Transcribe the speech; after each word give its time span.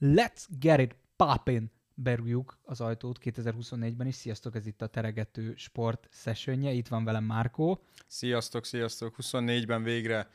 Let's 0.00 0.46
get 0.58 0.80
it 0.80 0.96
poppin! 1.16 1.70
Berúgjuk 1.94 2.58
az 2.62 2.80
ajtót 2.80 3.18
2024-ben 3.22 4.06
is. 4.06 4.14
Sziasztok, 4.14 4.54
ez 4.54 4.66
itt 4.66 4.82
a 4.82 4.86
Teregető 4.86 5.54
Sport 5.56 6.08
sessionje. 6.12 6.70
Itt 6.70 6.88
van 6.88 7.04
velem 7.04 7.24
Márkó. 7.24 7.84
Sziasztok, 8.06 8.64
sziasztok. 8.64 9.16
24-ben 9.22 9.82
végre 9.82 10.30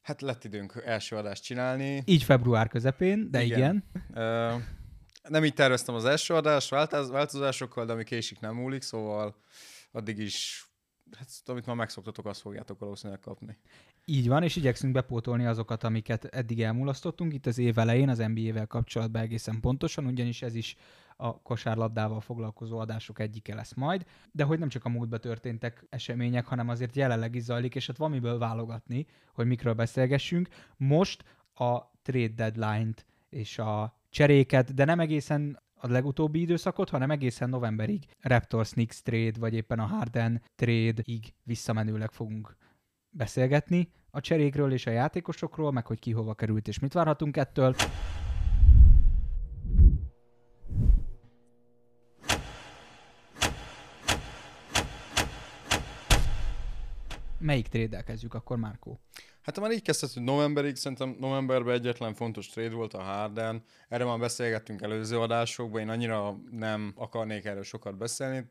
hát 0.00 0.20
lett 0.20 0.44
időnk 0.44 0.82
első 0.84 1.16
adást 1.16 1.42
csinálni. 1.42 2.02
Így 2.06 2.22
február 2.22 2.68
közepén, 2.68 3.30
de 3.30 3.42
igen. 3.42 3.58
igen. 3.58 3.84
Uh, 4.54 4.62
nem 5.28 5.44
így 5.44 5.54
terveztem 5.54 5.94
az 5.94 6.04
első 6.04 6.34
adást, 6.34 6.68
változásokkal, 6.68 7.84
de 7.86 7.92
ami 7.92 8.04
késik 8.04 8.40
nem 8.40 8.54
múlik, 8.54 8.82
szóval 8.82 9.36
addig 9.92 10.18
is 10.18 10.66
hát, 11.16 11.28
amit 11.46 11.66
már 11.66 11.76
megszoktatok, 11.76 12.26
azt 12.26 12.40
fogjátok 12.40 12.78
valószínűleg 12.78 13.20
kapni. 13.20 13.56
Így 14.04 14.28
van, 14.28 14.42
és 14.42 14.56
igyekszünk 14.56 14.92
bepótolni 14.92 15.46
azokat, 15.46 15.84
amiket 15.84 16.24
eddig 16.24 16.62
elmulasztottunk 16.62 17.32
itt 17.32 17.46
az 17.46 17.58
év 17.58 17.78
elején 17.78 18.08
az 18.08 18.18
NBA-vel 18.18 18.66
kapcsolatban 18.66 19.22
egészen 19.22 19.60
pontosan, 19.60 20.06
ugyanis 20.06 20.42
ez 20.42 20.54
is 20.54 20.76
a 21.16 21.42
kosárlabdával 21.42 22.20
foglalkozó 22.20 22.78
adások 22.78 23.18
egyike 23.18 23.54
lesz 23.54 23.74
majd, 23.74 24.04
de 24.32 24.44
hogy 24.44 24.58
nem 24.58 24.68
csak 24.68 24.84
a 24.84 24.88
múltban 24.88 25.20
történtek 25.20 25.86
események, 25.90 26.46
hanem 26.46 26.68
azért 26.68 26.96
jelenleg 26.96 27.34
is 27.34 27.42
zajlik, 27.42 27.74
és 27.74 27.86
hát 27.86 27.96
van 27.96 28.10
miből 28.10 28.38
válogatni, 28.38 29.06
hogy 29.32 29.46
mikről 29.46 29.74
beszélgessünk. 29.74 30.48
Most 30.76 31.24
a 31.54 31.80
trade 32.02 32.50
deadline-t 32.50 33.06
és 33.28 33.58
a 33.58 33.98
cseréket, 34.10 34.74
de 34.74 34.84
nem 34.84 35.00
egészen 35.00 35.62
a 35.84 35.88
legutóbbi 35.88 36.40
időszakot, 36.40 36.90
hanem 36.90 37.10
egészen 37.10 37.48
novemberig 37.48 38.04
Raptors 38.20 38.70
Knicks 38.70 39.02
trade, 39.02 39.38
vagy 39.38 39.54
éppen 39.54 39.78
a 39.78 39.86
Harden 39.86 40.42
trade-ig 40.54 41.34
visszamenőleg 41.42 42.10
fogunk 42.10 42.56
beszélgetni 43.10 43.90
a 44.10 44.20
cserékről 44.20 44.72
és 44.72 44.86
a 44.86 44.90
játékosokról, 44.90 45.72
meg 45.72 45.86
hogy 45.86 45.98
ki 45.98 46.12
hova 46.12 46.34
került 46.34 46.68
és 46.68 46.78
mit 46.78 46.92
várhatunk 46.92 47.36
ettől. 47.36 47.74
Melyik 57.38 57.68
trade 57.68 58.02
kezdjük 58.02 58.34
akkor, 58.34 58.56
Márkó? 58.56 59.00
Hát 59.44 59.60
már 59.60 59.70
így 59.70 59.82
kezdted, 59.82 60.12
hogy 60.12 60.22
novemberig, 60.22 60.76
szerintem 60.76 61.16
novemberben 61.18 61.74
egyetlen 61.74 62.14
fontos 62.14 62.48
trade 62.48 62.74
volt 62.74 62.94
a 62.94 63.02
Harden. 63.02 63.62
Erre 63.88 64.04
már 64.04 64.18
beszélgettünk 64.18 64.82
előző 64.82 65.20
adásokban, 65.20 65.80
én 65.80 65.88
annyira 65.88 66.38
nem 66.50 66.92
akarnék 66.96 67.44
erről 67.44 67.62
sokat 67.62 67.96
beszélni. 67.96 68.50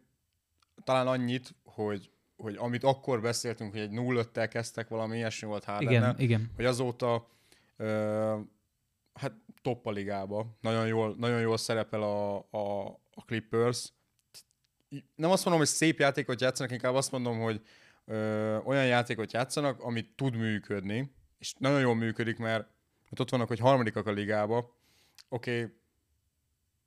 Talán 0.83 1.07
annyit, 1.07 1.55
hogy 1.63 2.11
hogy 2.37 2.55
amit 2.57 2.83
akkor 2.83 3.21
beszéltünk, 3.21 3.71
hogy 3.71 3.81
egy 3.81 3.91
0-5-tel 3.93 4.47
kezdtek, 4.49 4.87
valami 4.87 5.17
ilyesmi 5.17 5.47
volt 5.47 5.63
Hardennel, 5.63 5.95
igen, 5.95 6.15
igen. 6.19 6.51
hogy 6.55 6.65
azóta 6.65 7.27
ö, 7.77 8.39
hát 9.13 9.33
top 9.61 9.87
a 9.87 9.91
ligába. 9.91 10.57
Nagyon 10.61 10.87
jól, 10.87 11.15
nagyon 11.17 11.39
jól 11.39 11.57
szerepel 11.57 12.01
a, 12.01 12.35
a, 12.37 12.85
a 13.13 13.23
Clippers. 13.25 13.93
Nem 15.15 15.31
azt 15.31 15.43
mondom, 15.43 15.61
hogy 15.61 15.71
szép 15.71 15.99
játékot 15.99 16.41
játszanak, 16.41 16.71
inkább 16.71 16.93
azt 16.93 17.11
mondom, 17.11 17.39
hogy 17.39 17.61
ö, 18.05 18.57
olyan 18.57 18.85
játékot 18.85 19.33
játszanak, 19.33 19.79
amit 19.79 20.15
tud 20.15 20.35
működni, 20.35 21.15
és 21.37 21.53
nagyon 21.57 21.79
jól 21.79 21.95
működik, 21.95 22.37
mert, 22.37 22.67
mert 23.03 23.19
ott 23.19 23.29
vannak, 23.29 23.47
hogy 23.47 23.59
harmadikak 23.59 24.07
a 24.07 24.11
ligába. 24.11 24.57
Oké, 25.29 25.61
okay, 25.61 25.73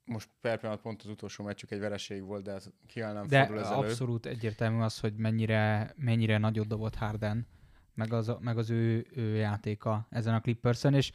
most 0.05 0.29
per 0.41 0.59
pillanat 0.59 0.81
pont 0.81 1.01
az 1.01 1.09
utolsó 1.09 1.43
meccsük 1.43 1.71
egy 1.71 1.79
vereség 1.79 2.23
volt, 2.23 2.43
de 2.43 2.59
kiáll 2.87 3.13
nem 3.13 3.27
de 3.27 3.45
fordul 3.45 3.63
ez 3.63 3.69
abszolút 3.69 4.25
elő. 4.25 4.35
egyértelmű 4.35 4.81
az, 4.81 4.99
hogy 4.99 5.15
mennyire, 5.15 5.93
mennyire 5.95 6.37
nagyot 6.37 6.67
dobott 6.67 6.95
Harden, 6.95 7.47
meg 7.93 8.13
az, 8.13 8.31
meg 8.39 8.57
az 8.57 8.69
ő, 8.69 9.07
ő 9.15 9.35
játéka 9.35 10.07
ezen 10.09 10.33
a 10.33 10.41
Clipperson, 10.41 10.93
és 10.93 11.11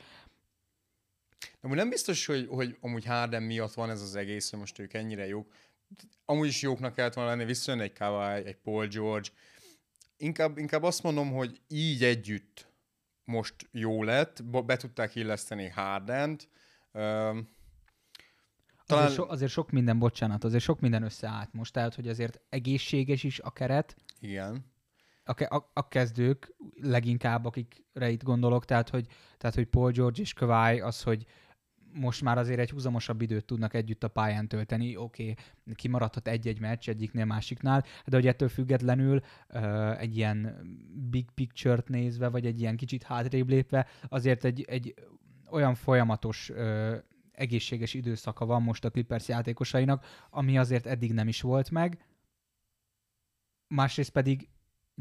de 1.42 1.58
amúgy 1.68 1.76
nem 1.76 1.88
biztos, 1.88 2.26
hogy, 2.26 2.46
hogy 2.50 2.76
amúgy 2.80 3.04
Harden 3.04 3.42
miatt 3.42 3.74
van 3.74 3.90
ez 3.90 4.02
az 4.02 4.16
egész, 4.16 4.50
hogy 4.50 4.58
most 4.58 4.78
ők 4.78 4.92
ennyire 4.92 5.26
jók. 5.26 5.52
Amúgy 6.24 6.48
is 6.48 6.62
jóknak 6.62 6.94
kellett 6.94 7.14
volna 7.14 7.30
lenni, 7.30 7.44
visszajön 7.44 7.80
egy 7.80 7.92
Kawhi, 7.92 8.44
egy 8.44 8.56
Paul 8.56 8.86
George. 8.86 9.28
Inkább, 10.22 10.58
inkább 10.58 10.82
azt 10.82 11.02
mondom, 11.02 11.32
hogy 11.32 11.60
így 11.68 12.04
együtt 12.04 12.68
most 13.24 13.54
jó 13.70 14.02
lett, 14.02 14.44
be 14.44 14.76
tudták 14.76 15.14
illeszteni 15.14 15.68
Hardent. 15.68 16.48
Talán... 16.92 17.44
Azért, 18.86 19.12
so, 19.12 19.24
azért 19.28 19.50
sok 19.50 19.70
minden, 19.70 19.98
bocsánat, 19.98 20.44
azért 20.44 20.62
sok 20.62 20.80
minden 20.80 21.02
összeállt 21.02 21.52
most, 21.52 21.72
tehát 21.72 21.94
hogy 21.94 22.08
azért 22.08 22.40
egészséges 22.48 23.22
is 23.22 23.40
a 23.40 23.50
keret. 23.50 23.96
Igen. 24.20 24.64
A, 25.24 25.54
a, 25.54 25.70
a 25.72 25.88
kezdők 25.88 26.54
leginkább, 26.74 27.44
akikre 27.44 28.10
itt 28.10 28.22
gondolok, 28.22 28.64
tehát 28.64 28.88
hogy, 28.88 29.06
tehát, 29.38 29.54
hogy 29.54 29.66
Paul 29.66 29.90
George 29.90 30.20
és 30.20 30.32
Kawhi, 30.32 30.80
az, 30.80 31.02
hogy 31.02 31.26
most 31.92 32.22
már 32.22 32.38
azért 32.38 32.58
egy 32.58 32.70
húzamosabb 32.70 33.20
időt 33.20 33.44
tudnak 33.44 33.74
együtt 33.74 34.04
a 34.04 34.08
pályán 34.08 34.48
tölteni, 34.48 34.96
oké, 34.96 35.30
okay, 35.30 35.74
kimaradhat 35.74 36.28
egy-egy 36.28 36.60
meccs 36.60 36.88
egyiknél 36.88 37.24
másiknál, 37.24 37.84
de 38.06 38.16
hogy 38.16 38.26
ettől 38.26 38.48
függetlenül 38.48 39.22
egy 39.98 40.16
ilyen 40.16 40.56
big 41.10 41.30
picture-t 41.30 41.88
nézve, 41.88 42.28
vagy 42.28 42.46
egy 42.46 42.60
ilyen 42.60 42.76
kicsit 42.76 43.02
hátrébb 43.02 43.48
lépve, 43.48 43.86
azért 44.08 44.44
egy, 44.44 44.64
egy 44.68 44.94
olyan 45.50 45.74
folyamatos 45.74 46.52
egészséges 47.32 47.94
időszaka 47.94 48.46
van 48.46 48.62
most 48.62 48.84
a 48.84 48.90
Clippers 48.90 49.28
játékosainak, 49.28 50.04
ami 50.30 50.58
azért 50.58 50.86
eddig 50.86 51.12
nem 51.12 51.28
is 51.28 51.40
volt 51.40 51.70
meg. 51.70 52.04
Másrészt 53.68 54.10
pedig 54.10 54.48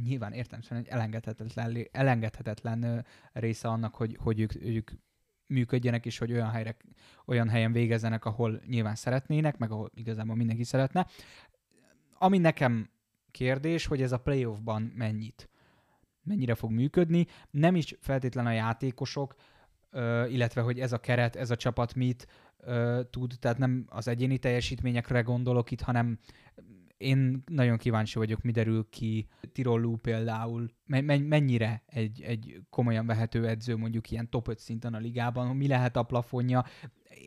nyilván 0.03 0.33
értem 0.33 0.61
szerint 0.61 0.87
egy 0.87 0.93
elengedhetetlen, 0.93 1.87
elengedhetetlen 1.91 3.05
része 3.33 3.67
annak, 3.67 3.95
hogy, 3.95 4.17
hogy 4.19 4.39
ők, 4.39 4.55
ők 4.55 4.91
működjenek, 5.51 6.05
és 6.05 6.17
hogy 6.17 6.31
olyan, 6.31 6.49
helyre, 6.49 6.75
olyan 7.25 7.49
helyen 7.49 7.71
végezzenek, 7.71 8.25
ahol 8.25 8.61
nyilván 8.67 8.95
szeretnének, 8.95 9.57
meg 9.57 9.71
ahol 9.71 9.91
igazából 9.93 10.35
mindenki 10.35 10.63
szeretne. 10.63 11.07
Ami 12.17 12.37
nekem 12.37 12.89
kérdés, 13.31 13.85
hogy 13.85 14.01
ez 14.01 14.11
a 14.11 14.19
playoffban 14.19 14.81
mennyit, 14.81 15.49
mennyire 16.23 16.55
fog 16.55 16.71
működni. 16.71 17.27
Nem 17.49 17.75
is 17.75 17.95
feltétlen 17.99 18.45
a 18.45 18.51
játékosok, 18.51 19.35
illetve 20.27 20.61
hogy 20.61 20.79
ez 20.79 20.91
a 20.91 20.99
keret, 20.99 21.35
ez 21.35 21.51
a 21.51 21.55
csapat 21.55 21.95
mit 21.95 22.27
tud, 23.09 23.33
tehát 23.39 23.57
nem 23.57 23.85
az 23.89 24.07
egyéni 24.07 24.37
teljesítményekre 24.37 25.21
gondolok 25.21 25.71
itt, 25.71 25.81
hanem 25.81 26.19
én 27.01 27.43
nagyon 27.45 27.77
kíváncsi 27.77 28.17
vagyok, 28.17 28.41
mi 28.41 28.51
derül 28.51 28.87
ki 28.89 29.27
Tirolú 29.51 29.97
például, 29.97 30.71
mennyire 30.85 31.83
egy, 31.85 32.21
egy 32.21 32.61
komolyan 32.69 33.05
vehető 33.05 33.47
edző 33.47 33.77
mondjuk 33.77 34.11
ilyen 34.11 34.29
top 34.29 34.47
5 34.47 34.59
szinten 34.59 34.93
a 34.93 34.97
ligában, 34.97 35.55
mi 35.55 35.67
lehet 35.67 35.95
a 35.95 36.03
plafonja. 36.03 36.65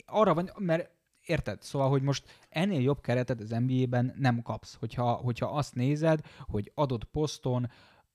Arra 0.06 0.34
van, 0.34 0.50
mert 0.58 0.90
érted? 1.26 1.62
Szóval, 1.62 1.88
hogy 1.88 2.02
most 2.02 2.40
ennél 2.48 2.80
jobb 2.80 3.00
keretet 3.00 3.40
az 3.40 3.50
NBA-ben 3.50 4.14
nem 4.18 4.42
kapsz, 4.42 4.74
hogyha, 4.74 5.12
hogyha 5.12 5.46
azt 5.46 5.74
nézed, 5.74 6.20
hogy 6.38 6.72
adott 6.74 7.04
poszton, 7.04 7.70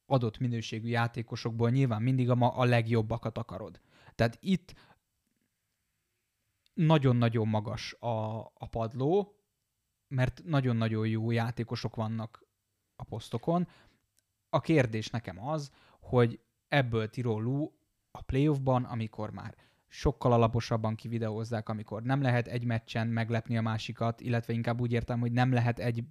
adott 0.05 0.37
minőségű 0.37 0.87
játékosokból 0.87 1.69
nyilván 1.69 2.01
mindig 2.01 2.29
a, 2.29 2.59
a 2.59 2.65
legjobbakat 2.65 3.37
akarod. 3.37 3.81
Tehát 4.15 4.37
itt 4.41 4.73
nagyon-nagyon 6.73 7.47
magas 7.47 7.93
a, 7.93 8.39
a 8.39 8.67
padló, 8.69 9.38
mert 10.09 10.41
nagyon-nagyon 10.45 11.07
jó 11.07 11.31
játékosok 11.31 11.95
vannak 11.95 12.43
a 12.95 13.03
posztokon. 13.03 13.67
A 14.49 14.59
kérdés 14.59 15.09
nekem 15.09 15.47
az, 15.47 15.71
hogy 15.99 16.39
ebből 16.67 17.09
Tirolú 17.09 17.73
a 18.11 18.21
playoffban, 18.21 18.83
amikor 18.83 19.31
már 19.31 19.55
sokkal 19.87 20.33
alaposabban 20.33 20.95
kivideózzák, 20.95 21.69
amikor 21.69 22.03
nem 22.03 22.21
lehet 22.21 22.47
egy 22.47 22.63
meccsen 22.63 23.07
meglepni 23.07 23.57
a 23.57 23.61
másikat, 23.61 24.21
illetve 24.21 24.53
inkább 24.53 24.81
úgy 24.81 24.91
értem, 24.91 25.19
hogy 25.19 25.31
nem 25.31 25.51
lehet 25.51 25.79
egy 25.79 26.03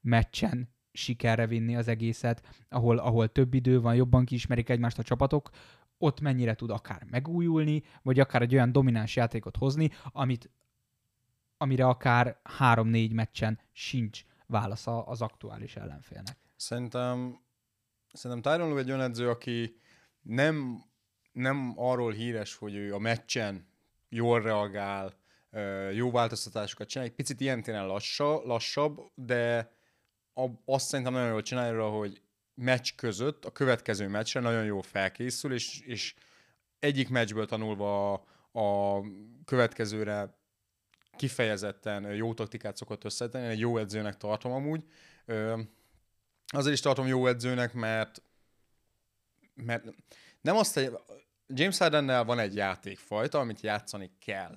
meccsen 0.00 0.74
sikerre 0.92 1.46
vinni 1.46 1.76
az 1.76 1.88
egészet, 1.88 2.64
ahol, 2.68 2.98
ahol 2.98 3.28
több 3.28 3.54
idő 3.54 3.80
van, 3.80 3.94
jobban 3.94 4.24
kiismerik 4.24 4.68
egymást 4.68 4.98
a 4.98 5.02
csapatok, 5.02 5.50
ott 5.98 6.20
mennyire 6.20 6.54
tud 6.54 6.70
akár 6.70 7.06
megújulni, 7.10 7.82
vagy 8.02 8.20
akár 8.20 8.42
egy 8.42 8.54
olyan 8.54 8.72
domináns 8.72 9.16
játékot 9.16 9.56
hozni, 9.56 9.90
amit, 10.04 10.50
amire 11.56 11.86
akár 11.86 12.40
három-négy 12.42 13.12
meccsen 13.12 13.60
sincs 13.72 14.24
válasza 14.46 15.02
az 15.02 15.22
aktuális 15.22 15.76
ellenfélnek. 15.76 16.36
Szerintem, 16.56 17.40
szerintem 18.12 18.52
Tyron 18.52 18.68
Lue 18.68 18.80
egy 18.80 18.88
olyan 18.88 19.00
edző, 19.00 19.28
aki 19.28 19.80
nem, 20.20 20.84
nem 21.32 21.72
arról 21.76 22.12
híres, 22.12 22.54
hogy 22.54 22.74
ő 22.74 22.94
a 22.94 22.98
meccsen 22.98 23.66
jól 24.08 24.42
reagál, 24.42 25.14
jó 25.92 26.10
változtatásokat 26.10 26.88
csinál, 26.88 27.06
egy 27.06 27.14
picit 27.14 27.40
ilyen 27.40 27.62
tényleg 27.62 27.86
lassa, 27.86 28.42
lassabb, 28.44 29.00
de 29.14 29.72
azt 30.64 30.86
szerintem 30.86 31.14
nagyon 31.14 31.30
jól 31.30 31.42
csinálja, 31.42 31.88
hogy 31.88 32.22
meccs 32.54 32.90
között, 32.96 33.44
a 33.44 33.52
következő 33.52 34.08
meccsre 34.08 34.40
nagyon 34.40 34.64
jól 34.64 34.82
felkészül, 34.82 35.52
és, 35.52 35.80
és 35.80 36.14
egyik 36.78 37.08
meccsből 37.08 37.46
tanulva 37.46 38.12
a, 38.12 38.24
a 38.60 39.02
következőre 39.44 40.38
kifejezetten 41.16 42.14
jó 42.14 42.34
taktikát 42.34 42.76
szokott 42.76 43.04
összetenni, 43.04 43.46
egy 43.46 43.58
jó 43.58 43.78
edzőnek 43.78 44.16
tartom 44.16 44.52
amúgy. 44.52 44.84
Azért 46.46 46.74
is 46.74 46.80
tartom 46.80 47.06
jó 47.06 47.26
edzőnek, 47.26 47.72
mert, 47.72 48.22
mert 49.54 49.84
nem 50.40 50.56
azt, 50.56 50.74
hogy 50.74 50.92
James 51.46 51.78
Hardennel 51.78 52.24
van 52.24 52.38
egy 52.38 52.54
játékfajta, 52.54 53.38
amit 53.38 53.60
játszani 53.60 54.10
kell. 54.18 54.56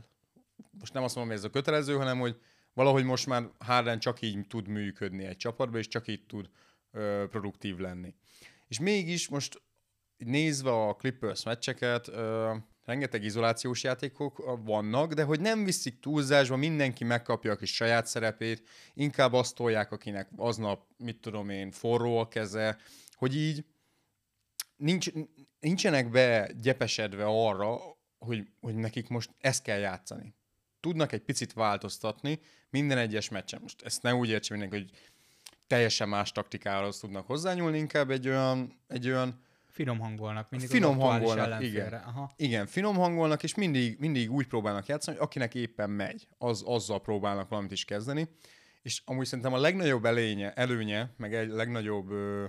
most 0.79 0.93
nem 0.93 1.03
azt 1.03 1.15
mondom, 1.15 1.33
hogy 1.33 1.43
ez 1.43 1.49
a 1.49 1.53
kötelező, 1.53 1.95
hanem 1.95 2.19
hogy 2.19 2.39
valahogy 2.73 3.03
most 3.03 3.25
már 3.25 3.49
Harden 3.59 3.99
csak 3.99 4.21
így 4.21 4.47
tud 4.47 4.67
működni 4.67 5.25
egy 5.25 5.37
csapatba, 5.37 5.77
és 5.77 5.87
csak 5.87 6.07
így 6.07 6.25
tud 6.25 6.49
ö, 6.91 7.25
produktív 7.29 7.77
lenni. 7.77 8.15
És 8.67 8.79
mégis 8.79 9.29
most 9.29 9.61
nézve 10.17 10.71
a 10.71 10.95
Clippers 10.95 11.43
meccseket, 11.43 12.07
ö, 12.07 12.55
rengeteg 12.89 13.23
izolációs 13.23 13.83
játékok 13.83 14.59
vannak, 14.63 15.13
de 15.13 15.23
hogy 15.23 15.39
nem 15.39 15.63
viszik 15.63 15.99
túlzásba, 15.99 16.55
mindenki 16.55 17.03
megkapja 17.03 17.51
a 17.51 17.55
kis 17.55 17.75
saját 17.75 18.07
szerepét, 18.07 18.69
inkább 18.93 19.33
azt 19.33 19.55
tolják, 19.55 19.91
akinek 19.91 20.29
aznap, 20.35 20.85
mit 20.97 21.17
tudom 21.17 21.49
én, 21.49 21.71
forró 21.71 22.17
a 22.17 22.27
keze, 22.27 22.77
hogy 23.11 23.35
így 23.35 23.65
nincs, 24.75 25.07
nincsenek 25.59 26.09
be 26.09 26.51
gyepesedve 26.61 27.25
arra, 27.25 27.77
hogy, 28.17 28.47
hogy 28.59 28.75
nekik 28.75 29.07
most 29.07 29.29
ezt 29.39 29.63
kell 29.63 29.79
játszani. 29.79 30.33
Tudnak 30.79 31.11
egy 31.11 31.21
picit 31.21 31.53
változtatni 31.53 32.39
minden 32.69 32.97
egyes 32.97 33.29
meccsen. 33.29 33.59
Most 33.61 33.81
ezt 33.81 34.01
ne 34.01 34.15
úgy 34.15 34.29
értsen 34.29 34.57
mindenki, 34.57 34.85
hogy 34.85 34.99
teljesen 35.67 36.09
más 36.09 36.31
taktikához 36.31 36.99
tudnak 36.99 37.27
hozzányúlni, 37.27 37.77
inkább 37.77 38.11
egy 38.11 38.27
olyan, 38.27 38.81
egy 38.87 39.07
olyan 39.07 39.47
Finom 39.79 39.99
hangolnak. 39.99 40.49
Mindig 40.49 40.69
finom 40.69 40.99
hangolnak, 40.99 41.63
igen. 41.63 41.93
Aha. 41.93 42.31
Igen, 42.35 42.67
finom 42.67 42.95
hangolnak, 42.95 43.43
és 43.43 43.55
mindig, 43.55 43.99
mindig 43.99 44.31
úgy 44.31 44.47
próbálnak 44.47 44.85
játszani, 44.85 45.17
hogy 45.17 45.25
akinek 45.25 45.55
éppen 45.55 45.89
megy, 45.89 46.27
az, 46.37 46.63
azzal 46.65 47.01
próbálnak 47.01 47.49
valamit 47.49 47.71
is 47.71 47.85
kezdeni. 47.85 48.29
És 48.81 49.01
amúgy 49.05 49.25
szerintem 49.25 49.53
a 49.53 49.57
legnagyobb 49.57 50.05
elénye, 50.05 50.53
előnye, 50.53 51.13
meg 51.17 51.35
egy 51.35 51.49
legnagyobb 51.49 52.11
ö, 52.11 52.45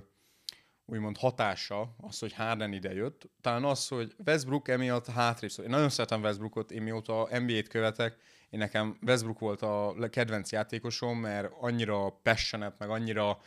úgymond 0.85 1.17
hatása 1.17 1.95
az, 1.97 2.19
hogy 2.19 2.33
Harden 2.33 2.73
ide 2.73 2.93
jött, 2.93 3.29
talán 3.41 3.63
az, 3.63 3.87
hogy 3.87 4.15
Westbrook 4.25 4.67
emiatt 4.67 5.07
hátrébb 5.07 5.49
szól. 5.49 5.65
Én 5.65 5.71
nagyon 5.71 5.89
szeretem 5.89 6.21
Westbrookot, 6.21 6.71
én 6.71 6.81
mióta 6.81 7.27
NBA-t 7.39 7.67
követek, 7.67 8.17
én 8.49 8.59
nekem 8.59 8.97
Westbrook 9.01 9.39
volt 9.39 9.61
a 9.61 9.95
kedvenc 10.09 10.51
játékosom, 10.51 11.17
mert 11.17 11.51
annyira 11.59 12.09
passionate, 12.09 12.75
meg 12.79 12.89
annyira, 12.89 13.39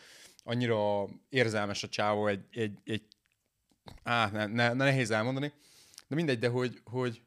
annyira 0.45 1.05
érzelmes 1.29 1.83
a 1.83 1.89
csávó 1.89 2.27
egy, 2.27 2.45
egy, 2.51 2.79
egy 2.85 3.03
á, 4.03 4.31
ne, 4.31 4.47
ne, 4.47 4.73
nehéz 4.73 5.11
elmondani, 5.11 5.53
de 6.09 6.15
mindegy, 6.15 6.39
de 6.39 6.49
hogy, 6.49 6.81
hogy, 6.85 7.23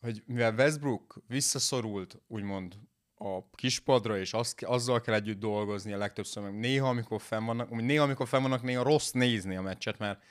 hogy 0.00 0.22
mivel 0.26 0.54
Westbrook 0.54 1.22
visszaszorult, 1.26 2.22
úgymond 2.26 2.74
a 3.14 3.50
kispadra, 3.50 4.18
és 4.18 4.32
az, 4.32 4.54
azzal 4.60 5.00
kell 5.00 5.14
együtt 5.14 5.38
dolgozni 5.38 5.92
a 5.92 5.98
legtöbbször, 5.98 6.42
meg 6.42 6.58
néha, 6.58 6.88
amikor 6.88 7.20
fenn 7.20 7.44
vannak, 7.44 7.70
néha, 7.70 8.04
amikor 8.04 8.28
fenn 8.28 8.42
vannak, 8.42 8.62
néha 8.62 8.82
rossz 8.82 9.10
nézni 9.10 9.56
a 9.56 9.62
meccset, 9.62 9.98
mert 9.98 10.22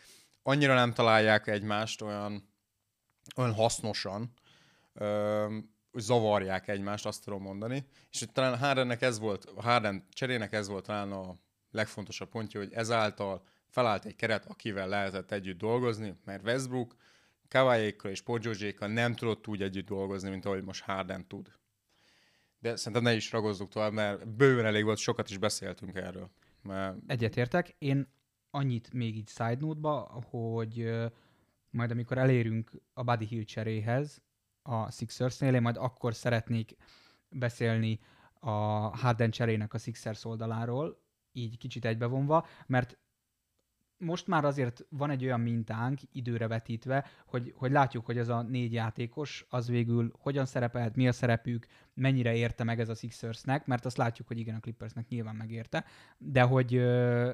annyira 0.43 0.73
nem 0.73 0.93
találják 0.93 1.47
egymást 1.47 2.01
olyan, 2.01 2.49
olyan 3.35 3.53
hasznosan, 3.53 4.33
ö, 4.93 5.57
hogy 5.91 6.01
zavarják 6.01 6.67
egymást, 6.67 7.05
azt 7.05 7.23
tudom 7.23 7.41
mondani. 7.41 7.85
És 8.11 8.19
hogy 8.19 8.31
talán 8.31 8.57
Hardennek 8.57 9.01
ez 9.01 9.19
volt, 9.19 9.51
Harden 9.55 10.05
cserének 10.09 10.53
ez 10.53 10.67
volt 10.67 10.85
talán 10.85 11.11
a 11.11 11.35
legfontosabb 11.71 12.29
pontja, 12.29 12.59
hogy 12.59 12.73
ezáltal 12.73 13.43
felállt 13.75 14.05
egy 14.05 14.15
keret, 14.15 14.45
akivel 14.45 14.87
lehetett 14.87 15.31
együtt 15.31 15.57
dolgozni, 15.57 16.15
mert 16.25 16.43
Westbrook 16.43 16.95
Kawaiékkal 17.47 18.11
és 18.11 18.21
Paul 18.21 18.39
nem 18.79 19.15
tudott 19.15 19.47
úgy 19.47 19.61
együtt 19.61 19.85
dolgozni, 19.85 20.29
mint 20.29 20.45
ahogy 20.45 20.63
most 20.63 20.83
Harden 20.83 21.27
tud. 21.27 21.51
De 22.59 22.75
szerintem 22.75 23.03
ne 23.03 23.13
is 23.13 23.31
ragozzuk 23.31 23.69
tovább, 23.69 23.93
mert 23.93 24.27
bőven 24.27 24.65
elég 24.65 24.83
volt, 24.83 24.97
sokat 24.97 25.29
is 25.29 25.37
beszéltünk 25.37 25.95
erről. 25.95 26.29
Mert... 26.61 26.97
Egyetértek. 27.07 27.75
Én 27.77 28.07
annyit 28.49 28.93
még 28.93 29.15
így 29.15 29.29
side 29.29 29.57
note-ba, 29.59 30.23
hogy 30.29 30.91
majd 31.69 31.91
amikor 31.91 32.17
elérünk 32.17 32.71
a 32.93 33.03
Buddy 33.03 33.25
Hill 33.25 33.43
cseréhez 33.43 34.21
a 34.61 34.91
Sixersnél, 34.91 35.53
én 35.53 35.61
majd 35.61 35.77
akkor 35.77 36.13
szeretnék 36.13 36.75
beszélni 37.29 37.99
a 38.39 38.51
Harden 38.97 39.31
cserének 39.31 39.73
a 39.73 39.77
Sixers 39.77 40.25
oldaláról, 40.25 41.03
így 41.31 41.57
kicsit 41.57 41.85
egybevonva, 41.85 42.47
mert 42.65 42.97
most 43.97 44.27
már 44.27 44.45
azért 44.45 44.85
van 44.89 45.09
egy 45.09 45.23
olyan 45.23 45.39
mintánk 45.39 45.99
időre 46.11 46.47
vetítve, 46.47 47.05
hogy, 47.25 47.53
hogy 47.55 47.71
látjuk, 47.71 48.05
hogy 48.05 48.17
ez 48.17 48.29
a 48.29 48.41
négy 48.41 48.73
játékos 48.73 49.45
az 49.49 49.67
végül 49.67 50.11
hogyan 50.19 50.45
szerepelt, 50.45 50.95
mi 50.95 51.07
a 51.07 51.11
szerepük, 51.11 51.65
mennyire 51.93 52.35
érte 52.35 52.63
meg 52.63 52.79
ez 52.79 52.89
a 52.89 52.95
Sixersnek, 52.95 53.65
mert 53.65 53.85
azt 53.85 53.97
látjuk, 53.97 54.27
hogy 54.27 54.39
igen, 54.39 54.55
a 54.55 54.59
Clippersnek 54.59 55.07
nyilván 55.07 55.35
megérte, 55.35 55.85
de 56.17 56.41
hogy, 56.41 56.69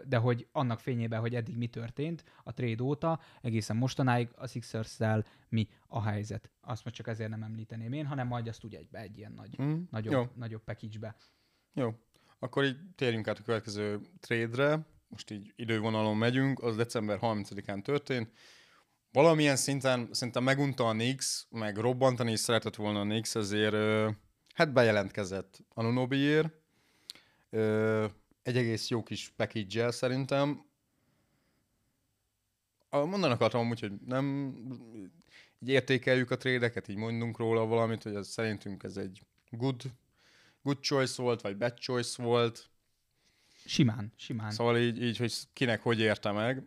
de 0.08 0.18
hogy 0.18 0.48
annak 0.52 0.80
fényében, 0.80 1.20
hogy 1.20 1.36
eddig 1.36 1.58
mi 1.58 1.68
történt 1.68 2.24
a 2.44 2.54
trade 2.54 2.84
óta, 2.84 3.20
egészen 3.42 3.76
mostanáig 3.78 4.30
a 4.36 4.48
sixers 4.48 4.98
mi 5.50 5.68
a 5.88 6.02
helyzet. 6.02 6.52
Azt 6.62 6.84
most 6.84 6.96
csak 6.96 7.08
ezért 7.08 7.30
nem 7.30 7.44
említeném 7.44 7.94
én, 7.94 8.06
hanem 8.06 8.28
majd 8.28 8.48
azt 8.48 8.64
úgy 8.64 8.76
egybe, 8.76 9.00
egy 9.00 9.18
ilyen 9.18 9.32
nagy, 9.32 9.62
mm, 9.62 9.82
nagyobb, 9.90 10.14
jó. 10.14 10.28
nagyobb 10.36 10.64
package-be. 10.64 11.16
Jó. 11.74 11.94
Akkor 12.40 12.64
így 12.64 12.78
térjünk 12.96 13.28
át 13.28 13.40
a 13.40 13.44
következő 13.44 14.00
trade-re 14.20 14.86
most 15.12 15.32
így 15.32 15.54
idővonalon 15.56 16.18
megyünk, 16.18 16.60
az 16.60 16.76
december 16.76 17.20
30-án 17.22 17.82
történt. 17.82 18.32
Valamilyen 19.12 19.56
szinten 19.56 20.10
szerintem 20.12 20.44
megunta 20.44 20.88
a 20.88 20.94
Nix, 20.94 21.48
meg 21.50 21.78
robbantani 21.78 22.32
is 22.32 22.40
szeretett 22.40 22.76
volna 22.76 23.00
a 23.00 23.04
Nix, 23.04 23.36
ezért 23.36 23.76
hát 24.54 24.74
bejelentkezett 24.74 25.60
Anunobiért. 25.74 26.50
Egy 28.44 28.58
egész 28.58 28.88
jó 28.90 29.04
kis 29.04 29.30
package 29.30 29.92
szerintem. 29.92 30.66
Mondanak 32.90 33.32
akartam 33.32 33.60
amúgy, 33.62 33.80
hogy 33.80 33.94
nem 34.06 34.56
így 35.60 35.70
értékeljük 35.70 36.32
a 36.32 36.38
trédeket, 36.38 36.88
így 36.88 36.96
mondunk 36.96 37.38
róla 37.38 37.66
valamit, 37.66 38.04
hogy 38.04 38.16
ez 38.16 38.28
szerintünk 38.28 38.84
ez 38.84 38.98
egy 38.98 39.22
good, 39.50 39.82
good 40.62 40.80
choice 40.80 41.22
volt, 41.22 41.42
vagy 41.42 41.58
bad 41.58 41.80
choice 41.80 42.24
volt. 42.24 42.71
Simán, 43.72 44.14
simán. 44.16 44.52
Szóval 44.52 44.78
így, 44.78 45.04
így 45.04 45.18
hogy 45.18 45.34
kinek 45.54 45.82
hogy 45.82 46.00
érte 46.00 46.32
meg. 46.32 46.64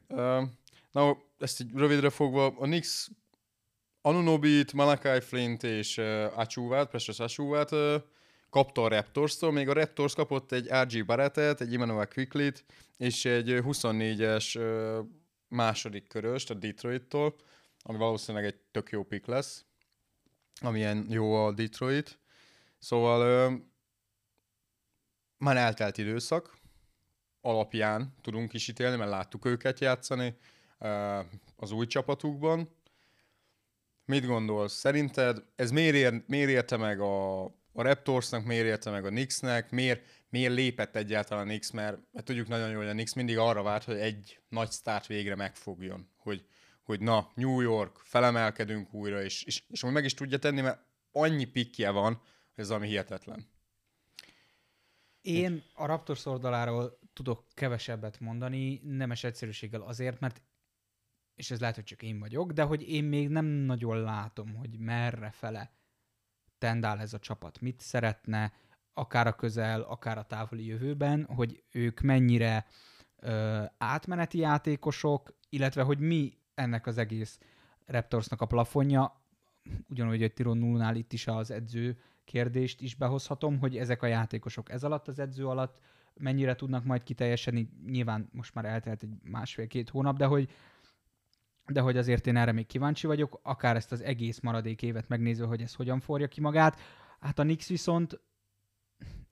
Na, 0.93 1.17
ezt 1.39 1.61
így 1.61 1.71
rövidre 1.75 2.11
fogva, 2.11 2.47
a 2.47 2.67
Nix 2.67 3.09
Anunobit, 4.01 4.73
Malakai 4.73 5.21
Flint 5.21 5.63
és 5.63 5.97
uh, 5.97 6.39
Achuvát, 6.39 6.89
Precious 6.89 7.21
Achuvát 7.21 7.73
uh, 7.73 7.95
kapta 8.51 8.83
a 8.83 8.89
Raptors-tól, 8.89 9.53
még 9.53 9.69
a 9.69 9.73
Raptors 9.73 10.15
kapott 10.15 10.53
egy 10.53 10.69
RG 10.83 11.07
Barrettet, 11.07 11.61
egy 11.61 11.75
Emmanuel 11.75 12.09
Quicklit, 12.09 12.65
és 12.97 13.25
egy 13.25 13.49
24-es 13.49 14.59
uh, 14.59 15.07
második 15.49 16.09
köröst 16.09 16.51
a 16.51 16.55
Detroit-tól, 16.55 17.37
ami 17.83 17.99
valószínűleg 17.99 18.47
egy 18.47 18.57
tök 18.71 18.91
jó 18.91 19.03
pick 19.03 19.27
lesz, 19.27 19.65
amilyen 20.61 21.07
jó 21.09 21.35
a 21.45 21.53
Detroit. 21.53 22.19
Szóval 22.79 23.51
uh, 23.51 23.59
már 25.39 25.57
eltelt 25.57 25.99
időszak, 25.99 26.63
alapján 27.45 28.15
tudunk 28.23 28.53
is 28.53 28.69
ítélni, 28.69 28.97
mert 28.97 29.11
láttuk 29.11 29.45
őket 29.45 29.81
játszani 29.81 30.37
az 31.57 31.71
új 31.71 31.87
csapatukban. 31.87 32.77
Mit 34.05 34.27
gondolsz? 34.27 34.73
Szerinted 34.73 35.45
ez 35.57 35.71
miért, 35.71 35.95
ér, 35.95 36.23
miért 36.27 36.51
érte 36.51 36.77
meg 36.77 37.01
a, 37.01 37.45
a 37.45 37.83
Raptorsnak, 37.83 38.45
miért 38.45 38.67
érte 38.67 38.91
meg 38.91 39.05
a 39.05 39.09
Knicksnek, 39.09 39.71
miért, 39.71 40.07
miért 40.29 40.55
lépett 40.55 40.97
egyáltalán 40.97 41.45
a 41.45 41.47
Knicks, 41.47 41.71
mert, 41.71 41.99
mert 42.13 42.27
tudjuk 42.27 42.49
nagyon 42.49 42.71
jól, 42.71 42.81
hogy 42.81 42.89
a 42.89 42.93
Knicks 42.93 43.13
mindig 43.13 43.39
arra 43.39 43.63
várt, 43.63 43.85
hogy 43.85 43.99
egy 43.99 44.41
nagy 44.49 44.71
sztárt 44.71 45.07
végre 45.07 45.35
megfogjon, 45.35 46.09
hogy, 46.17 46.47
hogy 46.83 47.01
na, 47.01 47.31
New 47.35 47.61
York, 47.61 47.97
felemelkedünk 48.03 48.95
újra, 48.95 49.23
és, 49.23 49.43
és, 49.43 49.63
és 49.69 49.83
meg 49.83 50.05
is 50.05 50.15
tudja 50.15 50.39
tenni, 50.39 50.61
mert 50.61 50.85
annyi 51.13 51.45
pikje 51.45 51.91
van, 51.91 52.13
hogy 52.55 52.65
ez 52.65 52.71
ami 52.71 52.87
hihetetlen. 52.87 53.53
Én 55.21 55.63
a 55.75 55.87
Raptors 55.87 56.27
oldaláról 56.27 56.99
tudok 57.15 57.45
kevesebbet 57.55 58.21
mondani, 58.21 58.81
nemes 58.85 59.25
egyszerűséggel 59.25 59.81
azért, 59.81 60.21
mert 60.21 60.43
és 61.35 61.51
ez 61.51 61.61
lehet, 61.61 61.75
hogy 61.75 61.85
csak 61.85 62.03
én 62.03 62.19
vagyok, 62.19 62.53
de 62.53 62.63
hogy 62.63 62.89
én 62.89 63.05
még 63.05 63.29
nem 63.29 63.45
nagyon 63.45 64.01
látom, 64.01 64.55
hogy 64.55 64.79
merre 64.79 65.31
fele 65.31 65.73
tendál 66.59 67.01
ez 67.01 67.15
a 67.15 67.19
csapat. 67.19 67.61
Mit 67.61 67.81
szeretne, 67.81 68.53
akár 68.93 69.27
a 69.27 69.35
közel, 69.35 69.81
akár 69.81 70.19
a 70.19 70.25
távoli 70.25 70.67
jövőben, 70.67 71.25
hogy 71.25 71.63
ők 71.71 72.01
mennyire 72.01 72.67
ö, 73.17 73.63
átmeneti 73.79 74.39
játékosok, 74.39 75.39
illetve 75.49 75.83
hogy 75.83 75.99
mi 75.99 76.39
ennek 76.55 76.87
az 76.87 76.99
egész 76.99 77.39
Raptorsnak 77.87 78.41
a 78.41 78.47
plafonja, 78.47 79.23
ugyanúgy, 79.89 80.21
hogy 80.21 80.33
Tiron 80.33 80.97
itt 80.97 81.13
is 81.13 81.27
az 81.27 81.51
edző 81.51 81.99
kérdést 82.25 82.81
is 82.81 82.95
behozhatom, 82.95 83.59
hogy 83.59 83.77
ezek 83.77 84.03
a 84.03 84.07
játékosok 84.07 84.71
ez 84.71 84.85
alatt 84.85 85.09
az 85.09 85.19
edző 85.19 85.47
alatt 85.47 85.79
mennyire 86.21 86.55
tudnak 86.55 86.85
majd 86.85 87.03
kiteljesedni, 87.03 87.69
nyilván 87.87 88.29
most 88.33 88.55
már 88.55 88.65
eltelt 88.65 89.03
egy 89.03 89.15
másfél-két 89.23 89.91
hónap, 89.91 90.17
de 90.17 90.27
hogy, 90.27 90.51
de 91.67 91.81
hogy 91.81 91.97
azért 91.97 92.27
én 92.27 92.37
erre 92.37 92.53
még 92.53 92.67
kíváncsi 92.67 93.07
vagyok, 93.07 93.41
akár 93.43 93.77
ezt 93.77 93.93
az 93.93 94.03
egész 94.03 94.41
maradék 94.41 94.83
évet 94.83 95.09
megnézve, 95.09 95.47
hogy 95.47 95.63
ez 95.63 95.75
hogyan 95.75 96.01
forja 96.01 96.29
ki 96.29 96.41
magát. 96.41 96.81
Hát 97.21 97.39
a 97.39 97.43
Nix 97.43 97.69
viszont 97.69 98.21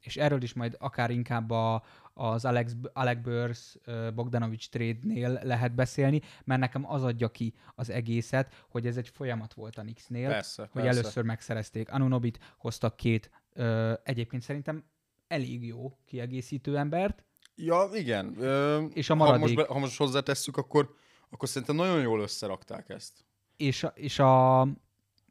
és 0.00 0.16
erről 0.16 0.42
is 0.42 0.52
majd 0.52 0.76
akár 0.78 1.10
inkább 1.10 1.50
a, 1.50 1.82
az 2.14 2.44
Alex, 2.44 2.76
Alec 2.92 3.22
Burrs 3.22 3.76
Bogdanovics 4.14 4.68
trade-nél 4.68 5.40
lehet 5.42 5.74
beszélni, 5.74 6.20
mert 6.44 6.60
nekem 6.60 6.90
az 6.90 7.02
adja 7.02 7.28
ki 7.28 7.54
az 7.74 7.90
egészet, 7.90 8.64
hogy 8.68 8.86
ez 8.86 8.96
egy 8.96 9.08
folyamat 9.08 9.54
volt 9.54 9.78
a 9.78 9.82
Knicksnél, 9.82 10.28
Persze, 10.28 10.62
hogy 10.62 10.82
persze. 10.82 10.98
először 10.98 11.24
megszerezték 11.24 11.90
Anunobit, 11.90 12.38
hoztak 12.56 12.96
két 12.96 13.30
ö, 13.52 13.92
egyébként 14.02 14.42
szerintem 14.42 14.84
elég 15.32 15.66
jó 15.66 15.98
kiegészítő 16.04 16.76
embert, 16.78 17.24
Ja, 17.54 17.88
igen. 17.94 18.34
Ö, 18.38 18.84
És 18.92 19.10
a 19.10 19.14
ha, 19.14 19.18
most 19.18 19.38
maradék- 19.38 19.56
be, 19.56 19.64
ha 19.74 19.78
most 19.78 19.96
hozzátesszük, 19.96 20.56
akkor, 20.56 20.94
akkor 21.30 21.48
szerintem 21.48 21.76
nagyon 21.76 22.00
jól 22.00 22.20
összerakták 22.20 22.88
ezt. 22.88 23.24
és 23.56 23.82
a, 23.82 23.92
és 23.94 24.18
a, 24.18 24.62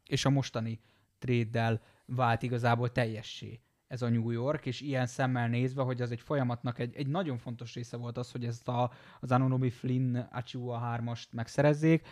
és 0.06 0.24
a 0.24 0.30
mostani 0.30 0.80
trade 1.18 1.80
vált 2.06 2.42
igazából 2.42 2.92
teljessé 2.92 3.60
ez 3.86 4.02
a 4.02 4.08
New 4.08 4.30
York, 4.30 4.66
és 4.66 4.80
ilyen 4.80 5.06
szemmel 5.06 5.48
nézve, 5.48 5.82
hogy 5.82 6.02
az 6.02 6.10
egy 6.10 6.20
folyamatnak 6.20 6.78
egy, 6.78 6.94
egy 6.96 7.06
nagyon 7.06 7.38
fontos 7.38 7.74
része 7.74 7.96
volt 7.96 8.18
az, 8.18 8.30
hogy 8.30 8.44
ezt 8.44 8.68
a, 8.68 8.92
az 9.20 9.30
Anunobi 9.30 9.70
Flynn 9.70 10.16
Achua 10.16 10.98
3-ast 11.00 11.30
megszerezzék, 11.30 12.06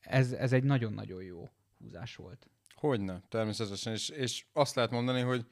ez, 0.00 0.32
ez 0.32 0.52
egy 0.52 0.64
nagyon-nagyon 0.64 1.22
jó 1.22 1.48
húzás 1.78 2.16
volt. 2.16 2.46
Hogyne, 2.74 3.22
természetesen. 3.28 3.92
És, 3.92 4.08
és 4.08 4.44
azt 4.52 4.74
lehet 4.74 4.90
mondani, 4.90 5.20
hogy 5.20 5.46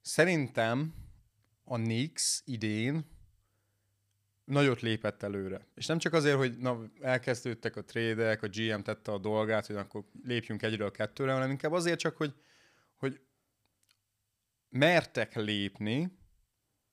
szerintem 0.00 0.94
a 1.64 1.76
Knicks 1.76 2.42
idén 2.44 3.18
nagyot 4.44 4.80
lépett 4.80 5.22
előre. 5.22 5.66
És 5.74 5.86
nem 5.86 5.98
csak 5.98 6.12
azért, 6.12 6.36
hogy 6.36 6.58
na, 6.58 6.90
elkezdődtek 7.00 7.76
a 7.76 7.84
trédek, 7.84 8.42
a 8.42 8.48
GM 8.48 8.80
tette 8.80 9.12
a 9.12 9.18
dolgát, 9.18 9.66
hogy 9.66 9.76
akkor 9.76 10.04
lépjünk 10.22 10.62
egyről 10.62 10.90
kettőre, 10.90 11.32
hanem 11.32 11.50
inkább 11.50 11.72
azért 11.72 11.98
csak, 11.98 12.16
hogy, 12.16 12.34
hogy 12.96 13.20
mertek 14.68 15.36
lépni, 15.36 16.18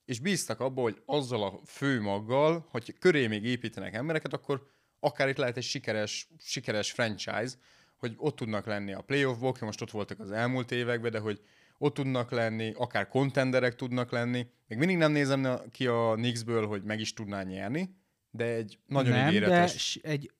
és 0.06 0.20
bíztak 0.20 0.60
abba, 0.60 0.82
hogy 0.82 1.02
azzal 1.06 1.44
a 1.44 1.60
főmaggal, 1.66 2.68
hogy 2.70 2.98
köré 3.00 3.28
még 3.28 3.44
építenek 3.44 3.94
embereket, 3.94 4.34
akkor 4.34 4.72
akár 5.00 5.30
itt 5.30 5.38
lehet 5.38 5.58
egy 5.58 5.64
sikeres, 5.64 6.30
sikeres 6.40 6.92
franchise, 6.92 7.56
hogy 7.98 8.14
ott 8.18 8.36
tudnak 8.36 8.66
lenni 8.66 8.94
a 8.94 9.02
playoffból, 9.02 9.56
most 9.60 9.82
ott 9.82 9.92
voltak 9.92 10.20
az 10.20 10.32
elmúlt 10.32 10.72
években, 10.72 11.12
de 11.12 11.20
hogy 11.20 11.42
ott 11.78 11.94
tudnak 11.94 12.32
lenni, 12.32 12.72
akár 12.76 13.08
kontenderek 13.08 13.76
tudnak 13.76 14.12
lenni. 14.12 14.48
Még 14.68 14.78
mindig 14.78 14.98
nem 14.98 15.12
nézem 15.12 15.48
ki 15.72 15.88
a 15.88 16.14
Knicksből, 16.14 16.68
hogy 16.68 16.84
meg 16.84 17.00
is 17.00 17.14
tudná 17.14 17.44
nyerni, 17.44 17.96
de 18.32 18.44
egy 18.46 18.80
nagyon 18.86 19.12
Nem, 19.12 19.26
de 19.26 19.30
ígéretes. 19.32 19.78
s- 19.92 20.00
egy, 20.04 20.32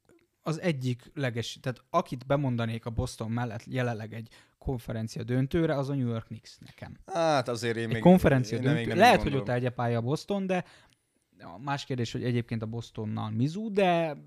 az 0.42 0.62
egyik 0.62 1.12
leges, 1.14 1.60
tehát 1.62 1.84
akit 1.90 2.26
bemondanék 2.26 2.86
a 2.86 2.90
Boston 2.90 3.32
mellett 3.32 3.64
jelenleg 3.66 4.14
egy 4.14 4.30
konferencia 4.58 5.24
döntőre, 5.24 5.76
az 5.78 5.90
a 5.90 5.94
New 5.96 6.08
York 6.08 6.26
Knicks 6.26 6.58
nekem. 6.58 6.98
Hát 7.06 7.48
azért 7.48 7.78
én 7.78 7.84
Egy 7.88 7.94
még... 7.94 8.02
konferencia 8.02 8.58
én 8.58 8.64
nem- 8.64 8.74
még 8.74 8.84
döntő. 8.86 9.00
nem 9.00 9.08
Lehet, 9.10 9.24
hogy 9.24 9.36
ott 9.36 9.50
egyepálya 9.50 9.98
a 9.98 10.02
Boston, 10.02 10.48
de 10.48 10.66
más 11.64 11.86
kérdés, 11.86 12.12
hogy 12.12 12.24
egyébként 12.24 12.62
a 12.62 12.66
Bostonnal 12.66 13.30
Mizu, 13.30 13.72
de 13.72 14.18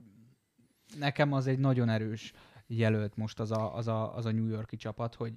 nekem 0.99 1.33
az 1.33 1.47
egy 1.47 1.59
nagyon 1.59 1.89
erős 1.89 2.33
jelölt 2.67 3.17
most 3.17 3.41
az 3.41 3.51
a, 3.51 3.77
az 3.77 3.87
a, 3.89 4.17
az 4.17 4.27
a 4.27 4.33
New 4.33 4.47
Yorki 4.47 4.77
csapat, 4.77 5.15
hogy 5.15 5.33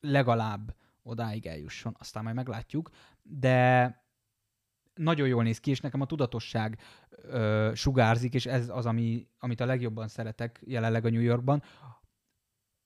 legalább 0.00 0.76
odáig 1.02 1.46
eljusson, 1.46 1.96
aztán 1.98 2.22
majd 2.22 2.34
meglátjuk, 2.34 2.90
de 3.22 3.94
nagyon 4.94 5.28
jól 5.28 5.42
néz 5.42 5.60
ki, 5.60 5.70
és 5.70 5.80
nekem 5.80 6.00
a 6.00 6.06
tudatosság 6.06 6.78
ö, 7.10 7.70
sugárzik, 7.74 8.34
és 8.34 8.46
ez 8.46 8.68
az, 8.68 8.86
ami, 8.86 9.28
amit 9.38 9.60
a 9.60 9.66
legjobban 9.66 10.08
szeretek 10.08 10.60
jelenleg 10.64 11.04
a 11.04 11.10
New 11.10 11.20
Yorkban, 11.20 11.62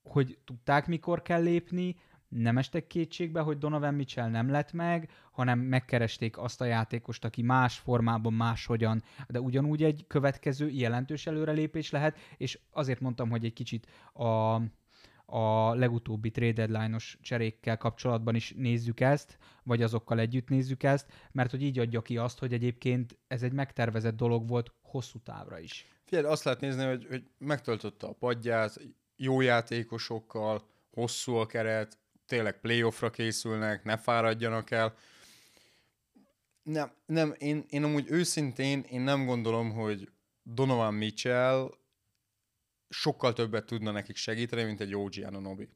hogy 0.02 0.38
tudták, 0.44 0.86
mikor 0.86 1.22
kell 1.22 1.42
lépni, 1.42 1.96
nem 2.28 2.58
estek 2.58 2.86
kétségbe, 2.86 3.40
hogy 3.40 3.58
Donovan 3.58 3.94
Mitchell 3.94 4.28
nem 4.28 4.50
lett 4.50 4.72
meg, 4.72 5.10
hanem 5.30 5.58
megkeresték 5.58 6.38
azt 6.38 6.60
a 6.60 6.64
játékost, 6.64 7.24
aki 7.24 7.42
más 7.42 7.78
formában, 7.78 8.32
máshogyan, 8.32 9.02
de 9.28 9.40
ugyanúgy 9.40 9.82
egy 9.82 10.04
következő 10.06 10.68
jelentős 10.68 11.26
előrelépés 11.26 11.90
lehet, 11.90 12.18
és 12.36 12.58
azért 12.70 13.00
mondtam, 13.00 13.30
hogy 13.30 13.44
egy 13.44 13.52
kicsit 13.52 13.86
a, 14.12 14.60
a 15.30 15.74
legutóbbi 15.74 16.30
trade 16.30 16.66
deadline-os 16.66 17.18
cserékkel 17.20 17.76
kapcsolatban 17.76 18.34
is 18.34 18.54
nézzük 18.56 19.00
ezt, 19.00 19.38
vagy 19.62 19.82
azokkal 19.82 20.18
együtt 20.18 20.48
nézzük 20.48 20.82
ezt, 20.82 21.06
mert 21.32 21.50
hogy 21.50 21.62
így 21.62 21.78
adja 21.78 22.02
ki 22.02 22.16
azt, 22.16 22.38
hogy 22.38 22.52
egyébként 22.52 23.18
ez 23.28 23.42
egy 23.42 23.52
megtervezett 23.52 24.16
dolog 24.16 24.48
volt 24.48 24.72
hosszú 24.82 25.18
távra 25.18 25.58
is. 25.58 25.86
Figyelj, 26.04 26.26
azt 26.26 26.44
lehet 26.44 26.60
nézni, 26.60 26.84
hogy, 26.84 27.06
hogy 27.08 27.22
megtöltötte 27.38 28.06
a 28.06 28.12
padját, 28.12 28.80
jó 29.16 29.40
játékosokkal, 29.40 30.62
hosszú 30.90 31.34
a 31.34 31.46
keret, 31.46 31.98
tényleg 32.26 32.60
playoffra 32.60 33.10
készülnek, 33.10 33.84
ne 33.84 33.96
fáradjanak 33.96 34.70
el. 34.70 34.94
Nem, 36.62 36.92
nem 37.06 37.34
én, 37.38 37.64
én 37.68 37.84
amúgy 37.84 38.06
őszintén, 38.08 38.80
én 38.80 39.00
nem 39.00 39.26
gondolom, 39.26 39.70
hogy 39.70 40.08
Donovan 40.42 40.94
Mitchell 40.94 41.70
sokkal 42.90 43.32
többet 43.32 43.66
tudna 43.66 43.90
nekik 43.90 44.16
segíteni, 44.16 44.62
mint 44.62 44.80
egy 44.80 44.94
OG 44.94 45.12
Anunobi. 45.24 45.68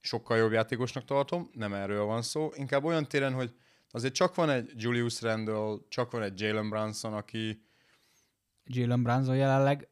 Sokkal 0.00 0.36
jobb 0.36 0.52
játékosnak 0.52 1.04
tartom, 1.04 1.50
nem 1.52 1.72
erről 1.74 2.04
van 2.04 2.22
szó. 2.22 2.50
Inkább 2.54 2.84
olyan 2.84 3.08
téren, 3.08 3.32
hogy 3.32 3.54
azért 3.90 4.14
csak 4.14 4.34
van 4.34 4.50
egy 4.50 4.72
Julius 4.76 5.20
Randle, 5.20 5.76
csak 5.88 6.10
van 6.10 6.22
egy 6.22 6.40
Jalen 6.40 6.68
Brunson, 6.68 7.14
aki, 7.14 7.62
Jalen 8.64 9.02
Brunson 9.02 9.36
jelenleg 9.36 9.88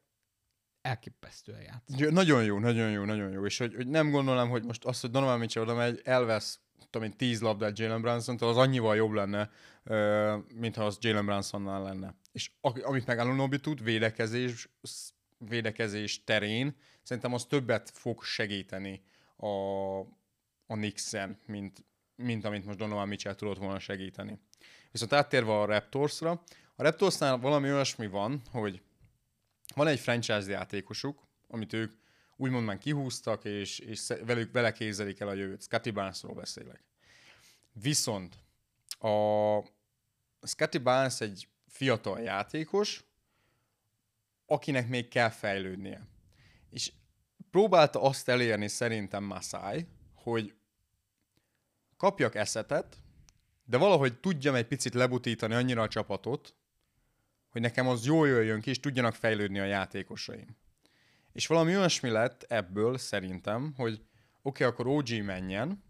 elképesztően 0.80 1.62
játszik. 1.62 1.98
Ja, 1.98 2.10
Nagyon 2.10 2.44
jó, 2.44 2.58
nagyon 2.58 2.90
jó, 2.90 3.04
nagyon 3.04 3.30
jó. 3.30 3.44
És 3.44 3.58
hogy, 3.58 3.74
hogy 3.74 3.86
nem 3.86 4.10
gondolom, 4.10 4.48
hogy 4.48 4.64
most 4.64 4.84
azt, 4.84 5.00
hogy 5.00 5.10
Donovan 5.10 5.38
Mitchell 5.38 5.62
oda 5.62 5.74
megy, 5.74 6.00
elvesz 6.04 6.60
tudom 6.90 7.08
én, 7.08 7.16
10 7.16 7.40
labdát 7.40 7.78
Jalen 7.78 8.00
brunson 8.00 8.36
az 8.40 8.56
annyival 8.56 8.96
jobb 8.96 9.12
lenne, 9.12 9.50
mintha 10.54 10.84
az 10.84 10.98
Jalen 11.00 11.26
Brunsonnál 11.26 11.82
lenne. 11.82 12.14
És 12.32 12.50
amit 12.60 13.06
meg 13.06 13.18
Anunobi 13.18 13.60
tud, 13.60 13.82
védekezés, 13.82 14.68
védekezés 15.38 16.24
terén, 16.24 16.76
szerintem 17.02 17.34
az 17.34 17.44
többet 17.44 17.90
fog 17.90 18.22
segíteni 18.22 19.02
a, 19.36 19.46
a 20.66 20.74
Knicks-en, 20.74 21.38
mint, 21.46 21.84
mint 22.16 22.44
amit 22.44 22.64
most 22.64 22.78
Donovan 22.78 23.08
Mitchell 23.08 23.34
tudott 23.34 23.58
volna 23.58 23.78
segíteni. 23.78 24.38
Viszont 24.90 25.12
áttérve 25.12 25.52
a 25.52 25.64
Raptorsra, 25.64 26.30
a 26.76 26.82
Raptorsnál 26.82 27.38
valami 27.38 27.72
olyasmi 27.72 28.06
van, 28.06 28.42
hogy 28.50 28.82
van 29.74 29.86
egy 29.86 30.00
franchise 30.00 30.50
játékosuk, 30.50 31.26
amit 31.48 31.72
ők 31.72 31.92
úgymond 32.36 32.64
már 32.64 32.78
kihúztak, 32.78 33.44
és, 33.44 33.78
és 33.78 34.12
velük, 34.24 34.52
vele 34.52 34.72
kézelik 34.72 35.20
el 35.20 35.28
a 35.28 35.34
jövőt. 35.34 35.62
Scotty 35.62 35.90
Barnesról 35.90 36.34
beszélek. 36.34 36.84
Viszont 37.72 38.38
a 38.98 39.58
Scotty 40.42 40.78
Barnes 40.78 41.20
egy 41.20 41.48
fiatal 41.66 42.20
játékos, 42.20 43.04
akinek 44.50 44.88
még 44.88 45.08
kell 45.08 45.28
fejlődnie. 45.28 46.06
És 46.70 46.92
próbálta 47.50 48.02
azt 48.02 48.28
elérni 48.28 48.68
szerintem 48.68 49.24
Masai, 49.24 49.86
hogy 50.14 50.54
kapjak 51.96 52.34
eszetet, 52.34 52.96
de 53.64 53.76
valahogy 53.76 54.20
tudjam 54.20 54.54
egy 54.54 54.66
picit 54.66 54.94
lebutítani 54.94 55.54
annyira 55.54 55.82
a 55.82 55.88
csapatot, 55.88 56.54
hogy 57.48 57.60
nekem 57.60 57.88
az 57.88 58.06
jól 58.06 58.28
jöjjön 58.28 58.60
ki, 58.60 58.70
és 58.70 58.80
tudjanak 58.80 59.14
fejlődni 59.14 59.58
a 59.58 59.64
játékosaim. 59.64 60.56
És 61.32 61.46
valami 61.46 61.76
olyasmi 61.76 62.10
lett 62.10 62.42
ebből 62.42 62.98
szerintem, 62.98 63.72
hogy 63.76 63.92
oké, 63.92 64.02
okay, 64.42 64.66
akkor 64.66 64.86
OG 64.86 65.24
menjen, 65.24 65.70
oké, 65.70 65.80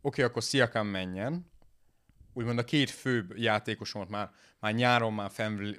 okay, 0.00 0.24
akkor 0.24 0.42
Siakam 0.42 0.86
menjen, 0.86 1.50
úgymond 2.34 2.58
a 2.58 2.64
két 2.64 2.90
főbb 2.90 3.36
játékosomat 3.36 4.08
már, 4.08 4.30
már 4.58 4.74
nyáron 4.74 5.12
már 5.12 5.30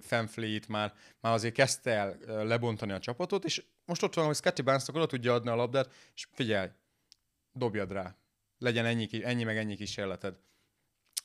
Fanfleet, 0.02 0.68
már, 0.68 0.94
már 1.20 1.34
azért 1.34 1.54
kezdte 1.54 1.92
el 1.92 2.18
lebontani 2.46 2.92
a 2.92 3.00
csapatot, 3.00 3.46
és 3.46 3.64
most 3.86 4.04
ott 4.04 4.14
van, 4.14 4.26
hogy 4.26 4.36
Scotty 4.36 4.62
Barnesnak 4.62 4.96
oda 4.96 5.06
tudja 5.06 5.34
adni 5.34 5.50
a 5.50 5.56
labdát, 5.56 5.94
és 6.16 6.28
figyelj, 6.32 6.70
dobjad 7.52 7.92
rá. 7.92 8.16
Legyen 8.58 8.86
ennyi, 8.86 9.08
ennyi 9.24 9.44
meg 9.44 9.58
ennyi 9.58 9.76
kísérleted. 9.76 10.40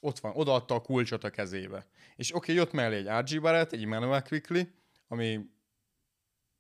Ott 0.01 0.19
van, 0.19 0.33
odaadta 0.35 0.75
a 0.75 0.81
kulcsot 0.81 1.25
a 1.25 1.31
kezébe. 1.31 1.87
És 2.17 2.35
oké, 2.35 2.53
okay, 2.53 2.55
jött 2.55 2.73
mellé 2.73 2.97
egy 2.97 3.09
RG 3.21 3.41
Barrett, 3.41 3.73
egy 3.73 3.83
Emmanuel 3.83 4.23
Quickly, 4.23 4.61
ami 5.09 5.51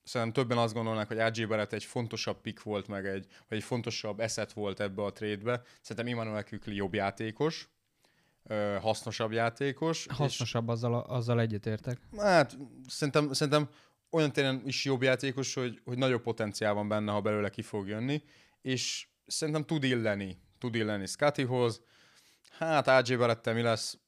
szerintem 0.02 0.42
többen 0.42 0.58
azt 0.58 0.74
gondolnák, 0.74 1.08
hogy 1.08 1.18
RG 1.18 1.48
Barrett 1.48 1.72
egy 1.72 1.84
fontosabb 1.84 2.40
pick 2.40 2.62
volt, 2.62 2.88
meg 2.88 3.06
egy, 3.06 3.26
vagy 3.48 3.58
egy 3.58 3.64
fontosabb 3.64 4.20
eszet 4.20 4.52
volt 4.52 4.80
ebbe 4.80 5.02
a 5.02 5.12
trade-be. 5.12 5.62
Szerintem 5.80 6.18
Emmanuel 6.18 6.44
Quickly 6.44 6.74
jobb 6.74 6.94
játékos, 6.94 7.68
ö, 8.42 8.76
hasznosabb 8.80 9.32
játékos. 9.32 10.06
és- 10.06 10.16
Hasznosabb 10.16 10.68
azzal, 10.68 10.94
azzal 10.94 11.40
egyetértek. 11.40 11.98
Hát 12.16 12.58
szerintem, 12.86 13.32
szerintem 13.32 13.68
olyan 14.10 14.32
téren 14.32 14.62
is 14.64 14.84
jobb 14.84 15.02
játékos, 15.02 15.54
hogy, 15.54 15.80
hogy 15.84 15.98
nagyobb 15.98 16.22
potenciál 16.22 16.74
van 16.74 16.88
benne, 16.88 17.12
ha 17.12 17.20
belőle 17.20 17.48
ki 17.50 17.62
fog 17.62 17.88
jönni, 17.88 18.22
és 18.62 19.08
szerintem 19.26 19.64
tud 19.64 19.84
illeni, 19.84 20.40
tud 20.58 20.74
illeni 20.74 21.06
Scottyhoz. 21.06 21.82
Hát 22.50 22.88
AJ 22.88 23.14
Barrettel 23.16 23.54
mi 23.54 23.62
lesz, 23.62 23.98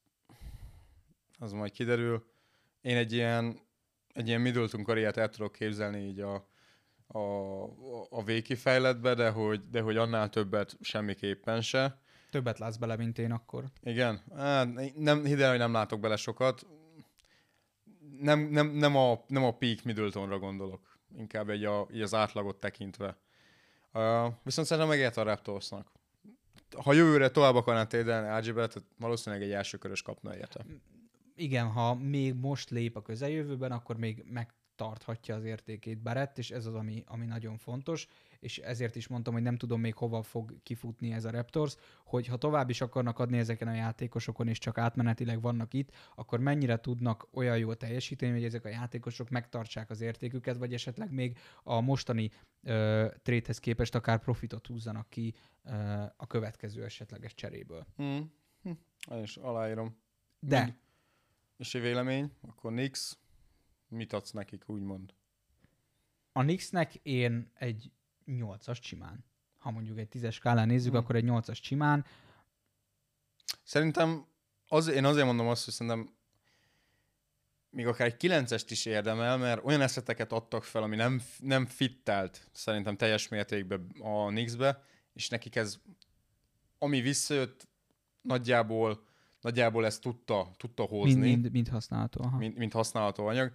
az 1.38 1.52
majd 1.52 1.70
kiderül. 1.72 2.24
Én 2.80 2.96
egy 2.96 3.12
ilyen, 3.12 3.60
egy 4.12 4.28
ilyen 4.28 4.40
Middleton 4.40 4.82
karriert 4.82 5.16
el 5.16 5.28
tudok 5.28 5.52
képzelni 5.52 5.98
így 6.06 6.20
a, 6.20 6.34
a, 7.06 7.18
a 8.10 8.22
végkifejletbe, 8.24 9.14
de 9.14 9.30
hogy, 9.30 9.68
de 9.70 9.80
hogy 9.80 9.96
annál 9.96 10.28
többet 10.28 10.76
semmiképpen 10.80 11.60
se. 11.60 12.01
Többet 12.32 12.58
látsz 12.58 12.76
bele, 12.76 12.96
mint 12.96 13.18
én 13.18 13.32
akkor. 13.32 13.64
Igen, 13.82 14.22
nem, 14.96 15.24
hidd 15.24 15.40
el, 15.40 15.50
hogy 15.50 15.58
nem 15.58 15.72
látok 15.72 16.00
bele 16.00 16.16
sokat. 16.16 16.66
Nem, 18.20 18.40
nem, 18.40 18.66
nem, 18.66 18.96
a, 18.96 19.24
nem 19.26 19.44
a 19.44 19.56
peak 19.56 19.82
Middletonra 19.82 20.38
gondolok, 20.38 20.98
inkább 21.16 21.48
egy, 21.48 21.64
a, 21.64 21.86
egy 21.90 22.00
az 22.00 22.14
átlagot 22.14 22.56
tekintve. 22.56 23.16
Uh, 23.92 24.32
viszont 24.42 24.66
szerintem 24.66 24.88
megért 24.88 25.16
a 25.16 25.22
Raptorsnak. 25.22 25.92
Ha 26.76 26.92
jövőre 26.92 27.30
tovább 27.30 27.54
akarnál 27.54 27.86
térdelni 27.86 28.48
RG-be, 28.48 28.68
valószínűleg 28.98 29.44
egy 29.44 29.52
első 29.52 29.78
körös 29.78 30.02
kapna 30.02 30.36
érte. 30.36 30.64
Igen, 31.34 31.66
ha 31.66 31.94
még 31.94 32.34
most 32.34 32.70
lép 32.70 32.96
a 32.96 33.02
közeljövőben, 33.02 33.72
akkor 33.72 33.96
még 33.96 34.24
megtarthatja 34.30 35.34
az 35.34 35.44
értékét 35.44 36.02
Barrett, 36.02 36.38
és 36.38 36.50
ez 36.50 36.66
az, 36.66 36.74
ami, 36.74 37.04
ami 37.06 37.26
nagyon 37.26 37.56
fontos 37.56 38.06
és 38.42 38.58
ezért 38.58 38.96
is 38.96 39.08
mondtam, 39.08 39.32
hogy 39.32 39.42
nem 39.42 39.56
tudom 39.56 39.80
még 39.80 39.94
hova 39.94 40.22
fog 40.22 40.62
kifutni 40.62 41.12
ez 41.12 41.24
a 41.24 41.30
Raptors, 41.30 41.76
hogy 42.04 42.26
ha 42.26 42.36
tovább 42.36 42.70
is 42.70 42.80
akarnak 42.80 43.18
adni 43.18 43.38
ezeken 43.38 43.68
a 43.68 43.74
játékosokon, 43.74 44.48
és 44.48 44.58
csak 44.58 44.78
átmenetileg 44.78 45.40
vannak 45.40 45.74
itt, 45.74 45.90
akkor 46.14 46.40
mennyire 46.40 46.80
tudnak 46.80 47.28
olyan 47.32 47.58
jól 47.58 47.76
teljesíteni, 47.76 48.32
hogy 48.32 48.44
ezek 48.44 48.64
a 48.64 48.68
játékosok 48.68 49.28
megtartsák 49.28 49.90
az 49.90 50.00
értéküket, 50.00 50.56
vagy 50.56 50.74
esetleg 50.74 51.12
még 51.12 51.38
a 51.62 51.80
mostani 51.80 52.30
ö, 52.62 53.08
tréthez 53.22 53.58
képest 53.58 53.94
akár 53.94 54.18
profitot 54.18 54.66
húzzanak 54.66 55.10
ki 55.10 55.34
ö, 55.62 55.72
a 56.16 56.26
következő 56.26 56.84
esetleges 56.84 57.34
cseréből. 57.34 57.86
Mm. 58.02 58.20
Hm. 58.62 58.70
És 59.14 59.36
aláírom. 59.36 59.96
De. 60.38 60.64
Mi? 60.64 60.74
És 61.56 61.74
egy 61.74 61.82
vélemény, 61.82 62.32
akkor 62.40 62.72
Nix, 62.72 63.18
mit 63.88 64.12
adsz 64.12 64.30
nekik, 64.30 64.68
úgymond? 64.68 65.14
A 66.32 66.42
Nixnek 66.42 66.94
én 66.94 67.50
egy 67.54 67.92
8-as 68.26 68.80
csimán. 68.80 69.24
Ha 69.58 69.70
mondjuk 69.70 69.98
egy 69.98 70.08
10-es 70.12 70.32
skálán 70.32 70.66
nézzük, 70.66 70.92
hmm. 70.92 71.00
akkor 71.00 71.16
egy 71.16 71.24
8-as 71.26 71.60
csimán. 71.60 72.04
Szerintem 73.62 74.26
az, 74.68 74.88
én 74.88 75.04
azért 75.04 75.26
mondom 75.26 75.48
azt, 75.48 75.64
hogy 75.64 75.74
szerintem 75.74 76.14
még 77.70 77.86
akár 77.86 78.06
egy 78.06 78.16
9-est 78.18 78.66
is 78.68 78.84
érdemel, 78.84 79.36
mert 79.38 79.64
olyan 79.64 79.80
eszeteket 79.80 80.32
adtak 80.32 80.64
fel, 80.64 80.82
ami 80.82 80.96
nem, 80.96 81.22
nem 81.38 81.66
fittelt 81.66 82.48
szerintem 82.52 82.96
teljes 82.96 83.28
mértékben 83.28 83.86
a 84.00 84.26
Knicksbe, 84.26 84.82
és 85.12 85.28
nekik 85.28 85.56
ez, 85.56 85.78
ami 86.78 87.00
visszajött, 87.00 87.68
nagyjából, 88.20 89.04
nagyjából 89.40 89.86
ezt 89.86 90.00
tudta, 90.00 90.50
tudta 90.56 90.82
hozni. 90.82 91.20
Mind, 91.20 91.40
mind, 91.40 91.52
mind 91.52 91.68
használható. 91.68 92.24
Aha. 92.24 92.36
Mind, 92.36 92.56
mind 92.56 92.72
használható 92.72 93.26
anyag. 93.26 93.52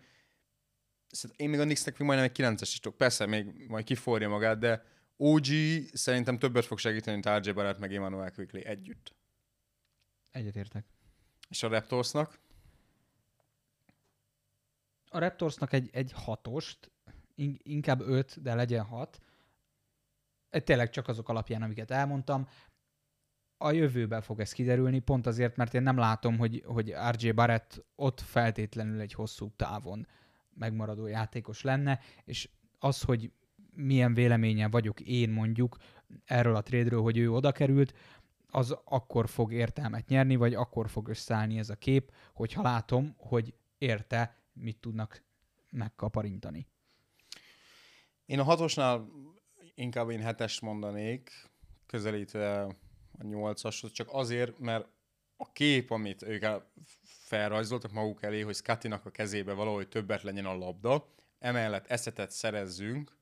Szerintem 1.10 1.46
én 1.46 1.52
még 1.52 1.60
a 1.60 1.64
Knicksnek 1.64 1.98
még 1.98 2.08
majdnem 2.08 2.30
egy 2.34 2.58
9-es 2.58 2.62
is 2.62 2.80
tudok. 2.80 2.98
Persze, 2.98 3.26
még 3.26 3.66
majd 3.68 3.86
kiforja 3.86 4.30
magát, 4.30 4.60
de 4.60 4.84
OG 5.18 5.46
szerintem 5.94 6.40
többet 6.40 6.66
fog 6.66 6.78
segíteni, 6.78 7.20
mint 7.22 7.44
RJ 7.44 7.52
Barrett 7.52 7.80
meg 7.80 7.96
Emmanuel 7.96 8.32
Quickly 8.32 8.66
együtt. 8.66 9.16
Egyetértek. 10.32 10.86
És 11.50 11.64
a 11.64 11.68
Raptorsnak? 11.68 12.40
A 15.10 15.20
Raptorsnak 15.20 15.74
egy, 15.74 15.90
egy 15.92 16.12
hatost, 16.16 16.92
inkább 17.58 18.02
öt, 18.02 18.42
de 18.42 18.56
legyen 18.56 18.84
hat. 18.84 19.20
Tényleg 20.50 20.90
csak 20.90 21.08
azok 21.08 21.30
alapján, 21.30 21.62
amiket 21.62 21.92
elmondtam. 21.92 22.48
A 23.58 23.72
jövőben 23.72 24.22
fog 24.22 24.40
ez 24.40 24.52
kiderülni, 24.52 25.00
pont 25.00 25.28
azért, 25.28 25.56
mert 25.56 25.74
én 25.74 25.82
nem 25.82 25.98
látom, 25.98 26.38
hogy, 26.38 26.64
hogy 26.66 26.94
RJ 27.12 27.30
Barrett 27.30 27.86
ott 27.96 28.22
feltétlenül 28.22 29.00
egy 29.00 29.14
hosszú 29.14 29.52
távon 29.56 30.08
megmaradó 30.58 31.08
játékos 31.08 31.62
lenne, 31.62 32.00
és 32.26 32.50
az, 32.80 33.02
hogy 33.02 33.32
milyen 33.74 34.14
véleménye 34.14 34.68
vagyok 34.68 35.00
én 35.00 35.30
mondjuk 35.30 35.78
erről 36.26 36.56
a 36.56 36.62
trédről, 36.62 37.02
hogy 37.02 37.18
ő 37.18 37.32
oda 37.32 37.52
került, 37.52 37.94
az 38.50 38.78
akkor 38.84 39.30
fog 39.30 39.54
értelmet 39.54 40.08
nyerni, 40.08 40.36
vagy 40.36 40.54
akkor 40.54 40.90
fog 40.90 41.08
összeállni 41.08 41.58
ez 41.58 41.70
a 41.70 41.76
kép, 41.76 42.12
hogyha 42.34 42.62
látom, 42.62 43.16
hogy 43.18 43.54
érte, 43.78 44.38
mit 44.54 44.78
tudnak 44.78 45.24
megkaparintani. 45.72 46.68
Én 48.26 48.40
a 48.40 48.44
hatosnál 48.44 49.08
inkább 49.76 50.10
én 50.10 50.22
hetest 50.22 50.62
mondanék, 50.62 51.32
közelítve 51.86 52.62
a 53.20 53.24
nyolcashoz, 53.24 53.92
csak 53.92 54.08
azért, 54.12 54.60
mert 54.60 54.88
a 55.38 55.52
kép, 55.52 55.92
amit 55.92 56.24
ők 56.24 56.46
felrajzoltak 57.04 57.92
maguk 57.92 58.24
elé, 58.24 58.42
hogy 58.42 58.56
Scottinak 58.56 59.06
a 59.06 59.10
kezébe 59.10 59.54
valahogy 59.54 59.88
többet 59.88 60.22
legyen 60.22 60.46
a 60.46 60.58
labda, 60.58 61.14
emellett 61.40 61.88
eszetet 61.88 62.32
szerezzünk, 62.32 63.18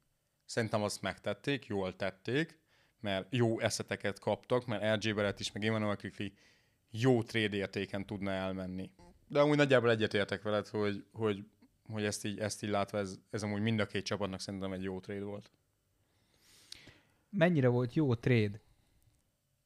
szerintem 0.45 0.83
azt 0.83 1.01
megtették, 1.01 1.65
jól 1.65 1.95
tették, 1.95 2.59
mert 2.99 3.27
jó 3.29 3.59
eszeteket 3.59 4.19
kaptak, 4.19 4.65
mert 4.65 5.03
RJ 5.03 5.11
Barrett 5.11 5.39
is, 5.39 5.51
meg 5.51 5.65
Emmanuel 5.65 5.95
Quickly 5.95 6.27
jó 6.91 7.23
trade 7.23 7.55
értéken 7.55 8.05
tudna 8.05 8.31
elmenni. 8.31 8.91
De 9.27 9.39
amúgy 9.39 9.57
nagyjából 9.57 9.89
egyetértek 9.89 10.41
veled, 10.41 10.67
hogy, 10.67 11.05
hogy, 11.11 11.45
hogy 11.91 12.03
ezt, 12.03 12.25
így, 12.25 12.39
ezt 12.39 12.63
így 12.63 12.69
látva, 12.69 12.97
ez, 12.97 13.19
ez 13.29 13.43
amúgy 13.43 13.61
mind 13.61 13.79
a 13.79 13.85
két 13.85 14.05
csapatnak 14.05 14.39
szerintem 14.39 14.71
egy 14.71 14.83
jó 14.83 14.99
trade 14.99 15.23
volt. 15.23 15.51
Mennyire 17.29 17.67
volt 17.67 17.93
jó 17.93 18.15
trade? 18.15 18.61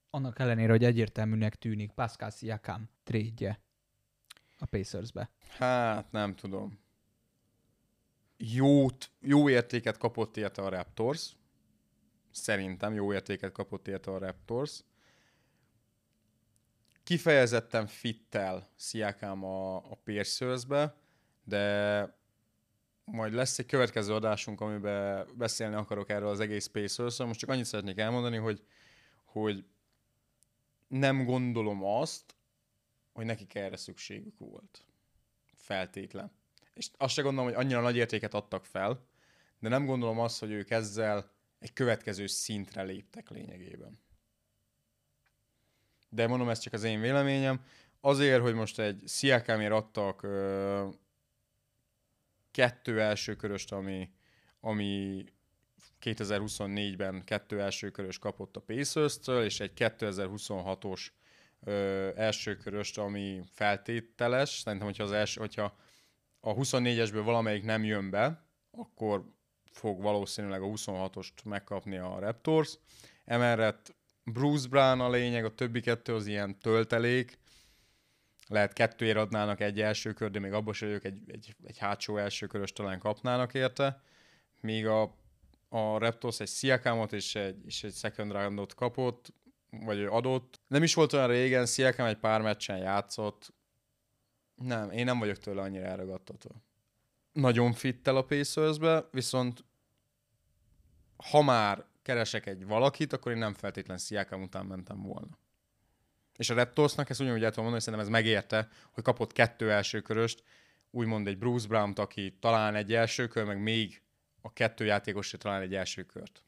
Annak 0.09 0.39
ellenére, 0.39 0.71
hogy 0.71 0.83
egyértelműnek 0.83 1.55
tűnik 1.55 1.91
Pascal 1.91 2.29
Siakam 2.29 2.89
trade 3.03 3.59
a 4.57 4.65
Pacersbe? 4.65 5.29
Hát 5.47 6.11
nem 6.11 6.35
tudom. 6.35 6.79
Jót, 8.37 9.11
jó 9.19 9.49
értéket 9.49 9.97
kapott 9.97 10.37
érte 10.37 10.61
a 10.61 10.69
Raptors. 10.69 11.35
Szerintem 12.31 12.93
jó 12.93 13.13
értéket 13.13 13.51
kapott 13.51 13.87
érte 13.87 14.11
a 14.11 14.17
Raptors. 14.17 14.83
Kifejezetten 17.03 17.87
fittel 17.87 18.69
Siakam 18.75 19.43
a, 19.43 19.75
a 19.75 19.95
Pacers-be, 20.03 20.95
de 21.43 22.17
majd 23.03 23.33
lesz 23.33 23.59
egy 23.59 23.65
következő 23.65 24.13
adásunk, 24.13 24.61
amiben 24.61 25.27
beszélni 25.35 25.75
akarok 25.75 26.09
erről 26.09 26.29
az 26.29 26.39
egész 26.39 26.67
pacers 26.67 27.17
Most 27.17 27.39
csak 27.39 27.49
annyit 27.49 27.65
szeretnék 27.65 27.97
elmondani, 27.97 28.37
hogy, 28.37 28.63
hogy 29.25 29.65
nem 30.89 31.25
gondolom 31.25 31.83
azt, 31.83 32.35
hogy 33.13 33.25
nekik 33.25 33.55
erre 33.55 33.77
szükségük 33.77 34.39
volt. 34.39 34.85
Feltétlen. 35.55 36.31
És 36.73 36.89
azt 36.97 37.13
se 37.13 37.21
gondolom, 37.21 37.49
hogy 37.49 37.59
annyira 37.59 37.81
nagy 37.81 37.95
értéket 37.95 38.33
adtak 38.33 38.65
fel, 38.65 39.07
de 39.59 39.69
nem 39.69 39.85
gondolom 39.85 40.19
azt, 40.19 40.39
hogy 40.39 40.51
ők 40.51 40.69
ezzel 40.69 41.31
egy 41.59 41.73
következő 41.73 42.27
szintre 42.27 42.83
léptek 42.83 43.29
lényegében. 43.29 43.99
De 46.09 46.27
mondom, 46.27 46.49
ez 46.49 46.59
csak 46.59 46.73
az 46.73 46.83
én 46.83 47.01
véleményem. 47.01 47.65
Azért, 48.01 48.41
hogy 48.41 48.53
most 48.53 48.79
egy 48.79 49.01
Sziakámért 49.05 49.71
adtak 49.71 50.23
ö, 50.23 50.87
kettő 52.51 53.01
első 53.01 53.35
köröst, 53.35 53.71
ami, 53.71 54.11
ami 54.59 55.23
2024-ben 56.03 57.23
kettő 57.25 57.61
első 57.61 57.89
körös 57.89 58.19
kapott 58.19 58.55
a 58.55 58.59
Pacers-től, 58.59 59.43
és 59.43 59.59
egy 59.59 59.71
2026-os 59.75 61.07
ö, 61.63 62.09
első 62.15 62.55
köröst, 62.55 62.97
ami 62.97 63.41
feltételes. 63.51 64.49
Szerintem, 64.49 64.87
hogyha, 64.87 65.03
az 65.03 65.11
első, 65.11 65.39
hogyha 65.39 65.77
a 66.39 66.53
24-esből 66.53 67.21
valamelyik 67.23 67.63
nem 67.63 67.83
jön 67.83 68.09
be, 68.09 68.45
akkor 68.71 69.23
fog 69.71 70.01
valószínűleg 70.01 70.61
a 70.61 70.65
26-ost 70.65 71.43
megkapni 71.43 71.97
a 71.97 72.19
Raptors. 72.19 72.77
Emellett 73.25 73.95
Bruce 74.23 74.67
Brown 74.67 74.99
a 74.99 75.09
lényeg, 75.09 75.45
a 75.45 75.55
többi 75.55 75.81
kettő 75.81 76.13
az 76.13 76.27
ilyen 76.27 76.59
töltelék, 76.59 77.37
lehet 78.47 78.73
kettőért 78.73 79.17
adnának 79.17 79.59
egy 79.59 79.81
első 79.81 80.13
kör, 80.13 80.31
de 80.31 80.39
még 80.39 80.53
abban 80.53 80.73
se 80.73 80.85
ők 80.85 81.03
egy, 81.03 81.21
egy, 81.27 81.55
egy 81.63 81.77
hátsó 81.77 82.17
első 82.17 82.47
körös 82.47 82.73
talán 82.73 82.99
kapnának 82.99 83.53
érte, 83.53 84.01
míg 84.61 84.87
a, 84.87 85.15
a 85.69 85.97
Raptors 85.97 86.39
egy 86.39 86.47
Siakamot 86.47 87.13
és 87.13 87.35
egy, 87.35 87.65
és 87.65 87.83
egy 87.83 87.93
second 87.93 88.31
roundot 88.31 88.75
kapott, 88.75 89.33
vagy 89.69 90.03
adott. 90.03 90.59
Nem 90.67 90.83
is 90.83 90.93
volt 90.93 91.13
olyan 91.13 91.27
régen, 91.27 91.65
Siakam 91.65 92.05
egy 92.05 92.17
pár 92.17 92.41
meccsen 92.41 92.77
játszott. 92.77 93.53
Nem, 94.55 94.91
én 94.91 95.05
nem 95.05 95.19
vagyok 95.19 95.37
tőle 95.37 95.61
annyira 95.61 95.85
elragadtatva. 95.85 96.51
Nagyon 97.31 97.73
fittel 97.73 98.17
a 98.17 98.25
Pacersbe, 98.25 99.07
viszont 99.11 99.63
ha 101.29 101.41
már 101.41 101.85
keresek 102.01 102.45
egy 102.45 102.65
valakit, 102.65 103.13
akkor 103.13 103.31
én 103.31 103.37
nem 103.37 103.53
feltétlen 103.53 103.97
Siakam 103.97 104.41
után 104.41 104.65
mentem 104.65 105.01
volna. 105.01 105.37
És 106.35 106.49
a 106.49 106.53
Raptorsnak 106.53 107.09
ezt 107.09 107.19
ugyanúgy 107.19 107.43
el 107.43 107.49
tudom 107.49 107.69
mondani, 107.69 107.83
hogy 107.83 107.93
szerintem 107.93 108.07
ez 108.15 108.23
megérte, 108.23 108.67
hogy 108.91 109.03
kapott 109.03 109.31
kettő 109.31 109.71
első 109.71 110.01
köröst, 110.01 110.43
úgymond 110.91 111.27
egy 111.27 111.37
Bruce 111.37 111.67
brown 111.67 111.93
aki 111.95 112.37
talán 112.39 112.75
egy 112.75 112.93
első 112.93 113.27
kör, 113.27 113.45
meg 113.45 113.61
még 113.61 114.01
a 114.41 114.53
kettő 114.53 114.85
játékosra 114.85 115.37
talán 115.37 115.61
egy 115.61 115.75
első 115.75 116.03
kört. 116.03 116.43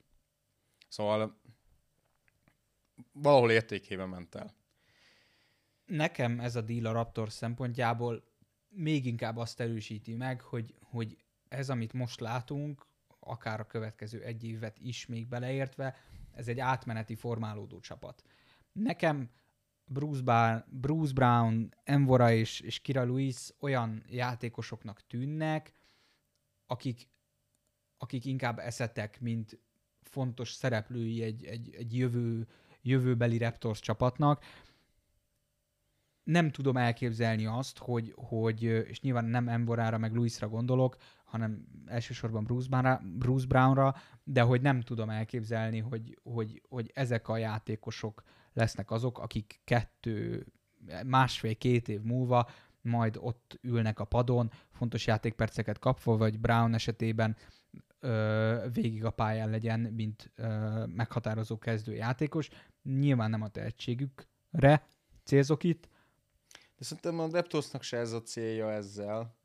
Szóval 0.87 1.39
valahol 3.11 3.51
értékében 3.51 4.09
ment 4.09 4.35
el. 4.35 4.53
Nekem 5.85 6.39
ez 6.39 6.55
a 6.55 6.61
deal 6.61 6.85
a 6.85 6.91
Raptors 6.91 7.33
szempontjából 7.33 8.23
még 8.69 9.05
inkább 9.05 9.37
azt 9.37 9.59
erősíti 9.59 10.13
meg, 10.13 10.41
hogy, 10.41 10.75
hogy 10.81 11.17
ez, 11.47 11.69
amit 11.69 11.93
most 11.93 12.19
látunk, 12.19 12.85
akár 13.19 13.59
a 13.59 13.67
következő 13.67 14.23
egy 14.23 14.43
évet 14.43 14.79
is 14.79 15.05
még 15.05 15.27
beleértve, 15.27 15.97
ez 16.31 16.47
egy 16.47 16.59
átmeneti 16.59 17.15
formálódó 17.15 17.79
csapat. 17.79 18.23
Nekem 18.71 19.29
Bruce, 19.85 20.21
Bar- 20.21 20.65
Bruce 20.79 21.13
Brown, 21.13 21.73
Envora 21.83 22.31
és, 22.31 22.59
és 22.59 22.79
Kira 22.79 23.03
Lewis 23.03 23.49
olyan 23.59 24.03
játékosoknak 24.09 25.07
tűnnek, 25.07 25.73
akik, 26.65 27.09
akik 28.01 28.25
inkább 28.25 28.59
eszetek, 28.59 29.21
mint 29.21 29.59
fontos 30.01 30.51
szereplői 30.51 31.21
egy, 31.21 31.45
egy, 31.45 31.75
egy 31.75 31.97
jövő, 31.97 32.47
jövőbeli 32.81 33.37
Raptors 33.37 33.79
csapatnak. 33.79 34.43
Nem 36.23 36.51
tudom 36.51 36.77
elképzelni 36.77 37.45
azt, 37.45 37.77
hogy, 37.77 38.13
hogy 38.15 38.63
és 38.63 39.01
nyilván 39.01 39.25
nem 39.25 39.47
Envorára 39.47 39.97
meg 39.97 40.13
Luisra 40.13 40.49
gondolok, 40.49 40.97
hanem 41.23 41.67
elsősorban 41.85 42.43
Bruce, 42.43 42.67
Brownra, 42.69 43.01
Bruce 43.17 43.47
Brownra, 43.47 43.95
de 44.23 44.41
hogy 44.41 44.61
nem 44.61 44.81
tudom 44.81 45.09
elképzelni, 45.09 45.79
hogy, 45.79 46.19
hogy, 46.23 46.61
hogy 46.69 46.91
ezek 46.93 47.27
a 47.27 47.37
játékosok 47.37 48.23
lesznek 48.53 48.91
azok, 48.91 49.19
akik 49.19 49.61
kettő, 49.63 50.45
másfél-két 51.05 51.87
év 51.87 52.01
múlva 52.01 52.49
majd 52.81 53.17
ott 53.19 53.59
ülnek 53.61 53.99
a 53.99 54.05
padon, 54.05 54.51
fontos 54.71 55.07
játékperceket 55.07 55.79
kapva, 55.79 56.17
vagy 56.17 56.39
Brown 56.39 56.73
esetében 56.73 57.35
ö, 58.01 58.65
végig 58.73 59.05
a 59.05 59.09
pályán 59.09 59.49
legyen, 59.49 59.79
mint 59.79 60.31
ö, 60.35 60.83
meghatározó 60.85 61.57
kezdőjátékos. 61.57 62.49
Nyilván 62.83 63.29
nem 63.29 63.41
a 63.41 63.47
tehetségükre 63.47 64.87
célzok 65.23 65.63
itt. 65.63 65.89
De 66.77 66.83
szerintem 66.83 67.19
a 67.19 67.29
Raptorsnak 67.31 67.83
se 67.83 67.97
ez 67.97 68.11
a 68.11 68.21
célja 68.21 68.71
ezzel. 68.71 69.35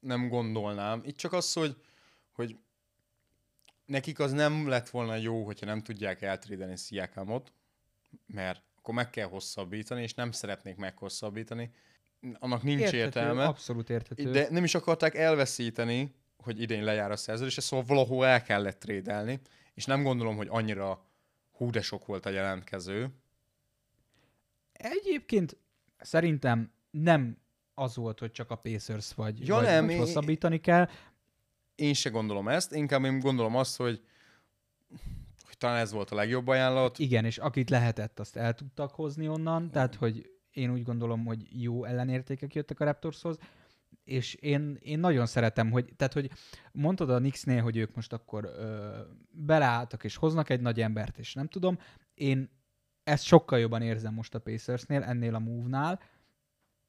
Nem 0.00 0.28
gondolnám. 0.28 1.02
Itt 1.04 1.16
csak 1.16 1.32
az, 1.32 1.52
hogy, 1.52 1.76
hogy 2.32 2.56
nekik 3.86 4.18
az 4.18 4.32
nem 4.32 4.68
lett 4.68 4.88
volna 4.88 5.14
jó, 5.14 5.44
hogyha 5.44 5.66
nem 5.66 5.82
tudják 5.82 6.22
eltrédeni 6.22 6.76
Sziakámot, 6.76 7.52
mert 8.26 8.62
akkor 8.78 8.94
meg 8.94 9.10
kell 9.10 9.28
hosszabbítani, 9.28 10.02
és 10.02 10.14
nem 10.14 10.30
szeretnék 10.30 10.76
meghosszabbítani. 10.76 11.70
Annak 12.38 12.62
nincs 12.62 12.80
érthető, 12.80 12.98
értelme. 12.98 13.44
Abszolút 13.44 13.90
érthető. 13.90 14.30
De 14.30 14.46
nem 14.50 14.64
is 14.64 14.74
akarták 14.74 15.14
elveszíteni, 15.14 16.14
hogy 16.46 16.60
idén 16.60 16.84
lejár 16.84 17.10
a 17.10 17.16
szerződés, 17.16 17.52
szóval 17.54 17.84
valahol 17.86 18.26
el 18.26 18.42
kellett 18.42 18.78
trédelni, 18.78 19.40
és 19.74 19.84
nem 19.84 20.02
gondolom, 20.02 20.36
hogy 20.36 20.48
annyira 20.50 21.04
hú 21.52 21.70
de 21.70 21.82
sok 21.82 22.06
volt 22.06 22.26
a 22.26 22.30
jelentkező. 22.30 23.08
Egyébként 24.72 25.56
szerintem 25.98 26.72
nem 26.90 27.38
az 27.74 27.96
volt, 27.96 28.18
hogy 28.18 28.30
csak 28.30 28.50
a 28.50 28.54
Pacers 28.56 29.14
vagy, 29.14 29.46
Ja, 29.46 29.54
vagy, 29.54 29.64
nem, 29.64 29.84
vagy 29.84 29.94
én- 29.94 30.00
hosszabbítani 30.00 30.60
kell. 30.60 30.88
Én 31.74 31.94
se 31.94 32.10
gondolom 32.10 32.48
ezt, 32.48 32.74
inkább 32.74 33.04
én 33.04 33.18
gondolom 33.18 33.56
azt, 33.56 33.76
hogy, 33.76 34.04
hogy 35.46 35.58
talán 35.58 35.76
ez 35.76 35.92
volt 35.92 36.10
a 36.10 36.14
legjobb 36.14 36.46
ajánlat. 36.48 36.98
Igen, 36.98 37.24
és 37.24 37.38
akit 37.38 37.70
lehetett, 37.70 38.18
azt 38.20 38.36
el 38.36 38.54
tudtak 38.54 38.90
hozni 38.90 39.28
onnan, 39.28 39.70
tehát 39.70 39.94
hogy 39.94 40.30
én 40.50 40.72
úgy 40.72 40.82
gondolom, 40.82 41.24
hogy 41.24 41.62
jó 41.62 41.84
ellenértékek 41.84 42.54
jöttek 42.54 42.80
a 42.80 42.84
Raptorshoz, 42.84 43.38
és 44.06 44.34
én, 44.34 44.78
én 44.80 44.98
nagyon 44.98 45.26
szeretem, 45.26 45.70
hogy, 45.70 45.92
tehát 45.96 46.12
hogy 46.12 46.30
mondtad 46.72 47.10
a 47.10 47.18
Knicksnél, 47.18 47.62
hogy 47.62 47.76
ők 47.76 47.94
most 47.94 48.12
akkor 48.12 48.44
ö, 48.44 49.00
beleálltak 49.30 50.04
és 50.04 50.16
hoznak 50.16 50.50
egy 50.50 50.60
nagy 50.60 50.80
embert, 50.80 51.18
és 51.18 51.34
nem 51.34 51.46
tudom, 51.46 51.78
én 52.14 52.50
ezt 53.04 53.24
sokkal 53.24 53.58
jobban 53.58 53.82
érzem 53.82 54.14
most 54.14 54.34
a 54.34 54.38
Pacersnél, 54.38 55.02
ennél 55.02 55.34
a 55.34 55.38
move-nál, 55.38 56.00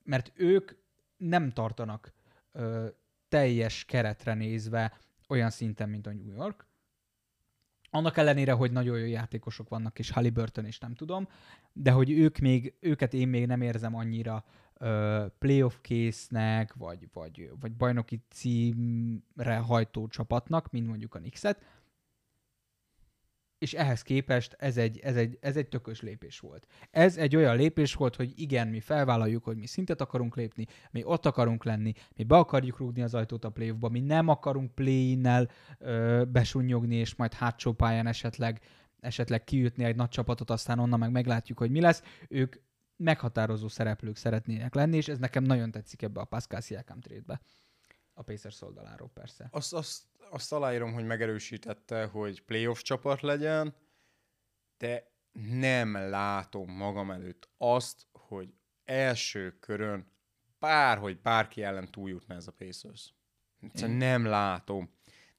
mert 0.04 0.32
ők 0.36 0.72
nem 1.18 1.50
tartanak 1.50 2.14
ö, 2.52 2.88
teljes 3.28 3.86
keretre 3.86 4.34
nézve 4.34 4.98
olyan 5.28 5.50
szinten, 5.50 5.90
mint 5.90 6.08
a 6.08 6.14
New 6.14 6.34
York. 6.36 6.66
Annak 7.90 8.18
ellenére, 8.18 8.52
hogy 8.52 8.72
nagyon 8.72 9.00
jó 9.00 9.06
játékosok 9.06 9.70
vannak, 9.70 10.00
és 10.00 10.10
Halliburton 10.10 10.66
és 10.66 10.80
nem 10.80 10.94
tudom, 10.94 11.28
de 11.74 11.92
hogy 11.92 12.12
ők 12.12 12.38
még, 12.38 12.74
őket 12.80 13.14
én 13.14 13.28
még 13.28 13.46
nem 13.46 13.62
érzem 13.62 13.96
annyira 13.96 14.46
playoff 15.40 15.76
késznek, 15.82 16.74
vagy, 16.74 17.08
vagy, 17.14 17.52
vagy 17.60 17.76
bajnoki 17.76 18.22
címre 18.30 19.58
hajtó 19.58 20.08
csapatnak, 20.08 20.72
mint 20.72 20.88
mondjuk 20.88 21.16
a 21.16 21.20
Knicks-et. 21.20 21.62
És 23.58 23.74
ehhez 23.74 24.02
képest 24.02 24.56
ez 24.60 24.78
egy, 24.78 25.00
ez, 25.00 25.16
egy, 25.16 25.38
ez 25.42 25.58
egy 25.58 25.68
tökös 25.68 26.02
lépés 26.02 26.40
volt. 26.40 26.68
Ez 26.92 27.18
egy 27.18 27.36
olyan 27.36 27.56
lépés 27.56 27.94
volt, 27.94 28.16
hogy 28.16 28.34
igen, 28.36 28.68
mi 28.68 28.80
felvállaljuk, 28.80 29.44
hogy 29.44 29.58
mi 29.58 29.66
szintet 29.66 30.02
akarunk 30.02 30.36
lépni, 30.36 30.66
mi 30.92 31.04
ott 31.04 31.26
akarunk 31.26 31.64
lenni, 31.64 31.94
mi 32.16 32.24
be 32.24 32.36
akarjuk 32.36 32.78
rúgni 32.78 33.02
az 33.02 33.14
ajtót 33.14 33.46
a 33.46 33.50
playoffba, 33.50 33.90
mi 33.90 34.00
nem 34.00 34.28
akarunk 34.28 34.76
play-innel 34.76 35.50
ö, 35.78 36.24
besunnyogni, 36.28 36.96
és 36.96 37.16
majd 37.16 37.34
hátsó 37.34 37.74
pályán 37.74 38.08
esetleg, 38.08 38.62
esetleg 39.00 39.44
kiütni 39.44 39.84
egy 39.84 39.96
nagy 39.96 40.10
csapatot, 40.10 40.50
aztán 40.50 40.80
onnan 40.80 41.00
meg 41.00 41.12
meglátjuk, 41.12 41.58
hogy 41.58 41.72
mi 41.72 41.80
lesz. 41.80 42.04
Ők 42.30 42.56
meghatározó 42.98 43.68
szereplők 43.68 44.16
szeretnének 44.16 44.74
lenni, 44.74 44.98
és 44.98 45.08
ez 45.08 45.18
nekem 45.18 45.44
nagyon 45.44 45.72
tetszik 45.72 46.02
ebbe 46.02 46.20
a 46.20 46.26
Pascal 46.26 46.62
Siakam 46.62 47.00
trade-be. 47.00 47.42
A 48.14 48.22
Pacers 48.22 48.62
oldaláról 48.62 49.10
persze. 49.14 49.48
Azt, 49.52 49.74
azt, 49.74 50.04
azt 50.30 50.54
aláírom, 50.54 50.94
hogy 50.94 51.06
megerősítette, 51.06 52.06
hogy 52.06 52.44
playoff 52.44 52.82
csapat 52.82 53.22
legyen, 53.22 53.76
de 54.78 55.12
nem 55.60 55.94
látom 55.94 56.72
magam 56.72 57.12
előtt 57.12 57.50
azt, 57.58 58.08
hogy 58.12 58.54
első 58.86 59.60
körön 59.60 60.12
bárhogy 60.60 61.22
bárki 61.22 61.64
ellen 61.64 61.92
túljutna 61.92 62.36
ez 62.36 62.48
a 62.48 62.52
Pacers. 62.52 63.14
Egyszerűen 63.62 63.98
nem 63.98 64.26
látom. 64.26 64.90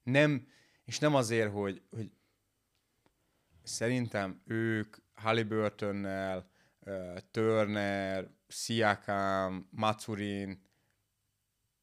Nem, 0.03 0.47
és 0.85 0.99
nem 0.99 1.15
azért, 1.15 1.51
hogy, 1.51 1.81
hogy 1.89 2.11
szerintem 3.63 4.41
ők 4.45 4.97
Halliburtonnel, 5.13 6.49
Turner, 7.31 8.29
Siakam, 8.47 9.67
Matsurin 9.71 10.67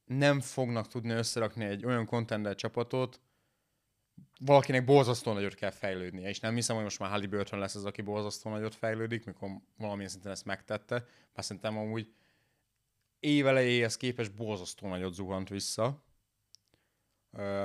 nem 0.04 0.40
fognak 0.40 0.88
tudni 0.88 1.12
összerakni 1.12 1.64
egy 1.64 1.84
olyan 1.84 2.06
contender 2.06 2.54
csapatot, 2.54 3.20
valakinek 4.40 4.84
borzasztó 4.84 5.32
nagyot 5.32 5.54
kell 5.54 5.70
fejlődnie, 5.70 6.28
és 6.28 6.40
nem 6.40 6.54
hiszem, 6.54 6.74
hogy 6.74 6.84
most 6.84 6.98
már 6.98 7.10
Halliburton 7.10 7.58
lesz 7.58 7.74
az, 7.74 7.84
aki 7.84 8.02
borzasztó 8.02 8.50
nagyot 8.50 8.74
fejlődik, 8.74 9.24
mikor 9.24 9.50
valamilyen 9.76 10.10
szinten 10.10 10.32
ezt 10.32 10.44
megtette, 10.44 11.04
bár 11.34 11.44
szerintem 11.44 11.78
amúgy 11.78 12.12
évelejéhez 13.20 13.96
képest 13.96 14.34
borzasztó 14.34 14.88
nagyot 14.88 15.14
zuhant 15.14 15.48
vissza. 15.48 16.04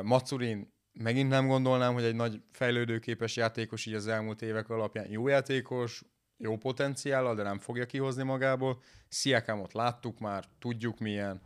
Matsurin 0.02 0.74
megint 0.92 1.30
nem 1.30 1.48
gondolnám, 1.48 1.94
hogy 1.94 2.04
egy 2.04 2.16
nagy 2.16 2.42
fejlődőképes 2.52 3.36
játékos 3.36 3.86
így 3.86 3.94
az 3.94 4.08
elmúlt 4.08 4.42
évek 4.42 4.70
alapján 4.70 5.10
jó 5.10 5.28
játékos, 5.28 6.04
jó 6.42 6.58
potenciállal, 6.58 7.36
de 7.36 7.44
nem 7.44 7.60
fogja 7.60 7.86
kihozni 7.86 8.24
magából. 8.24 8.82
Sziakámot 9.08 9.74
láttuk 9.74 10.20
már, 10.20 10.46
tudjuk 10.60 11.00
milyen, 11.00 11.42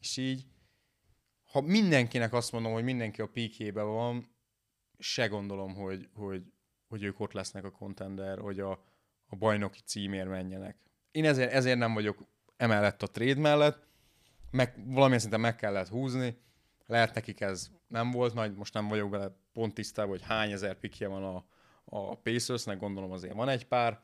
és 0.00 0.16
így, 0.16 0.46
ha 1.52 1.60
mindenkinek 1.60 2.32
azt 2.32 2.52
mondom, 2.52 2.72
hogy 2.72 2.84
mindenki 2.84 3.20
a 3.20 3.26
píkjében 3.26 3.86
van, 3.86 4.24
se 4.98 5.26
gondolom, 5.26 5.74
hogy, 5.74 6.08
hogy, 6.14 6.42
hogy 6.88 7.02
ők 7.02 7.20
ott 7.20 7.32
lesznek 7.32 7.64
a 7.64 7.70
contender, 7.70 8.38
hogy 8.38 8.60
a, 8.60 8.70
a 9.26 9.36
bajnoki 9.36 9.80
címért 9.84 10.28
menjenek. 10.28 10.76
Én 11.10 11.24
ezért, 11.24 11.52
ezért 11.52 11.78
nem 11.78 11.94
vagyok 11.94 12.18
emellett 12.56 13.02
a 13.02 13.06
trade 13.06 13.40
mellett, 13.40 13.86
meg, 14.50 14.74
valamilyen 14.86 15.20
szinten 15.20 15.40
meg 15.40 15.56
kellett 15.56 15.88
húzni, 15.88 16.38
lehet 16.86 17.14
nekik 17.14 17.40
ez 17.40 17.70
nem 17.86 18.10
volt 18.10 18.34
nagy, 18.34 18.54
most 18.54 18.74
nem 18.74 18.88
vagyok 18.88 19.10
vele 19.10 19.36
pont 19.52 19.74
tisztában, 19.74 20.10
hogy 20.10 20.22
hány 20.22 20.52
ezer 20.52 20.78
pikje 20.78 21.08
van 21.08 21.24
a, 21.24 21.44
a 21.84 22.14
Pacersnek, 22.14 22.78
gondolom 22.78 23.10
azért 23.10 23.34
van 23.34 23.48
egy 23.48 23.66
pár. 23.66 24.00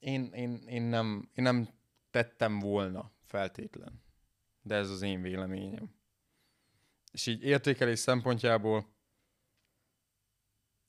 Én, 0.00 0.32
én, 0.32 0.62
én, 0.66 0.82
nem, 0.82 1.30
én 1.34 1.44
nem 1.44 1.68
tettem 2.10 2.58
volna 2.58 3.12
feltétlen, 3.22 4.02
de 4.62 4.74
ez 4.74 4.90
az 4.90 5.02
én 5.02 5.22
véleményem. 5.22 5.94
És 7.12 7.26
így 7.26 7.42
értékelés 7.42 7.98
szempontjából 7.98 8.94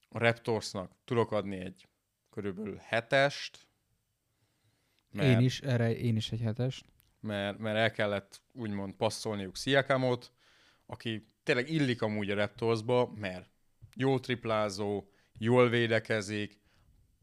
a 0.09 0.17
Raptorsnak 0.17 0.91
tudok 1.03 1.31
adni 1.31 1.57
egy 1.57 1.87
körülbelül 2.29 2.77
hetest, 2.77 3.69
Én 5.13 5.39
is, 5.39 5.61
erre 5.61 5.97
én 5.97 6.15
is 6.15 6.31
egy 6.31 6.41
hetest. 6.41 6.85
mert, 7.19 7.57
mert 7.57 7.77
el 7.77 7.91
kellett 7.91 8.41
úgymond 8.53 8.93
passzolniuk 8.93 9.57
Sziakamot, 9.57 10.31
aki 10.85 11.27
tényleg 11.43 11.69
illik 11.69 12.01
amúgy 12.01 12.29
a 12.29 12.35
Raptorsba, 12.35 13.11
mert 13.15 13.49
jól 13.95 14.19
triplázó, 14.19 15.09
jól 15.37 15.69
védekezik, 15.69 16.60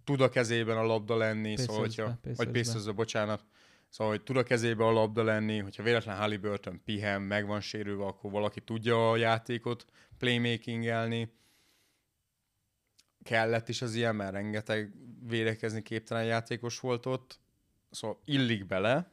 tud 0.08 0.20
a 0.20 0.28
kezében 0.28 0.76
a 0.76 0.82
labda 0.82 1.16
lenni, 1.16 1.56
szóval, 1.56 1.76
Pacersbe, 1.76 2.02
hogyha, 2.02 2.18
vagy 2.22 2.34
Pacersbe. 2.34 2.58
Pacersbe, 2.58 2.92
bocsánat, 2.92 3.44
szóval, 3.88 4.12
hogy 4.12 4.22
tud 4.22 4.36
a 4.36 4.42
kezébe 4.42 4.84
a 4.84 4.90
labda 4.90 5.22
lenni, 5.22 5.58
hogyha 5.58 5.82
véletlen 5.82 6.16
Halliburton 6.16 6.80
pihen, 6.84 7.22
meg 7.22 7.46
van 7.46 7.60
sérülve, 7.60 8.04
akkor 8.04 8.30
valaki 8.30 8.60
tudja 8.60 9.10
a 9.10 9.16
játékot 9.16 9.84
playmakingelni. 10.18 11.32
Kellett 13.22 13.68
is 13.68 13.82
az 13.82 13.94
ilyen, 13.94 14.16
mert 14.16 14.32
rengeteg 14.32 14.92
védekezni 15.26 15.82
képtelen 15.82 16.24
játékos 16.24 16.80
volt 16.80 17.06
ott, 17.06 17.40
szóval 17.90 18.20
illik 18.24 18.66
bele, 18.66 19.10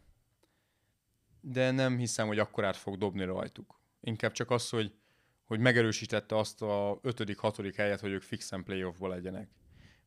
de 1.41 1.71
nem 1.71 1.97
hiszem, 1.97 2.27
hogy 2.27 2.39
akkorát 2.39 2.77
fog 2.77 2.97
dobni 2.97 3.23
rajtuk. 3.23 3.79
Inkább 4.01 4.31
csak 4.31 4.51
az, 4.51 4.69
hogy, 4.69 4.93
hogy 5.45 5.59
megerősítette 5.59 6.37
azt 6.37 6.61
a 6.61 6.99
ötödik, 7.01 7.37
hatodik 7.37 7.75
helyet, 7.75 7.99
hogy 7.99 8.11
ők 8.11 8.21
fixen 8.21 8.63
playoffba 8.63 9.07
legyenek. 9.07 9.49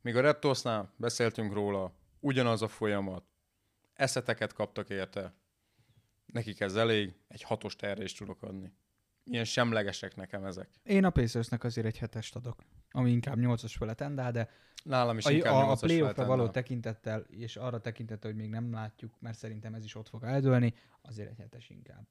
Míg 0.09 0.17
a 0.17 0.21
Raptorsnál 0.21 0.93
beszéltünk 0.97 1.53
róla, 1.53 1.93
ugyanaz 2.21 2.63
a 2.63 2.69
folyamat, 2.69 3.25
eszeteket 3.95 4.53
kaptak 4.53 4.91
érte, 4.91 5.35
nekik 6.27 6.61
ez 6.61 6.75
elég, 6.75 7.15
egy 7.29 7.43
hatos 7.43 7.75
erre 7.79 8.03
is 8.03 8.13
tudok 8.13 8.43
adni. 8.43 8.73
Ilyen 9.25 9.45
semlegesek 9.45 10.17
nekem 10.17 10.45
ezek. 10.45 10.69
Én 10.83 11.05
a 11.05 11.11
Pacersnek 11.11 11.65
azért 11.65 11.87
egy 11.87 11.99
hetest 11.99 12.37
adok, 12.37 12.65
ami 12.91 13.11
inkább 13.11 13.39
nyolcas 13.39 13.77
fele 13.77 13.95
tendál, 13.95 14.33
de 14.33 14.51
Nálam 14.83 15.19
is 15.19 15.25
a, 15.25 15.31
inkább 15.31 15.55
a, 15.55 15.71
a 15.71 15.77
playoffra 15.77 16.27
való 16.27 16.49
tekintettel, 16.49 17.21
és 17.21 17.57
arra 17.57 17.81
tekintettel, 17.81 18.31
hogy 18.31 18.41
még 18.41 18.51
nem 18.51 18.73
látjuk, 18.73 19.21
mert 19.21 19.39
szerintem 19.39 19.75
ez 19.75 19.85
is 19.85 19.95
ott 19.95 20.09
fog 20.09 20.25
eldőlni, 20.25 20.75
azért 21.03 21.31
egy 21.31 21.39
hetes 21.39 21.69
inkább. 21.69 22.09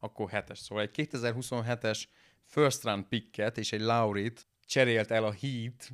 akkor 0.00 0.30
hetes. 0.30 0.58
Szóval 0.58 0.84
egy 0.84 1.08
2027-es 1.12 2.04
first 2.42 2.82
round 2.82 3.04
picket 3.04 3.58
és 3.58 3.72
egy 3.72 3.80
Laurit 3.80 4.46
cserélt 4.64 5.10
el 5.10 5.24
a 5.24 5.32
Heat 5.32 5.92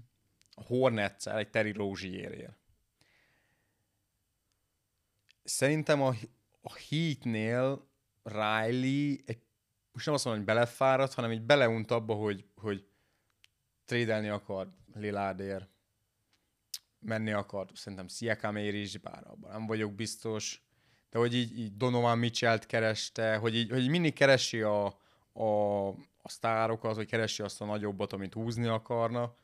hornets 0.54 1.26
egy 1.26 1.50
Terry 1.50 1.72
Rozier-ért. 1.72 2.56
Szerintem 5.44 6.02
a, 6.02 6.14
a 6.60 6.72
Heatnél 6.88 7.88
Riley 8.22 9.16
egy, 9.24 9.42
most 9.92 10.06
nem 10.06 10.14
azt 10.14 10.24
mondom, 10.24 10.44
hogy 10.44 10.54
belefáradt, 10.54 11.14
hanem 11.14 11.32
így 11.32 11.42
beleunt 11.42 11.90
abba, 11.90 12.14
hogy, 12.14 12.44
hogy 12.54 12.86
trédelni 13.84 14.28
akar 14.28 14.68
Lillardért, 14.94 15.68
menni 16.98 17.32
akar, 17.32 17.66
szerintem 17.74 18.08
Sziakamért 18.08 18.74
is, 18.74 18.98
bár 18.98 19.26
abban 19.26 19.50
nem 19.50 19.66
vagyok 19.66 19.94
biztos, 19.94 20.62
de 21.10 21.18
hogy 21.18 21.34
így, 21.34 21.58
így 21.58 21.76
Donovan 21.76 22.18
Mitchell-t 22.18 22.66
kereste, 22.66 23.36
hogy 23.36 23.56
így, 23.56 23.70
hogy 23.70 23.82
így 23.82 23.88
mindig 23.88 24.12
keresi 24.12 24.60
a, 24.60 24.84
a, 25.32 25.88
a 26.22 26.28
sztárokat, 26.28 26.94
hogy 26.94 27.06
keresi 27.06 27.42
azt 27.42 27.60
a 27.60 27.64
nagyobbat, 27.64 28.12
amit 28.12 28.34
húzni 28.34 28.66
akarna, 28.66 29.34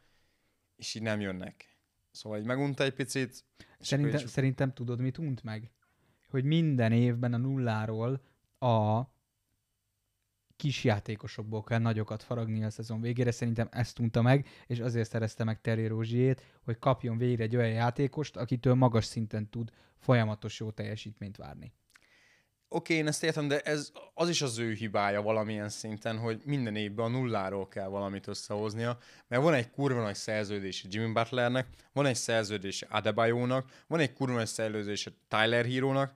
és 0.79 0.95
így 0.95 1.03
nem 1.03 1.21
jönnek. 1.21 1.77
Szóval 2.11 2.38
így 2.38 2.45
megunta 2.45 2.85
egy 2.85 2.95
picit. 2.95 3.45
Szerintem, 3.79 4.21
így- 4.21 4.27
szerintem 4.27 4.73
tudod, 4.73 5.01
mit 5.01 5.19
unt 5.19 5.43
meg? 5.43 5.71
Hogy 6.29 6.45
minden 6.45 6.93
évben 6.93 7.33
a 7.35 7.37
nulláról 7.37 8.23
a 8.59 9.03
kis 10.57 10.85
játékosokból 10.85 11.62
kell 11.62 11.79
nagyokat 11.79 12.23
faragni 12.23 12.64
a 12.64 12.71
szezon 12.71 13.01
végére. 13.01 13.31
Szerintem 13.31 13.69
ezt 13.71 13.99
unta 13.99 14.23
meg, 14.23 14.47
és 14.67 14.81
azért 14.81 15.09
szerezte 15.09 15.45
meg 15.45 15.61
Terry 15.61 15.87
Rózsiét, 15.87 16.43
hogy 16.62 16.79
kapjon 16.79 17.19
végre 17.19 17.43
egy 17.43 17.57
olyan 17.57 17.71
játékost, 17.71 18.37
akitől 18.37 18.75
magas 18.75 19.05
szinten 19.05 19.49
tud 19.51 19.71
folyamatos 19.97 20.61
jó 20.61 20.71
teljesítményt 20.71 21.37
várni. 21.37 21.73
Oké, 22.70 22.94
én 22.94 23.07
ezt 23.07 23.22
értem, 23.22 23.48
de 23.48 23.61
ez 23.61 23.92
az 24.14 24.28
is 24.28 24.42
az 24.42 24.59
ő 24.59 24.72
hibája 24.72 25.22
valamilyen 25.22 25.68
szinten, 25.68 26.18
hogy 26.18 26.42
minden 26.44 26.76
évben 26.76 27.04
a 27.04 27.09
nulláról 27.09 27.68
kell 27.68 27.88
valamit 27.88 28.26
összehoznia, 28.26 28.98
mert 29.28 29.42
van 29.42 29.54
egy 29.54 29.70
kurva 29.70 30.02
nagy 30.02 30.14
szerződése 30.14 30.88
Jimmy 30.90 31.12
Butlernek, 31.12 31.68
van 31.92 32.07
egy 32.07 32.16
szerződése 32.16 32.87
Adebayo-nak, 32.90 33.85
van 33.87 34.00
egy 34.00 34.12
kurva 34.12 34.37
nagy 34.37 34.46
szerződése 34.46 35.11
Tyler 35.28 35.64
Hero-nak, 35.64 36.14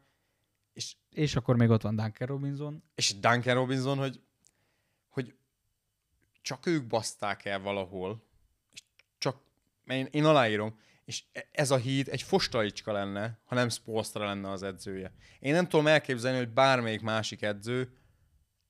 és, 0.73 0.97
És 1.11 1.37
akkor 1.37 1.57
még 1.57 1.71
ott 1.71 1.83
van 1.83 1.97
Duncan 1.97 2.27
Robinson. 2.27 2.83
és 2.95 3.19
Duncan 3.19 3.55
Robinson, 3.55 3.99
hogy, 3.99 4.21
hogy 5.09 5.35
csak 6.43 6.67
ők 6.67 6.87
baszták 6.87 7.45
el 7.45 7.61
valahol, 7.61 8.23
és 8.73 8.83
csak, 9.19 9.37
mert 9.85 10.01
én, 10.01 10.09
én 10.11 10.25
aláírom, 10.25 10.79
és 11.13 11.25
e- 11.33 11.49
ez 11.51 11.71
a 11.71 11.77
híd 11.77 12.09
egy 12.09 12.23
fostalicska 12.23 12.93
lenne, 12.93 13.41
ha 13.45 13.55
nem 13.55 13.69
Spolstra 13.69 14.25
lenne 14.25 14.51
az 14.51 14.63
edzője. 14.63 15.15
Én 15.41 15.53
nem 15.53 15.69
tudom 15.69 15.87
elképzelni, 15.87 16.39
hogy 16.39 16.49
bármelyik 16.49 17.01
másik 17.01 17.43
edző 17.43 17.97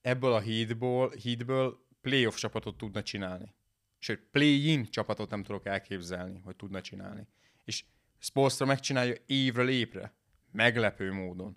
ebből 0.01 0.33
a 0.33 0.41
hídból, 0.41 1.11
hídből 1.11 1.87
playoff 2.01 2.37
csapatot 2.37 2.77
tudna 2.77 3.03
csinálni. 3.03 3.55
Sőt, 3.99 4.29
play-in 4.31 4.91
csapatot 4.91 5.31
nem 5.31 5.43
tudok 5.43 5.67
elképzelni, 5.67 6.41
hogy 6.45 6.57
tudna 6.57 6.81
csinálni. 6.81 7.29
És 7.65 7.85
Spolstra 8.19 8.67
megcsinálja 8.67 9.15
évről 9.27 9.69
évre. 9.69 10.15
Meglepő 10.53 11.13
módon. 11.13 11.57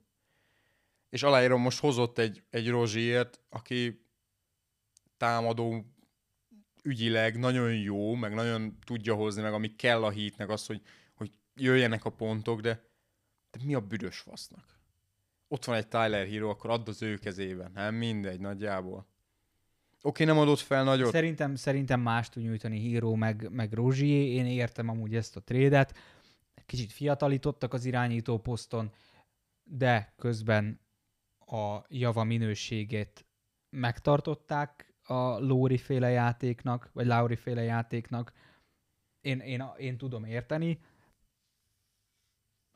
És 1.09 1.23
aláírom, 1.23 1.61
most 1.61 1.79
hozott 1.79 2.17
egy, 2.17 2.43
egy 2.49 2.69
Rozsiért, 2.69 3.39
aki 3.49 4.05
támadó 5.17 5.94
ügyileg 6.85 7.37
nagyon 7.37 7.75
jó, 7.75 8.13
meg 8.13 8.33
nagyon 8.33 8.77
tudja 8.85 9.15
hozni, 9.15 9.41
meg 9.41 9.53
ami 9.53 9.75
kell 9.75 10.03
a 10.03 10.09
hítnek 10.09 10.49
az, 10.49 10.65
hogy, 10.65 10.81
hogy 11.13 11.31
jöjjenek 11.55 12.05
a 12.05 12.09
pontok, 12.09 12.61
de, 12.61 12.83
de 13.51 13.59
mi 13.65 13.73
a 13.73 13.79
büdös 13.79 14.19
fasznak? 14.19 14.63
Ott 15.47 15.65
van 15.65 15.75
egy 15.75 15.87
Tyler 15.87 16.27
Hero, 16.27 16.49
akkor 16.49 16.69
add 16.69 16.89
az 16.89 17.01
ő 17.01 17.17
kezében. 17.17 17.71
Nem 17.73 17.95
mindegy, 17.95 18.39
nagyjából. 18.39 19.07
Oké, 20.01 20.23
nem 20.23 20.37
adott 20.37 20.59
fel 20.59 20.83
nagyot. 20.83 21.11
Szerintem, 21.11 21.55
szerintem 21.55 22.01
más 22.01 22.29
tud 22.29 22.43
nyújtani 22.43 22.91
Hero 22.91 23.15
meg, 23.15 23.49
meg 23.51 23.73
Rozsié. 23.73 24.33
Én 24.33 24.45
értem 24.45 24.89
amúgy 24.89 25.15
ezt 25.15 25.35
a 25.35 25.41
trédet. 25.41 25.97
Kicsit 26.65 26.91
fiatalítottak 26.91 27.73
az 27.73 27.85
irányító 27.85 28.37
poszton, 28.39 28.91
de 29.63 30.13
közben 30.17 30.79
a 31.39 31.77
java 31.87 32.23
minőségét 32.23 33.25
megtartották 33.69 34.94
a 35.07 35.39
Lóri 35.39 35.77
féle 35.77 36.09
játéknak, 36.09 36.89
vagy 36.93 37.05
Lauri 37.05 37.35
féle 37.35 37.61
játéknak. 37.61 38.33
Én, 39.21 39.39
én, 39.39 39.63
én 39.77 39.97
tudom 39.97 40.23
érteni. 40.23 40.79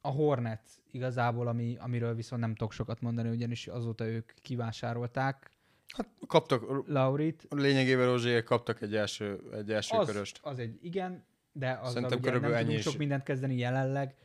A 0.02 0.10
Hornets 0.10 0.70
igazából, 0.92 1.48
ami, 1.48 1.78
amiről 1.80 2.16
viszont 2.16 2.42
nem 2.42 2.56
tudok 2.56 2.72
sokat 2.72 3.02
mondani, 3.02 3.30
ugyanis 3.30 3.68
azóta 3.68 4.06
ők 4.06 4.32
kivásárolták 4.42 5.52
Hát 5.90 6.10
kaptak, 6.28 6.88
Laurit, 6.88 7.48
lényegében 7.50 8.06
Rozsiért 8.06 8.46
kaptak 8.46 8.82
egy 8.82 8.96
első, 8.96 9.40
egy 9.54 9.72
első 9.72 9.98
az, 9.98 10.08
köröst. 10.08 10.40
az 10.44 10.60
egy 10.60 10.80
igen, 10.82 11.26
de 11.52 11.72
azzal 11.72 11.92
Szerintem 11.92 12.18
ugye 12.18 12.28
körülbelül 12.28 12.56
nem 12.56 12.66
tudunk 12.66 12.84
sok 12.84 12.98
mindent 12.98 13.24
kezdeni 13.24 13.58
jelenleg, 13.58 14.16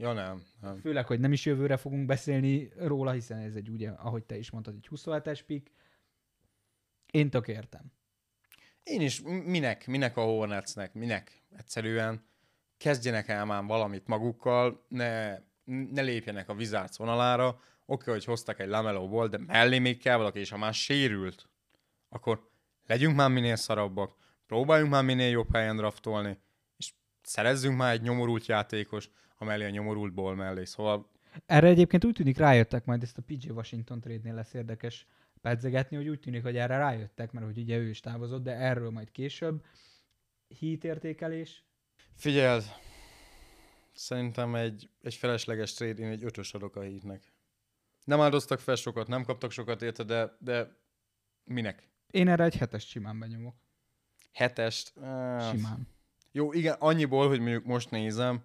Ja 0.00 0.12
nem, 0.12 0.42
nem. 0.60 0.76
főleg, 0.76 1.06
hogy 1.06 1.20
nem 1.20 1.32
is 1.32 1.46
jövőre 1.46 1.76
fogunk 1.76 2.06
beszélni 2.06 2.70
róla, 2.76 3.10
hiszen 3.10 3.38
ez 3.38 3.54
egy 3.54 3.68
ugye, 3.68 3.90
ahogy 3.90 4.24
te 4.24 4.36
is 4.38 4.50
mondtad, 4.50 4.74
egy 4.74 4.88
27-es 4.90 5.40
pick. 5.46 5.70
Én 7.10 7.30
tök 7.30 7.48
értem. 7.48 7.92
Én 8.82 9.00
is, 9.00 9.20
minek, 9.44 9.86
minek 9.86 10.16
a 10.16 10.22
Hornetsnek, 10.22 10.94
minek? 10.94 11.42
Egyszerűen 11.56 12.26
kezdjenek 12.76 13.28
el 13.28 13.44
már 13.44 13.64
valamit 13.64 14.06
magukkal, 14.06 14.84
ne, 14.88 15.38
ne 15.64 16.02
lépjenek 16.02 16.48
a 16.48 16.54
vizárc 16.54 16.96
vonalára, 16.96 17.60
oké, 17.86 18.10
hogy 18.10 18.24
hoztak 18.24 18.60
egy 18.60 18.68
lamelóból, 18.68 19.28
de 19.28 19.38
mellé 19.38 19.78
még 19.78 19.98
kell 19.98 20.16
valaki, 20.16 20.38
és 20.38 20.50
ha 20.50 20.56
már 20.56 20.74
sérült, 20.74 21.48
akkor 22.08 22.50
legyünk 22.86 23.16
már 23.16 23.30
minél 23.30 23.56
szarabbak, 23.56 24.14
próbáljunk 24.46 24.90
már 24.90 25.04
minél 25.04 25.30
jobb 25.30 25.54
helyen 25.54 25.76
draftolni, 25.76 26.38
és 26.76 26.92
szerezzünk 27.22 27.76
már 27.76 27.92
egy 27.92 28.02
nyomorult 28.02 28.46
játékos, 28.46 29.10
a 29.36 29.44
mellé 29.44 29.64
a 29.64 29.70
nyomorult 29.70 30.14
ból 30.14 30.34
mellé. 30.34 30.64
Szóval 30.64 31.10
Erre 31.46 31.66
egyébként 31.66 32.04
úgy 32.04 32.14
tűnik 32.14 32.36
rájöttek, 32.36 32.84
majd 32.84 33.02
ezt 33.02 33.18
a 33.18 33.22
PJ 33.22 33.50
Washington 33.50 34.00
trade 34.00 34.32
lesz 34.32 34.54
érdekes 34.54 35.06
pedzegetni, 35.40 35.96
hogy 35.96 36.08
úgy 36.08 36.20
tűnik, 36.20 36.42
hogy 36.42 36.56
erre 36.56 36.76
rájöttek, 36.76 37.32
mert 37.32 37.46
hogy 37.46 37.58
ugye 37.58 37.76
ő 37.76 37.88
is 37.88 38.00
távozott, 38.00 38.42
de 38.42 38.52
erről 38.52 38.90
majd 38.90 39.10
később. 39.10 39.64
Heat 40.60 40.84
értékelés. 40.84 41.64
figyeld, 42.14 42.64
szerintem 43.92 44.54
egy, 44.54 44.90
egy 45.02 45.14
felesleges 45.14 45.74
trade, 45.74 46.02
én 46.02 46.10
egy 46.10 46.24
ötös 46.24 46.54
adok 46.54 46.76
a 46.76 46.80
hítnek. 46.80 47.32
Nem 48.04 48.20
áldoztak 48.20 48.60
fel 48.60 48.74
sokat, 48.74 49.08
nem 49.08 49.24
kaptak 49.24 49.50
sokat 49.50 49.82
érte, 49.82 50.02
de, 50.02 50.36
de 50.40 50.76
minek? 51.44 51.88
Én 52.10 52.28
erre 52.28 52.44
egy 52.44 52.56
hetes 52.56 52.86
simán 52.86 53.18
benyomok. 53.18 53.54
Hetest? 54.32 54.92
Uh, 54.96 55.02
Simán. 55.50 55.88
Jó, 56.32 56.52
igen, 56.52 56.76
annyiból, 56.78 57.28
hogy 57.28 57.40
mondjuk 57.40 57.64
most 57.64 57.90
nézem, 57.90 58.44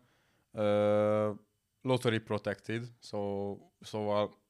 uh, 0.51 1.29
lottery 1.81 2.19
protected, 2.19 2.85
szó, 2.99 3.57
szóval 3.79 4.42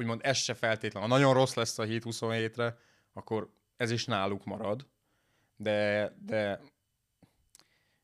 úgymond 0.00 0.20
ez 0.24 0.36
se 0.36 0.54
feltétlen. 0.54 1.02
Ha 1.02 1.08
nagyon 1.08 1.34
rossz 1.34 1.54
lesz 1.54 1.78
a 1.78 1.82
hét 1.82 2.02
27-re, 2.06 2.78
akkor 3.12 3.50
ez 3.76 3.90
is 3.90 4.04
náluk 4.04 4.44
marad. 4.44 4.86
De, 5.56 6.12
de 6.24 6.60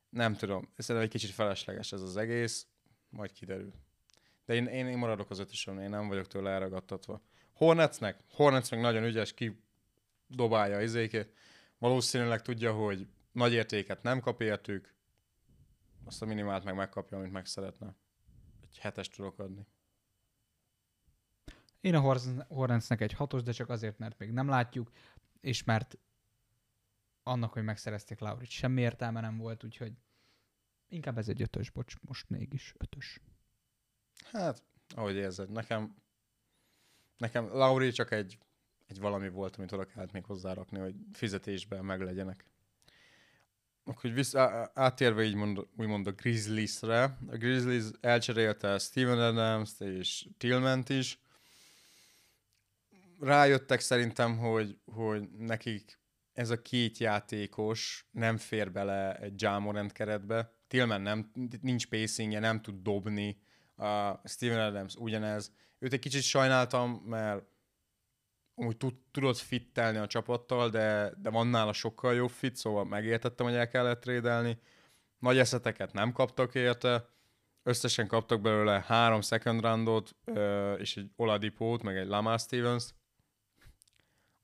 nem 0.09 0.35
tudom, 0.35 0.69
szerintem 0.77 1.03
egy 1.03 1.09
kicsit 1.09 1.29
felesleges 1.29 1.91
ez 1.91 2.01
az 2.01 2.17
egész, 2.17 2.67
majd 3.09 3.31
kiderül. 3.31 3.73
De 4.45 4.53
én, 4.53 4.65
én, 4.65 4.87
én 4.87 4.97
maradok 4.97 5.29
az 5.29 5.39
ötösön, 5.39 5.79
én 5.79 5.89
nem 5.89 6.07
vagyok 6.07 6.27
tőle 6.27 6.49
elragadtatva. 6.49 7.21
Hornetsnek? 7.53 8.19
Hornets 8.33 8.71
nagyon 8.71 9.03
ügyes, 9.03 9.33
ki 9.33 9.61
dobálja 10.27 10.81
izékét. 10.81 11.33
Valószínűleg 11.77 12.41
tudja, 12.41 12.73
hogy 12.73 13.07
nagy 13.31 13.53
értéket 13.53 14.03
nem 14.03 14.19
kap 14.19 14.41
értük, 14.41 14.93
azt 16.05 16.21
a 16.21 16.25
minimált 16.25 16.63
meg 16.63 16.75
megkapja, 16.75 17.17
amit 17.17 17.31
meg 17.31 17.45
szeretne. 17.45 17.95
Egy 18.61 18.77
hetes 18.77 19.09
tudok 19.09 19.39
adni. 19.39 19.65
Én 21.81 21.95
a 21.95 22.19
Hornetsnek 22.47 23.01
egy 23.01 23.13
hatos, 23.13 23.43
de 23.43 23.51
csak 23.51 23.69
azért, 23.69 23.97
mert 23.97 24.19
még 24.19 24.31
nem 24.31 24.47
látjuk, 24.47 24.91
és 25.41 25.63
mert 25.63 25.97
annak, 27.23 27.53
hogy 27.53 27.63
megszerezték 27.63 28.19
Laurit, 28.19 28.49
semmi 28.49 28.81
értelme 28.81 29.21
nem 29.21 29.37
volt, 29.37 29.63
úgyhogy 29.63 29.93
inkább 30.89 31.17
ez 31.17 31.29
egy 31.29 31.41
ötös, 31.41 31.69
bocs, 31.69 31.95
most 32.01 32.29
mégis 32.29 32.73
ötös. 32.77 33.21
Hát, 34.31 34.63
ahogy 34.95 35.15
érzed, 35.15 35.49
nekem, 35.49 35.95
nekem 37.17 37.47
Lauri 37.47 37.91
csak 37.91 38.11
egy, 38.11 38.37
egy 38.87 38.99
valami 38.99 39.29
volt, 39.29 39.55
amit 39.55 39.71
oda 39.71 39.85
kellett 39.85 40.11
még 40.11 40.25
hozzárakni, 40.25 40.79
hogy 40.79 40.95
fizetésben 41.13 41.85
meglegyenek. 41.85 42.45
akkor 43.83 44.11
vissza, 44.11 44.71
átérve 44.73 45.23
így 45.23 45.35
mond, 45.35 45.67
úgymond 45.75 46.07
a 46.07 46.11
Grizzlies-re, 46.11 47.03
a 47.03 47.37
Grizzlies 47.37 47.85
elcserélte 48.01 48.77
Steven 48.77 49.19
adams 49.19 49.79
és 49.79 50.27
Tillment 50.37 50.89
is. 50.89 51.19
Rájöttek 53.19 53.79
szerintem, 53.79 54.37
hogy, 54.37 54.77
hogy 54.85 55.29
nekik 55.37 55.99
ez 56.33 56.49
a 56.49 56.61
két 56.61 56.97
játékos 56.97 58.07
nem 58.11 58.37
fér 58.37 58.71
bele 58.71 59.15
egy 59.15 59.41
Jamorant 59.41 59.91
keretbe. 59.91 60.51
Tillman 60.67 61.01
nem, 61.01 61.31
nincs 61.61 61.87
pacingje, 61.87 62.39
nem 62.39 62.61
tud 62.61 62.81
dobni. 62.81 63.37
Uh, 63.75 63.87
Steven 64.23 64.59
Adams 64.59 64.95
ugyanez. 64.95 65.51
Őt 65.79 65.93
egy 65.93 65.99
kicsit 65.99 66.21
sajnáltam, 66.21 66.91
mert 66.91 67.43
úgy 68.55 68.77
tud, 68.77 68.93
tudott 69.11 69.37
fittelni 69.37 69.97
a 69.97 70.07
csapattal, 70.07 70.69
de, 70.69 71.13
de 71.21 71.29
van 71.29 71.47
nála 71.47 71.73
sokkal 71.73 72.13
jobb 72.13 72.29
fit, 72.29 72.55
szóval 72.55 72.85
megértettem, 72.85 73.45
hogy 73.45 73.55
el 73.55 73.67
kellett 73.67 74.01
trédelni. 74.01 74.59
Nagy 75.19 75.37
eszeteket 75.37 75.93
nem 75.93 76.11
kaptak 76.11 76.55
érte, 76.55 77.09
összesen 77.63 78.07
kaptak 78.07 78.41
belőle 78.41 78.83
három 78.87 79.21
second 79.21 79.61
roundot, 79.61 80.15
és 80.77 80.97
egy 80.97 81.11
Oladipót, 81.15 81.83
meg 81.83 81.97
egy 81.97 82.07
Lamar 82.07 82.39
Stevens. 82.39 82.93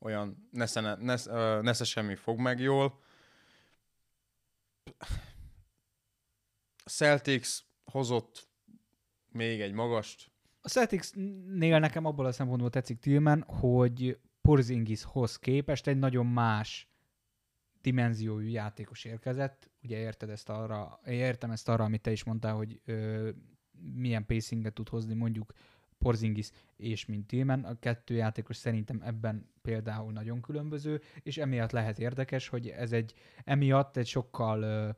Olyan 0.04 0.48
nesze, 0.52 0.96
nesze, 0.96 1.60
nesze 1.62 1.84
semmi 1.84 2.16
fog 2.16 2.40
meg 2.40 2.60
jól. 2.60 3.00
A 6.84 6.90
Celtics 6.90 7.60
hozott 7.84 8.48
még 9.32 9.62
egy 9.62 9.74
magast, 9.74 10.34
a 10.66 10.70
Celtics-nél 10.70 11.80
nekem 11.80 12.06
abból 12.06 12.26
a 12.26 12.32
szempontból 12.32 12.70
tetszik 12.70 13.00
Tillman, 13.00 13.44
hogy 13.48 14.20
Porzingishoz 14.42 15.40
képest 15.40 15.88
egy 15.88 15.98
nagyon 15.98 16.26
más 16.26 16.88
dimenziójú 17.82 18.48
játékos 18.48 19.04
érkezett. 19.04 19.70
Ugye 19.82 19.98
érted 19.98 20.30
ezt 20.30 20.50
arra, 20.50 21.00
értem 21.06 21.52
ezt 21.52 21.70
arra, 21.70 21.84
amit 21.84 22.02
te 22.02 22.12
is 22.12 22.24
mondtál, 22.24 22.56
hogy 22.56 22.82
ö, 22.86 23.30
milyen 23.94 24.26
pacinget 24.26 24.74
tud 24.74 24.90
hozni 24.90 25.14
mondjuk 25.14 25.54
Porzingis 26.04 26.50
és 26.78 27.06
mint 27.06 27.28
Tillman. 27.28 27.64
A 27.64 27.80
kettő 27.80 28.14
játékos 28.16 28.56
szerintem 28.56 29.02
ebben 29.06 29.50
például 29.62 30.12
nagyon 30.12 30.42
különböző, 30.42 31.02
és 31.22 31.38
emiatt 31.38 31.72
lehet 31.72 32.00
érdekes, 32.00 32.48
hogy 32.48 32.68
ez 32.68 32.92
egy, 32.92 33.14
emiatt 33.44 33.98
egy 33.98 34.08
sokkal 34.08 34.62
ö, 34.62 34.90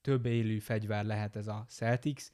több 0.00 0.26
élő 0.26 0.58
fegyver 0.58 1.04
lehet 1.04 1.36
ez 1.36 1.46
a 1.46 1.64
Celtics, 1.68 2.24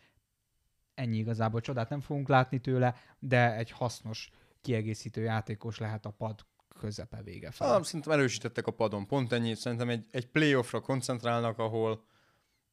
ennyi 0.94 1.16
igazából 1.16 1.60
csodát 1.60 1.88
nem 1.88 2.00
fogunk 2.00 2.28
látni 2.28 2.58
tőle, 2.58 2.94
de 3.18 3.56
egy 3.56 3.70
hasznos 3.70 4.30
kiegészítő 4.60 5.22
játékos 5.22 5.78
lehet 5.78 6.06
a 6.06 6.10
pad 6.10 6.46
közepe 6.80 7.22
vége 7.22 7.50
fel. 7.50 7.74
Ah, 7.74 7.82
szerintem 7.82 8.12
erősítettek 8.12 8.66
a 8.66 8.70
padon, 8.70 9.06
pont 9.06 9.32
ennyi. 9.32 9.54
Szerintem 9.54 9.88
egy, 9.88 10.06
egy 10.10 10.26
playoffra 10.26 10.80
koncentrálnak, 10.80 11.58
ahol 11.58 12.04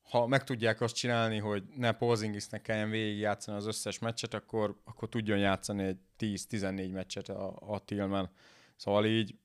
ha 0.10 0.28
meg 0.28 0.44
tudják 0.44 0.82
azt 0.82 0.96
csinálni, 0.96 1.38
hogy 1.38 1.64
ne 1.76 1.92
Porzingisnek 1.92 2.62
kelljen 2.62 2.90
végig 2.90 3.20
játszani 3.20 3.58
az 3.58 3.66
összes 3.66 4.00
meccset, 4.00 4.34
akkor, 4.34 4.82
akkor 4.84 5.10
tudjon 5.10 5.38
játszani 5.38 5.84
egy 5.84 6.00
10-14 6.20 6.92
meccset 6.92 7.30
a, 7.30 7.74
a 7.74 7.80
Tillman. 7.80 8.30
Szóval 8.76 9.06
így, 9.06 9.36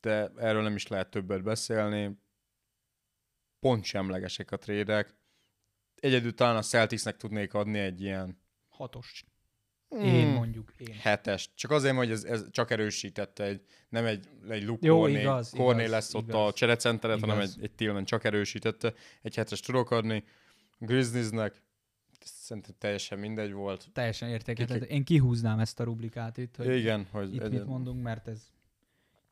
de 0.00 0.30
erről 0.36 0.62
nem 0.62 0.74
is 0.74 0.86
lehet 0.86 1.10
többet 1.10 1.42
beszélni. 1.42 2.18
Pont 3.60 3.84
semlegesek 3.84 4.50
a 4.50 4.56
trédek 4.56 5.14
egyedül 6.04 6.34
talán 6.34 6.56
a 6.56 6.62
Celticsnek 6.62 7.16
tudnék 7.16 7.54
adni 7.54 7.78
egy 7.78 8.00
ilyen... 8.00 8.42
Hatos. 8.68 9.24
Mm. 9.96 10.00
Én 10.00 10.26
mondjuk. 10.26 10.72
Én. 10.76 10.94
Hetes. 11.00 11.50
Csak 11.54 11.70
azért, 11.70 11.96
hogy 11.96 12.10
ez, 12.10 12.24
ez 12.24 12.44
csak 12.50 12.70
erősítette, 12.70 13.44
egy, 13.44 13.60
nem 13.88 14.04
egy, 14.04 14.28
egy 14.48 14.64
Luke 14.64 14.86
Jó, 14.86 14.96
Corné, 14.96 15.20
igaz, 15.20 15.50
Corné 15.50 15.78
igaz, 15.78 15.90
lesz 15.90 16.14
igaz, 16.14 16.22
ott 16.22 16.48
a 16.48 16.52
cserecenteret, 16.52 17.20
hanem 17.20 17.40
egy, 17.40 17.54
egy 17.60 17.70
Tillman 17.70 18.04
csak 18.04 18.24
erősítette. 18.24 18.92
Egy 19.22 19.34
hetes 19.34 19.60
tudok 19.60 19.90
adni. 19.90 20.24
Grizzliesnek 20.78 21.62
szerintem 22.24 22.74
teljesen 22.78 23.18
mindegy 23.18 23.52
volt. 23.52 23.88
Teljesen 23.92 24.28
értékelhető. 24.28 24.84
Én 24.84 25.04
kihúznám 25.04 25.58
ezt 25.58 25.80
a 25.80 25.84
rublikát 25.84 26.36
itt, 26.36 26.56
hogy 26.56 26.76
Igen, 26.76 27.06
hogy 27.10 27.34
itt 27.34 27.42
egy... 27.42 27.50
mit 27.50 27.66
mondunk, 27.66 28.02
mert 28.02 28.28
ez 28.28 28.42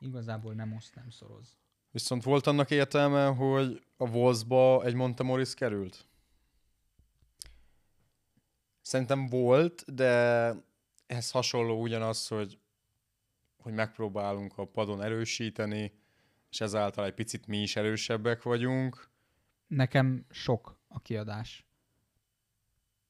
igazából 0.01 0.55
nem 0.55 0.75
oszt, 0.77 0.95
nem 0.95 1.11
szoroz. 1.11 1.57
Viszont 1.91 2.23
volt 2.23 2.47
annak 2.47 2.71
értelme, 2.71 3.27
hogy 3.27 3.83
a 3.97 4.09
Wolvesba 4.09 4.85
egy 4.85 4.95
Montemoris 4.95 5.55
került? 5.55 6.07
Szerintem 8.93 9.27
volt, 9.27 9.95
de 9.95 10.09
ehhez 11.07 11.31
hasonló 11.31 11.81
ugyanaz, 11.81 12.29
hogy, 12.29 12.59
hogy 13.57 13.73
megpróbálunk 13.73 14.59
a 14.59 14.65
padon 14.65 15.03
erősíteni, 15.03 15.93
és 16.51 16.61
ezáltal 16.61 17.05
egy 17.05 17.15
picit 17.15 17.47
mi 17.47 17.59
is 17.59 17.77
erősebbek 17.77 18.43
vagyunk. 18.43 19.11
Nekem 19.67 20.27
sok 20.31 20.79
a 20.89 21.01
kiadás. 21.01 21.67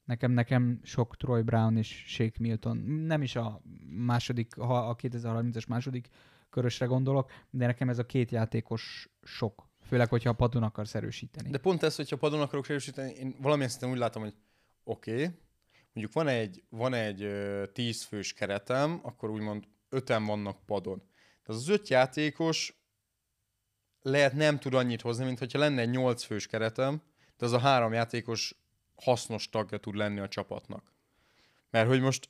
Nekem, 0.05 0.31
nekem 0.31 0.81
sok 0.83 1.17
Troy 1.17 1.43
Brown 1.43 1.77
és 1.77 2.05
Shake 2.07 2.37
Milton. 2.39 2.77
Nem 2.87 3.23
is 3.23 3.37
a 3.37 3.61
második, 3.89 4.55
ha 4.55 4.89
a 4.89 4.97
2030-as 4.97 5.69
második 5.69 6.09
körösre 6.51 6.87
gondolok, 6.87 7.31
de 7.51 7.67
nekem 7.67 7.89
ez 7.89 7.99
a 7.99 8.07
két 8.07 8.31
játékos 8.31 9.09
sok. 9.23 9.69
Főleg, 9.81 10.09
hogyha 10.09 10.31
a 10.31 10.35
padon 10.35 10.63
akarsz 10.63 10.95
erősíteni. 10.95 11.51
De 11.51 11.59
pont 11.59 11.83
ez, 11.83 11.97
hogyha 11.97 12.17
a 12.17 12.19
padon 12.19 12.41
akarok 12.41 12.69
erősíteni, 12.69 13.13
én 13.13 13.35
valamilyen 13.41 13.71
szinten 13.71 13.91
úgy 13.91 13.99
látom, 13.99 14.23
hogy 14.23 14.35
oké, 14.85 15.13
okay, 15.13 15.35
mondjuk 15.93 16.15
van 16.15 16.29
egy, 16.29 16.63
van 16.69 16.95
egy 16.95 17.29
tízfős 17.73 18.33
keretem, 18.33 19.01
akkor 19.03 19.31
úgymond 19.31 19.65
öten 19.89 20.25
vannak 20.25 20.67
padon. 20.67 20.99
Tehát 21.43 21.61
az 21.61 21.69
öt 21.69 21.89
játékos 21.89 22.83
lehet 24.03 24.33
nem 24.33 24.59
tud 24.59 24.75
annyit 24.75 25.01
hozni, 25.01 25.25
mint 25.25 25.39
hogyha 25.39 25.59
lenne 25.59 25.81
egy 25.81 25.91
nyolcfős 25.91 26.47
keretem, 26.47 27.03
de 27.37 27.45
az 27.45 27.53
a 27.53 27.59
három 27.59 27.93
játékos 27.93 28.55
hasznos 28.95 29.49
tagja 29.49 29.79
tud 29.79 29.95
lenni 29.95 30.21
a 30.21 30.29
csapatnak. 30.29 30.93
Mert 31.71 31.89
hogy 31.89 32.01
most 32.01 32.29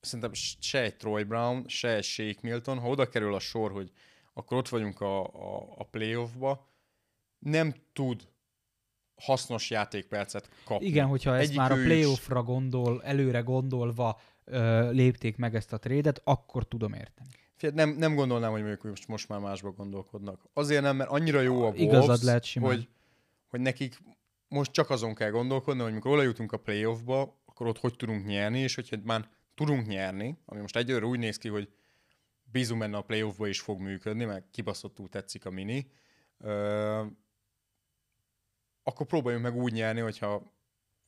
szerintem 0.00 0.32
se 0.60 0.82
egy 0.82 0.96
Troy 0.96 1.22
Brown, 1.22 1.68
se 1.68 1.94
egy 1.94 2.04
Shake 2.04 2.38
Milton, 2.42 2.78
ha 2.78 2.88
oda 2.88 3.08
kerül 3.08 3.34
a 3.34 3.38
sor, 3.38 3.72
hogy 3.72 3.92
akkor 4.32 4.56
ott 4.56 4.68
vagyunk 4.68 5.00
a, 5.00 5.24
a, 5.24 5.74
a 5.78 5.84
playoffba, 5.84 6.68
nem 7.38 7.74
tud 7.92 8.28
hasznos 9.22 9.70
játékpercet 9.70 10.48
kapni. 10.64 10.86
Igen, 10.86 11.06
hogyha 11.06 11.34
ezt 11.34 11.42
Egyik 11.42 11.56
már 11.56 11.72
a 11.72 11.74
playoffra 11.74 12.42
gondol, 12.42 13.02
előre 13.04 13.40
gondolva 13.40 14.20
ö, 14.44 14.90
lépték 14.90 15.36
meg 15.36 15.54
ezt 15.54 15.72
a 15.72 15.78
trédet, 15.78 16.20
akkor 16.24 16.68
tudom 16.68 16.92
érteni. 16.92 17.28
Nem, 17.74 17.90
nem 17.90 18.14
gondolnám, 18.14 18.50
hogy 18.50 18.60
mondjuk 18.60 18.82
most, 18.82 19.08
most 19.08 19.28
már 19.28 19.40
másba 19.40 19.70
gondolkodnak. 19.70 20.40
Azért 20.52 20.82
nem, 20.82 20.96
mert 20.96 21.10
annyira 21.10 21.40
jó 21.40 21.54
a 21.54 21.58
Wolves, 21.58 21.80
Igazad 21.80 22.22
lehet 22.22 22.44
simán. 22.44 22.70
hogy, 22.70 22.88
hogy 23.48 23.60
nekik 23.60 23.98
most 24.48 24.72
csak 24.72 24.90
azon 24.90 25.14
kell 25.14 25.30
gondolkodni, 25.30 25.82
hogy 25.82 25.92
mikor 25.92 26.22
jutunk 26.22 26.52
a 26.52 26.56
playoffba, 26.56 27.40
akkor 27.44 27.66
ott 27.66 27.78
hogy 27.78 27.96
tudunk 27.96 28.26
nyerni, 28.26 28.58
és 28.58 28.74
hogyha 28.74 28.96
már 29.04 29.28
tudunk 29.54 29.86
nyerni, 29.86 30.38
ami 30.44 30.60
most 30.60 30.76
egyőre 30.76 31.04
úgy 31.04 31.18
néz 31.18 31.36
ki, 31.38 31.48
hogy 31.48 31.68
bízunk 32.42 32.80
benne 32.80 32.96
a 32.96 33.02
playoffba 33.02 33.46
is 33.46 33.60
fog 33.60 33.80
működni, 33.80 34.24
mert 34.24 34.44
kibaszottul 34.50 35.08
tetszik 35.08 35.46
a 35.46 35.50
mini, 35.50 35.90
akkor 38.82 39.06
próbáljunk 39.06 39.44
meg 39.44 39.56
úgy 39.56 39.72
nyerni, 39.72 40.00
hogyha 40.00 40.52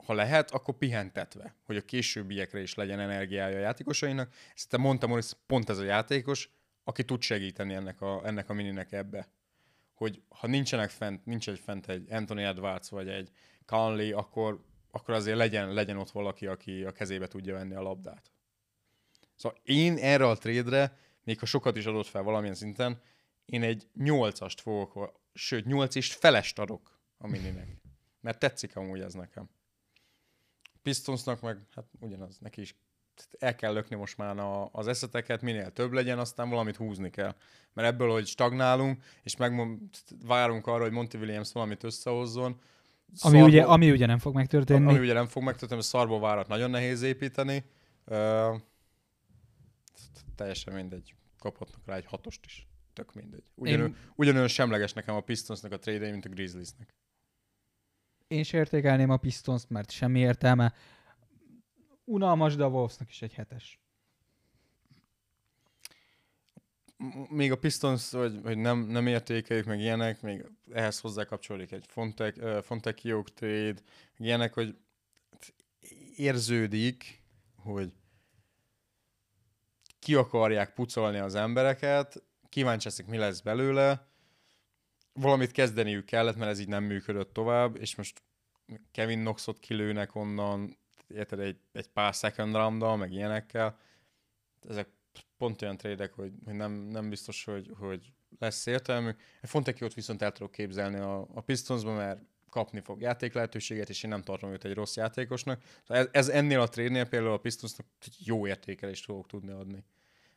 ha 0.05 0.13
lehet, 0.13 0.51
akkor 0.51 0.75
pihentetve, 0.75 1.55
hogy 1.65 1.77
a 1.77 1.85
későbbiekre 1.85 2.61
is 2.61 2.75
legyen 2.75 3.01
energiája 3.01 3.57
a 3.57 3.61
játékosainak. 3.61 4.35
Ezt 4.55 4.77
mondtam, 4.77 5.11
hogy 5.11 5.27
pont 5.47 5.69
ez 5.69 5.79
a 5.79 5.85
játékos, 5.85 6.51
aki 6.85 7.05
tud 7.05 7.23
segíteni 7.23 7.75
ennek 7.75 8.01
a, 8.01 8.21
ennek 8.25 8.51
a 8.51 8.53
mininek 8.53 8.93
ebbe. 8.93 9.29
Hogy 9.95 10.23
ha 10.29 10.47
nincsenek 10.47 10.91
fent, 10.91 11.25
nincs 11.25 11.49
egy 11.49 11.59
fent 11.59 11.89
egy 11.89 12.13
Anthony 12.13 12.43
Edwards 12.43 12.89
vagy 12.89 13.09
egy 13.09 13.31
Conley, 13.67 14.17
akkor, 14.17 14.65
akkor 14.91 15.15
azért 15.15 15.37
legyen, 15.37 15.73
legyen 15.73 15.97
ott 15.97 16.11
valaki, 16.11 16.47
aki 16.47 16.85
a 16.85 16.93
kezébe 16.93 17.27
tudja 17.27 17.55
venni 17.55 17.75
a 17.75 17.83
labdát. 17.83 18.31
Szóval 19.37 19.59
én 19.63 19.97
erre 19.97 20.29
a 20.29 20.39
trade 20.39 20.97
még 21.25 21.39
ha 21.39 21.47
sokat 21.47 21.77
is 21.77 21.87
adott 21.87 22.07
fel 22.07 22.23
valamilyen 22.23 22.55
szinten, 22.55 23.01
én 23.45 23.63
egy 23.63 23.89
nyolcast 23.95 24.61
fogok, 24.61 25.21
sőt, 25.35 25.65
nyolc 25.65 25.95
és 25.95 26.13
felest 26.13 26.59
adok 26.59 26.94
a 27.25 27.29
mininek. 27.29 27.77
Mert 28.21 28.39
tetszik 28.39 28.77
amúgy 28.77 29.01
ez 29.01 29.15
nekem. 29.15 29.49
Pistonsnak 30.83 31.41
meg, 31.41 31.59
hát 31.75 31.85
ugyanaz, 32.01 32.39
neki 32.39 32.61
is 32.61 32.75
el 33.39 33.55
kell 33.55 33.73
lökni 33.73 33.97
most 33.97 34.17
már 34.17 34.39
a, 34.39 34.69
az 34.73 34.87
eszeteket, 34.87 35.43
minél 35.43 35.73
több 35.73 35.93
legyen, 35.93 36.19
aztán 36.19 36.49
valamit 36.49 36.77
húzni 36.77 37.11
kell. 37.11 37.35
Mert 37.73 37.89
ebből, 37.89 38.11
hogy 38.11 38.27
stagnálunk, 38.27 39.03
és 39.23 39.37
meg 39.37 39.79
várunk 40.27 40.67
arra, 40.67 40.83
hogy 40.83 40.93
Monty 40.93 41.15
Williams 41.17 41.53
valamit 41.53 41.83
összehozzon, 41.83 42.61
ami, 43.07 43.17
szarból, 43.17 43.43
ugye, 43.43 43.63
ami 43.63 43.91
ugye 43.91 44.07
nem 44.07 44.19
fog 44.19 44.35
megtörténni. 44.35 44.89
Ami 44.89 44.99
ugye 44.99 45.13
nem 45.13 45.27
fog 45.27 45.43
megtörténni, 45.43 45.75
mert 45.75 45.87
szarból 45.87 46.21
várat 46.21 46.49
nagyon 46.49 46.71
nehéz 46.71 47.03
építeni. 47.03 47.65
Uh, 48.07 48.61
teljesen 50.35 50.75
mindegy. 50.75 51.15
Kaphatnak 51.39 51.87
rá 51.87 51.97
egy 51.97 52.07
hatost 52.07 52.45
is. 52.45 52.67
Tök 52.93 53.15
mindegy. 53.15 53.51
Ugyanő, 53.55 53.85
Én... 53.85 53.97
Ugyanolyan 54.15 54.49
semleges 54.49 54.93
nekem 54.93 55.15
a 55.15 55.21
Pistonsnak 55.21 55.73
a 55.73 55.79
trade 55.79 56.11
mint 56.11 56.25
a 56.25 56.29
Grizzliesnek 56.29 56.95
én 58.27 58.39
is 58.39 58.53
értékelném 58.53 59.11
a 59.11 59.17
Pistons, 59.17 59.63
mert 59.69 59.91
semmi 59.91 60.21
értelme. 60.21 60.73
Unalmas, 62.05 62.57
de 62.57 62.65
a 62.65 62.69
Wolvesnak 62.69 63.11
is 63.11 63.23
egy 63.23 63.35
hetes. 63.35 63.79
még 67.29 67.53
a 67.53 67.59
Pistons, 67.59 68.11
hogy, 68.11 68.41
hogy 68.43 68.59
nem, 68.59 68.79
nem 68.79 69.07
értékeljük, 69.07 69.67
meg 69.67 69.81
ilyenek, 69.81 70.23
még 70.23 70.45
ehhez 70.73 71.01
hozzá 71.01 71.25
kapcsolódik 71.25 71.73
egy 71.73 71.85
Fontek, 71.89 72.37
uh, 72.37 72.63
Fontekiok 72.63 73.35
trade, 73.35 73.75
meg 74.17 74.29
ilyenek, 74.29 74.55
hogy 74.55 74.77
érződik, 76.17 77.23
hogy 77.57 77.93
ki 79.99 80.15
akarják 80.15 80.75
pucolni 80.75 81.19
az 81.19 81.35
embereket, 81.35 82.23
kíváncsi 82.49 82.89
leszek, 82.89 83.07
mi 83.07 83.17
lesz 83.17 83.41
belőle, 83.41 84.09
valamit 85.15 85.51
kezdeniük 85.51 86.05
kellett, 86.05 86.37
mert 86.37 86.51
ez 86.51 86.59
így 86.59 86.69
nem 86.69 86.85
működött 86.85 87.33
tovább, 87.33 87.77
és 87.77 87.95
most 87.95 88.23
Kevin 88.91 89.21
Knoxot 89.21 89.59
kilőnek 89.59 90.15
onnan, 90.15 90.77
érted, 91.09 91.41
egy, 91.41 91.59
egy 91.73 91.89
pár 91.89 92.15
second 92.15 92.55
round 92.55 92.99
meg 92.99 93.13
ilyenekkel. 93.13 93.79
Ezek 94.69 94.89
pont 95.37 95.63
olyan 95.63 95.77
trédek, 95.77 96.13
hogy, 96.13 96.33
hogy 96.45 96.55
nem, 96.55 96.73
nem 96.73 97.09
biztos, 97.09 97.45
hogy, 97.45 97.71
hogy 97.79 98.13
lesz 98.39 98.67
értelmű. 98.67 99.11
Fontekiot 99.43 99.95
viszont 99.95 100.23
el 100.23 100.33
tudok 100.33 100.53
képzelni 100.53 100.99
a, 100.99 101.27
a 101.35 101.41
Pistonsba, 101.41 101.95
mert 101.95 102.21
kapni 102.51 102.81
fog 102.81 103.01
játék 103.01 103.33
lehetőséget, 103.33 103.89
és 103.89 104.03
én 104.03 104.11
nem 104.11 104.23
tartom 104.23 104.53
őt 104.53 104.65
egy 104.65 104.75
rossz 104.75 104.97
játékosnak. 104.97 105.63
Ez, 105.87 106.09
ez 106.13 106.29
ennél 106.29 106.61
a 106.61 106.69
trédnél 106.69 107.09
például 107.09 107.33
a 107.33 107.39
Pistonsnak 107.39 107.87
jó 108.19 108.47
értékelést 108.47 109.05
fogok 109.05 109.27
tudni 109.27 109.53
adni. 109.53 109.85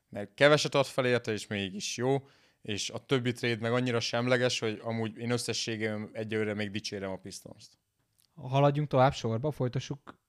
Mert 0.10 0.34
keveset 0.34 0.76
ad 0.76 0.86
fel 0.86 1.06
érte, 1.06 1.32
és 1.32 1.48
mégis 1.48 1.98
jó, 1.98 2.28
és 2.68 2.90
a 2.90 3.06
többi 3.06 3.32
trade 3.32 3.62
meg 3.62 3.72
annyira 3.72 4.00
semleges, 4.00 4.60
hogy 4.60 4.80
amúgy 4.84 5.18
én 5.18 5.32
összességében 5.32 6.10
egyelőre 6.12 6.54
még 6.54 6.72
dicsérem 6.72 7.12
a 7.12 7.18
Pistons-t. 7.18 7.78
Haladjunk 8.36 8.88
tovább 8.88 9.14
sorba, 9.14 9.52
folytassuk 9.52 10.20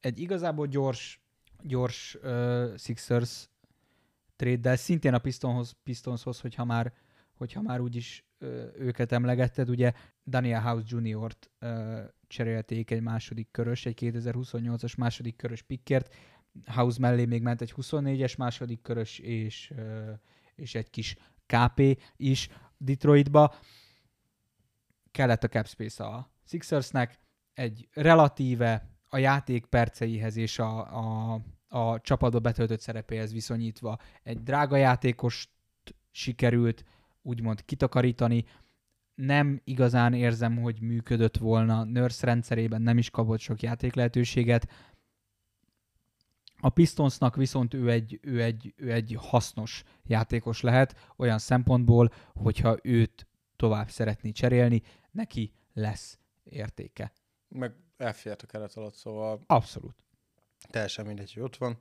egy 0.00 0.18
igazából 0.18 0.66
gyors, 0.66 1.20
gyors 1.62 2.14
uh, 2.22 2.76
Sixers 2.76 3.48
trade 4.36 4.76
szintén 4.76 5.14
a 5.14 5.18
Pistonhoz, 5.18 5.76
Pistonshoz, 5.82 6.40
hogyha 6.40 6.64
már, 6.64 6.92
hogyha 7.34 7.62
már 7.62 7.80
úgyis 7.80 8.24
uh, 8.40 8.48
őket 8.74 9.12
emlegetted, 9.12 9.68
ugye 9.68 9.92
Daniel 10.26 10.60
House 10.60 10.84
Jr.-t 10.88 11.50
uh, 11.60 11.98
cserélték 12.26 12.90
egy 12.90 13.02
második 13.02 13.50
körös, 13.50 13.86
egy 13.86 13.98
2028-as 14.00 14.96
második 14.96 15.36
körös 15.36 15.62
pikkért, 15.62 16.14
House 16.64 17.00
mellé 17.00 17.24
még 17.24 17.42
ment 17.42 17.60
egy 17.60 17.74
24-es 17.76 18.38
második 18.38 18.82
körös, 18.82 19.18
és, 19.18 19.72
uh, 19.76 20.18
és 20.54 20.74
egy 20.74 20.90
kis 20.90 21.16
KP 21.50 22.00
is 22.16 22.48
Detroitba. 22.76 23.54
Kellett 25.10 25.44
a 25.44 25.48
cap 25.48 25.66
space 25.66 26.04
a 26.04 26.30
Sixersnek, 26.44 27.18
egy 27.54 27.88
relatíve 27.92 28.88
a 29.08 29.18
játék 29.18 29.66
perceihez 29.66 30.36
és 30.36 30.58
a, 30.58 30.78
a, 30.98 31.40
a 31.68 32.00
csapatba 32.00 32.38
betöltött 32.38 32.80
szerepéhez 32.80 33.32
viszonyítva 33.32 33.98
egy 34.22 34.42
drága 34.42 34.76
játékost 34.76 35.50
sikerült 36.10 36.84
úgymond 37.22 37.64
kitakarítani. 37.64 38.44
Nem 39.14 39.60
igazán 39.64 40.14
érzem, 40.14 40.56
hogy 40.56 40.80
működött 40.80 41.36
volna. 41.36 41.84
Nurse 41.84 42.26
rendszerében 42.26 42.82
nem 42.82 42.98
is 42.98 43.10
kapott 43.10 43.38
sok 43.38 43.62
játék 43.62 43.94
lehetőséget. 43.94 44.68
A 46.60 46.68
Pistonsnak 46.68 47.36
viszont 47.36 47.74
ő 47.74 47.90
egy, 47.90 48.18
ő, 48.22 48.42
egy, 48.42 48.74
ő 48.76 48.92
egy 48.92 49.16
hasznos 49.18 49.82
játékos 50.06 50.60
lehet, 50.60 51.12
olyan 51.16 51.38
szempontból, 51.38 52.12
hogyha 52.34 52.76
őt 52.82 53.26
tovább 53.56 53.88
szeretné 53.88 54.30
cserélni, 54.30 54.82
neki 55.10 55.52
lesz 55.72 56.18
értéke. 56.44 57.12
Meg 57.48 57.74
elfért 57.96 58.42
a 58.42 58.46
keret 58.46 58.74
alatt, 58.74 58.94
szóval... 58.94 59.40
Abszolút. 59.46 59.94
Teljesen 60.68 61.06
mindegy, 61.06 61.32
hogy 61.32 61.42
ott 61.42 61.56
van. 61.56 61.80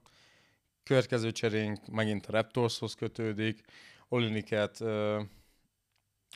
Következő 0.84 1.32
cserénk 1.32 1.88
megint 1.88 2.26
a 2.26 2.32
Raptorshoz 2.32 2.94
kötődik. 2.94 3.62
Oliniket 4.10 4.78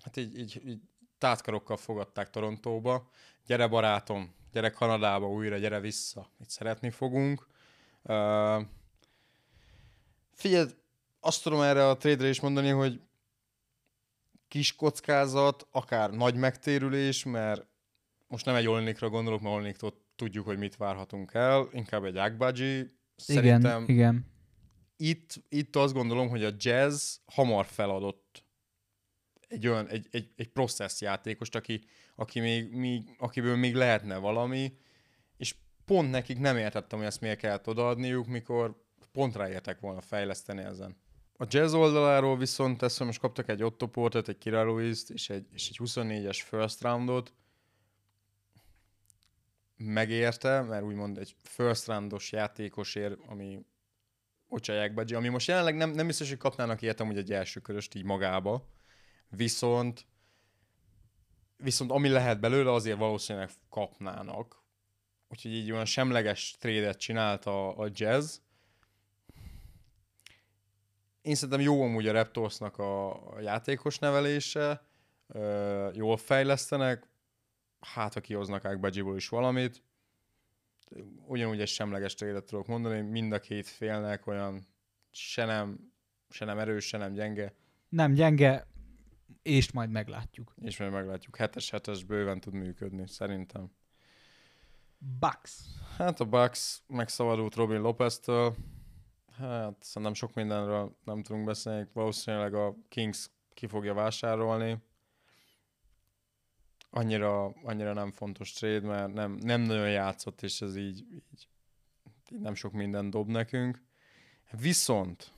hát 0.04 0.18
így, 0.18 0.38
így, 0.40 0.62
így 0.66 0.82
tátkarokkal 1.18 1.78
fogadták 1.78 2.30
Torontóba. 2.30 3.10
Gyere 3.46 3.68
barátom, 3.68 4.36
gyere 4.52 4.70
Kanadába 4.70 5.30
újra, 5.30 5.58
gyere 5.58 5.80
vissza. 5.80 6.30
Itt 6.40 6.50
szeretni 6.50 6.90
fogunk. 6.90 7.48
Uh, 8.04 8.66
figyelj, 10.32 10.70
azt 11.20 11.44
tudom 11.44 11.62
erre 11.62 11.88
a 11.88 11.98
trade 11.98 12.30
is 12.30 12.40
mondani, 12.40 12.70
hogy 12.70 13.02
kis 14.48 14.76
kockázat, 14.76 15.68
akár 15.72 16.12
nagy 16.12 16.36
megtérülés, 16.36 17.24
mert 17.24 17.66
most 18.28 18.46
nem 18.46 18.56
egy 18.56 18.68
Olinikra 18.68 19.10
gondolok, 19.10 19.42
mert 19.42 19.56
Oliniktól 19.56 20.02
tudjuk, 20.16 20.46
hogy 20.46 20.58
mit 20.58 20.78
várhatunk 20.78 21.34
el, 21.34 21.68
inkább 21.72 22.04
egy 22.04 22.18
Agbaji. 22.18 22.98
Szerintem 23.16 23.84
igen, 23.84 23.96
igen. 23.96 24.32
Itt, 24.98 25.44
itt 25.50 25.76
azt 25.76 25.94
gondolom, 25.94 26.30
hogy 26.30 26.44
a 26.44 26.52
jazz 26.58 27.16
hamar 27.26 27.66
feladott 27.66 28.44
egy 29.48 29.68
olyan, 29.68 29.88
egy, 29.88 30.08
egy, 30.12 30.32
egy 30.36 30.48
process 30.48 31.02
játékost, 31.02 31.56
aki, 31.56 31.84
aki 32.16 32.40
még, 32.40 32.72
még, 32.72 33.16
akiből 33.18 33.56
még 33.56 33.76
lehetne 33.76 34.18
valami, 34.18 34.78
pont 35.86 36.12
nekik 36.12 36.40
nem 36.40 36.58
értettem, 36.58 36.98
hogy 37.00 37.08
ezt 37.08 37.22
miért 37.22 37.40
kellett 37.40 37.68
odaadniuk, 37.68 38.28
mikor 38.28 38.82
pont 39.12 39.36
ráértek 39.36 39.80
volna 39.80 40.02
fejleszteni 40.02 40.62
ezen. 40.62 40.98
A 41.38 41.46
jazz 41.48 41.74
oldaláról 41.74 42.38
viszont 42.38 42.82
ezt, 42.82 43.00
most 43.00 43.20
kaptak 43.20 43.50
egy 43.50 43.64
Otto 43.64 43.88
Portet, 43.88 44.28
egy 44.28 44.38
Kira 44.38 44.66
Lewis-t 44.66 45.10
és 45.10 45.30
egy, 45.30 45.48
és 45.52 45.70
egy 45.70 45.80
24-es 45.84 46.42
first 46.46 46.82
roundot, 46.82 47.34
megérte, 49.78 50.62
mert 50.62 50.84
úgymond 50.84 51.18
egy 51.18 51.36
first 51.42 51.88
roundos 51.88 52.32
játékosért, 52.32 53.20
ami 53.28 53.66
Ocsaják 54.48 54.94
Badzsi, 54.94 55.16
ami 55.16 55.28
most 55.28 55.48
jelenleg 55.48 55.76
nem, 55.76 55.90
nem 55.90 56.08
biztos, 56.08 56.30
hogy 56.30 56.38
kapnának 56.38 56.82
értem, 56.82 57.08
hogy 57.08 57.18
egy 57.18 57.32
első 57.32 57.60
köröst 57.60 57.96
így 57.96 58.04
magába, 58.04 58.68
viszont 59.30 60.06
viszont 61.58 61.92
ami 61.92 62.10
lehet 62.10 62.40
belőle, 62.40 62.72
azért 62.72 62.98
valószínűleg 62.98 63.50
kapnának. 63.70 64.63
Úgyhogy 65.34 65.54
így 65.54 65.72
olyan 65.72 65.86
semleges 65.86 66.56
trédet 66.60 66.98
csinált 66.98 67.46
a, 67.46 67.78
a 67.80 67.90
jazz. 67.94 68.38
Én 71.22 71.36
szerintem 71.36 71.60
jó 71.60 71.84
amúgy 71.84 72.08
a 72.08 72.12
Raptorsnak 72.12 72.78
a, 72.78 73.10
a 73.36 73.40
játékos 73.40 74.00
nevelése, 74.00 74.86
ö, 75.28 75.90
jól 75.94 76.18
fejlesztenek, 76.18 77.08
hát 77.80 78.14
ha 78.14 78.20
kihoznak 78.20 78.66
Ágbadzsiból 78.66 79.16
is 79.16 79.30
valamit. 79.30 79.84
Ugyanúgy 81.26 81.62
egy 81.62 81.68
semleges 81.68 82.14
trédet 82.14 82.46
tudok 82.46 82.68
mondani, 82.68 83.02
mind 83.02 83.32
a 83.32 83.40
két 83.40 83.68
félnek 83.68 84.28
olyan 84.28 84.68
se 85.12 85.46
nem, 85.46 85.94
se 86.30 86.46
nem 86.46 86.60
erős, 86.60 86.86
se 86.86 86.98
nem 86.98 87.14
gyenge. 87.14 87.54
Nem 87.90 88.14
gyenge, 88.14 88.68
és 89.42 89.72
majd 89.72 89.90
meglátjuk. 89.90 90.54
És 90.62 90.78
majd 90.78 90.92
meglátjuk. 90.92 91.36
Hetes 91.36 91.70
hetes 91.70 92.04
bőven 92.04 92.40
tud 92.40 92.54
működni, 92.54 93.08
szerintem. 93.08 93.72
Bucks. 95.20 95.66
Hát 95.98 96.20
a 96.20 96.26
Bucks 96.26 96.82
megszabadult 96.88 97.56
Robin 97.56 97.82
Lopez-től. 97.82 98.56
Hát 99.38 99.76
szerintem 99.80 100.14
sok 100.14 100.34
mindenről 100.34 100.98
nem 101.04 101.24
tudunk 101.24 101.46
beszélni. 101.46 101.88
Valószínűleg 101.94 102.54
a 102.54 102.76
Kings 102.90 103.30
ki 103.54 103.68
fogja 103.68 103.94
vásárolni 103.94 104.82
annyira, 106.94 107.46
annyira 107.46 107.94
nem 107.94 108.12
fontos 108.12 108.52
trade, 108.54 108.88
mert 108.88 109.14
nem, 109.14 109.32
nem 109.32 109.62
nagyon 109.62 109.90
játszott, 109.90 110.42
és 110.42 110.62
ez 110.62 110.76
így, 110.76 111.00
így, 111.12 111.24
így 111.34 111.48
nem 112.40 112.56
sok 112.56 112.72
minden 112.72 113.10
dob 113.10 113.30
nekünk. 113.30 113.82
Viszont 114.52 115.32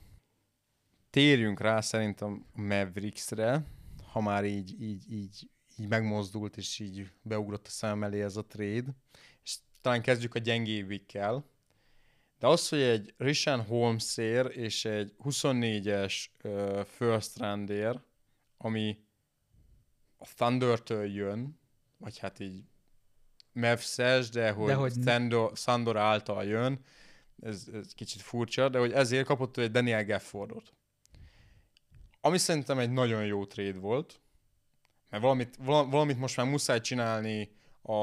térjünk 1.09 1.59
rá 1.59 1.81
szerintem 1.81 2.45
a 2.53 2.61
Mavericksre, 2.61 3.63
ha 4.11 4.21
már 4.21 4.45
így, 4.45 4.81
így, 4.81 5.11
így, 5.11 5.49
így 5.77 5.87
megmozdult, 5.87 6.57
és 6.57 6.79
így 6.79 7.11
beugrott 7.21 7.67
a 7.67 7.69
szem 7.69 8.03
elé 8.03 8.21
ez 8.21 8.35
a 8.35 8.45
trade, 8.45 8.95
és 9.43 9.55
talán 9.81 10.01
kezdjük 10.01 10.35
a 10.35 10.39
gyengébbikkel. 10.39 11.45
De 12.39 12.47
az, 12.47 12.69
hogy 12.69 12.81
egy 12.81 13.13
Rishan 13.17 13.63
Holmesér 13.63 14.51
és 14.57 14.85
egy 14.85 15.15
24-es 15.23 16.25
uh, 16.43 16.83
first 16.83 17.39
roundér, 17.39 17.99
ami 18.57 18.97
a 20.17 20.25
Thunder-től 20.35 21.05
jön, 21.05 21.59
vagy 21.97 22.17
hát 22.17 22.39
így 22.39 22.63
Mavs-es, 23.51 24.29
de 24.29 24.51
hogy, 24.51 24.67
de 24.67 24.73
hogy 24.73 24.93
Sandor, 25.03 25.57
Sandor 25.57 25.97
által 25.97 26.43
jön, 26.43 26.79
ez, 27.41 27.67
ez 27.73 27.93
kicsit 27.93 28.21
furcsa, 28.21 28.69
de 28.69 28.79
hogy 28.79 28.91
ezért 28.91 29.25
kapott 29.25 29.57
egy 29.57 29.71
Daniel 29.71 30.05
Gaffordot. 30.05 30.73
Ami 32.21 32.37
szerintem 32.37 32.79
egy 32.79 32.91
nagyon 32.91 33.25
jó 33.25 33.45
trade 33.45 33.79
volt, 33.79 34.21
mert 35.21 35.23
valamit, 35.23 35.89
valamit 35.91 36.17
most 36.17 36.37
már 36.37 36.45
muszáj 36.45 36.81
csinálni 36.81 37.51
a, 37.81 37.93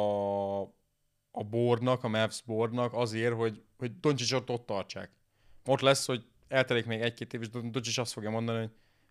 a 1.31 1.45
boardnak, 1.51 2.05
a 2.05 2.09
Mavs 2.09 2.43
boardnak 2.43 2.93
azért, 2.93 3.35
hogy, 3.35 3.63
hogy 3.79 4.01
Doncsicsot 4.01 4.51
ott 4.51 4.67
tartsák. 4.67 5.11
Ott 5.65 5.81
lesz, 5.81 6.07
hogy 6.07 6.25
eltelik 6.49 6.87
még 6.87 7.01
egy-két 7.01 7.35
év, 7.35 7.41
és 7.41 7.51
Doncsics 7.51 7.99
azt 7.99 8.13
fogja 8.13 8.31
mondani, 8.31 8.71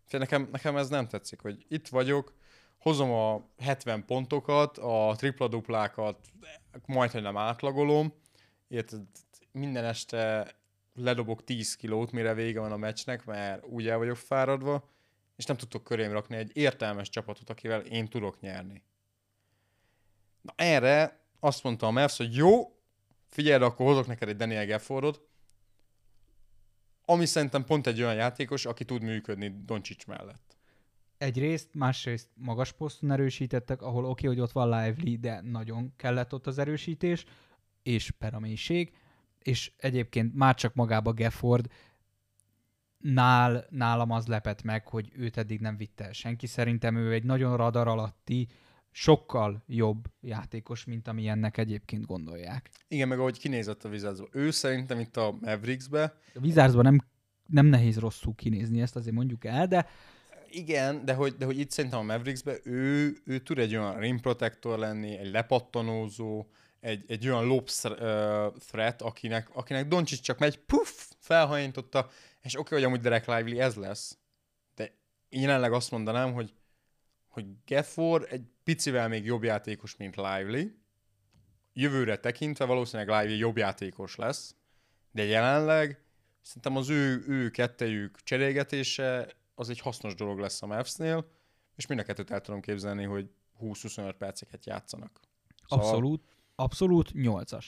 hogy 0.10 0.20
nekem, 0.20 0.50
nekem 0.52 0.78
ez 0.78 0.90
nem 0.90 1.08
tetszik, 1.08 1.42
hogy 1.42 1.66
itt 1.68 1.88
vagyok, 1.88 2.34
hozom 2.80 3.12
a 3.12 3.42
70 3.58 4.06
pontokat, 4.06 4.78
a 4.78 5.14
tripla-duplákat 5.18 6.18
majd, 6.86 7.22
nem 7.22 7.38
átlagolom, 7.38 8.14
érted, 8.68 9.02
minden 9.52 9.84
este 9.84 10.52
ledobok 10.96 11.44
10 11.44 11.76
kilót, 11.76 12.12
mire 12.12 12.34
vége 12.34 12.60
van 12.60 12.72
a 12.72 12.78
meccsnek, 12.78 13.26
mert 13.26 13.66
úgy 13.66 13.88
el 13.88 13.98
vagyok 13.98 14.18
fáradva, 14.18 14.90
és 15.42 15.48
nem 15.48 15.58
tudtok 15.58 15.84
körém 15.84 16.12
rakni 16.12 16.36
egy 16.36 16.52
értelmes 16.54 17.10
csapatot, 17.10 17.50
akivel 17.50 17.80
én 17.82 18.08
tudok 18.08 18.40
nyerni. 18.40 18.84
Na 20.42 20.54
erre 20.56 21.20
azt 21.40 21.64
mondta 21.64 21.88
a 21.88 21.92
Mavs, 21.92 22.18
hogy 22.18 22.36
jó, 22.36 22.80
figyelj, 23.30 23.64
akkor 23.64 23.86
hozok 23.86 24.08
neked 24.08 24.30
egy 24.30 24.36
Daniel 24.36 24.66
Gaffordot, 24.66 25.22
ami 27.06 27.26
szerintem 27.26 27.64
pont 27.64 27.88
egy 27.88 28.02
olyan 28.02 28.16
játékos, 28.16 28.66
aki 28.66 28.86
tud 28.86 29.02
működni 29.02 29.62
Doncsics 29.66 30.08
mellett. 30.08 30.58
Egyrészt, 31.18 31.74
másrészt 31.74 32.30
magas 32.34 32.72
poszton 32.72 33.12
erősítettek, 33.12 33.82
ahol 33.82 34.06
oké, 34.06 34.10
okay, 34.10 34.36
hogy 34.36 34.40
ott 34.40 34.52
van 34.52 34.70
Lively, 34.70 35.16
de 35.16 35.42
nagyon 35.42 35.94
kellett 35.96 36.34
ott 36.34 36.48
az 36.48 36.58
erősítés, 36.58 37.26
és 37.84 38.12
per 38.12 38.34
a 38.34 38.40
mélység, 38.40 38.94
és 39.40 39.72
egyébként 39.78 40.36
már 40.36 40.56
csak 40.56 40.74
magába 40.74 41.14
Gafford, 41.14 41.72
nál, 43.02 43.66
nálam 43.70 44.12
az 44.12 44.28
lepett 44.28 44.64
meg, 44.64 44.88
hogy 44.88 45.12
őt 45.16 45.38
eddig 45.38 45.60
nem 45.60 45.78
vitte 45.78 46.04
el 46.04 46.12
senki. 46.12 46.48
Szerintem 46.48 46.96
ő 46.96 47.14
egy 47.14 47.24
nagyon 47.24 47.58
radar 47.58 47.88
alatti, 47.88 48.48
sokkal 48.92 49.64
jobb 49.68 50.06
játékos, 50.22 50.86
mint 50.86 51.08
amilyennek 51.08 51.58
egyébként 51.58 52.06
gondolják. 52.06 52.70
Igen, 52.88 53.08
meg 53.08 53.20
ahogy 53.20 53.40
kinézett 53.40 53.84
a 53.84 53.90
Wizardsba. 53.90 54.28
Ő 54.32 54.52
szerintem 54.52 55.00
itt 55.00 55.18
a 55.18 55.38
Mavericksbe... 55.42 56.04
A 56.34 56.40
Wizardsba 56.42 56.82
nem, 56.82 56.98
nem 57.48 57.66
nehéz 57.66 58.00
rosszul 58.00 58.36
kinézni, 58.36 58.82
ezt 58.82 58.96
azért 58.96 59.16
mondjuk 59.16 59.46
el, 59.46 59.68
de... 59.68 59.88
Igen, 60.50 61.06
de 61.06 61.14
hogy, 61.14 61.36
de 61.38 61.46
hogy 61.46 61.60
itt 61.60 61.72
szerintem 61.72 62.00
a 62.00 62.04
Mavericksbe 62.04 62.58
ő, 62.64 63.18
ő 63.26 63.40
tud 63.40 63.58
egy 63.58 63.76
olyan 63.76 64.00
rim 64.00 64.20
protector 64.20 64.80
lenni, 64.80 65.18
egy 65.18 65.32
lepattanózó, 65.32 66.46
egy, 66.80 67.04
egy 67.08 67.28
olyan 67.28 67.46
lob 67.46 67.70
uh, 67.84 67.98
threat, 68.68 69.02
akinek, 69.02 69.50
akinek 69.54 69.88
Doncsics 69.88 70.22
csak 70.22 70.40
megy, 70.40 70.58
puff, 70.58 71.12
felhajította, 71.20 72.10
és 72.42 72.54
oké, 72.54 72.60
okay, 72.60 72.78
hogy 72.78 72.88
amúgy 72.88 73.00
Derek 73.00 73.26
Lively 73.26 73.60
ez 73.60 73.76
lesz, 73.76 74.18
de 74.76 74.98
jelenleg 75.30 75.74
azt 75.74 75.92
mondanám, 75.92 76.34
hogy, 76.34 76.54
hogy 77.28 77.46
Gafford 77.66 78.28
egy 78.30 78.46
picivel 78.64 79.08
még 79.08 79.26
jobb 79.26 79.44
játékos, 79.44 79.96
mint 79.96 80.16
Lively, 80.16 80.76
jövőre 81.74 82.18
tekintve 82.18 82.66
valószínűleg 82.66 83.22
Lively 83.22 83.38
jobb 83.38 83.58
játékos 83.58 84.16
lesz, 84.16 84.56
de 85.12 85.24
jelenleg 85.24 86.04
szerintem 86.42 86.76
az 86.76 86.90
ő, 86.90 87.24
ő 87.28 87.50
kettejük 87.50 88.20
cserélgetése 88.24 89.28
az 89.56 89.70
egy 89.70 89.80
hasznos 89.80 90.16
dolog 90.16 90.40
lesz 90.40 90.62
a 90.62 90.66
Mavs-nél, 90.66 91.32
és 91.76 91.86
mind 91.86 92.00
a 92.00 92.04
kettőt 92.04 92.32
el 92.32 92.42
tudom 92.42 92.62
képzelni, 92.62 93.04
hogy 93.04 93.30
20-25 93.62 94.16
perceket 94.18 94.66
játszanak. 94.66 95.20
Szóval... 95.68 95.86
Abszolút, 95.86 96.24
abszolút 96.56 97.12
8-as. 97.14 97.66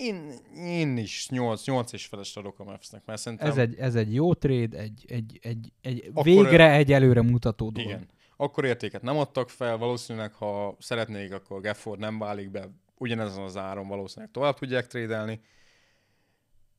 Én, 0.00 0.32
én 0.56 0.96
is 0.96 1.28
8, 1.28 1.66
8 1.66 1.92
és 1.92 2.06
felest 2.06 2.36
adok 2.36 2.58
a 2.58 2.64
Mavs-nek, 2.64 3.04
mert 3.04 3.20
szerintem... 3.20 3.48
Ez 3.48 3.56
egy, 3.56 3.74
ez 3.74 3.94
egy 3.94 4.14
jó 4.14 4.34
trade, 4.34 4.78
egy, 4.78 5.04
egy, 5.08 5.38
egy, 5.42 5.72
egy 5.80 6.10
végre 6.22 6.72
egy 6.72 6.92
előre 6.92 7.22
mutató 7.22 7.70
dolog. 7.70 7.90
Igen. 7.90 8.08
Akkor 8.36 8.64
értéket 8.64 9.02
nem 9.02 9.18
adtak 9.18 9.50
fel, 9.50 9.76
valószínűleg 9.76 10.32
ha 10.32 10.76
szeretnék, 10.78 11.32
akkor 11.32 11.60
Gafford 11.60 12.00
nem 12.00 12.18
válik 12.18 12.50
be, 12.50 12.70
ugyanezen 12.98 13.42
az 13.42 13.56
áron 13.56 13.88
valószínűleg 13.88 14.30
tovább 14.30 14.58
tudják 14.58 14.86
trédelni. 14.86 15.40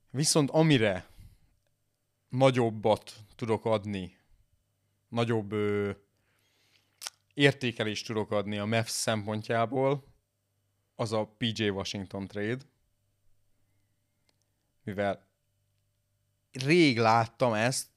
Viszont 0.10 0.50
amire 0.50 1.06
nagyobbat 2.30 3.14
tudok 3.36 3.66
adni, 3.66 4.18
nagyobb 5.10 5.52
ö, 5.52 5.92
értékelést 7.34 8.06
tudok 8.06 8.32
adni 8.32 8.58
a 8.58 8.66
Mavs 8.66 8.90
szempontjából, 8.90 10.04
az 10.96 11.14
a 11.14 11.36
PJ 11.38 11.70
Washington 11.70 12.28
trade, 12.28 12.64
mivel 14.84 15.28
rég 16.52 16.98
láttam 16.98 17.54
ezt, 17.54 17.90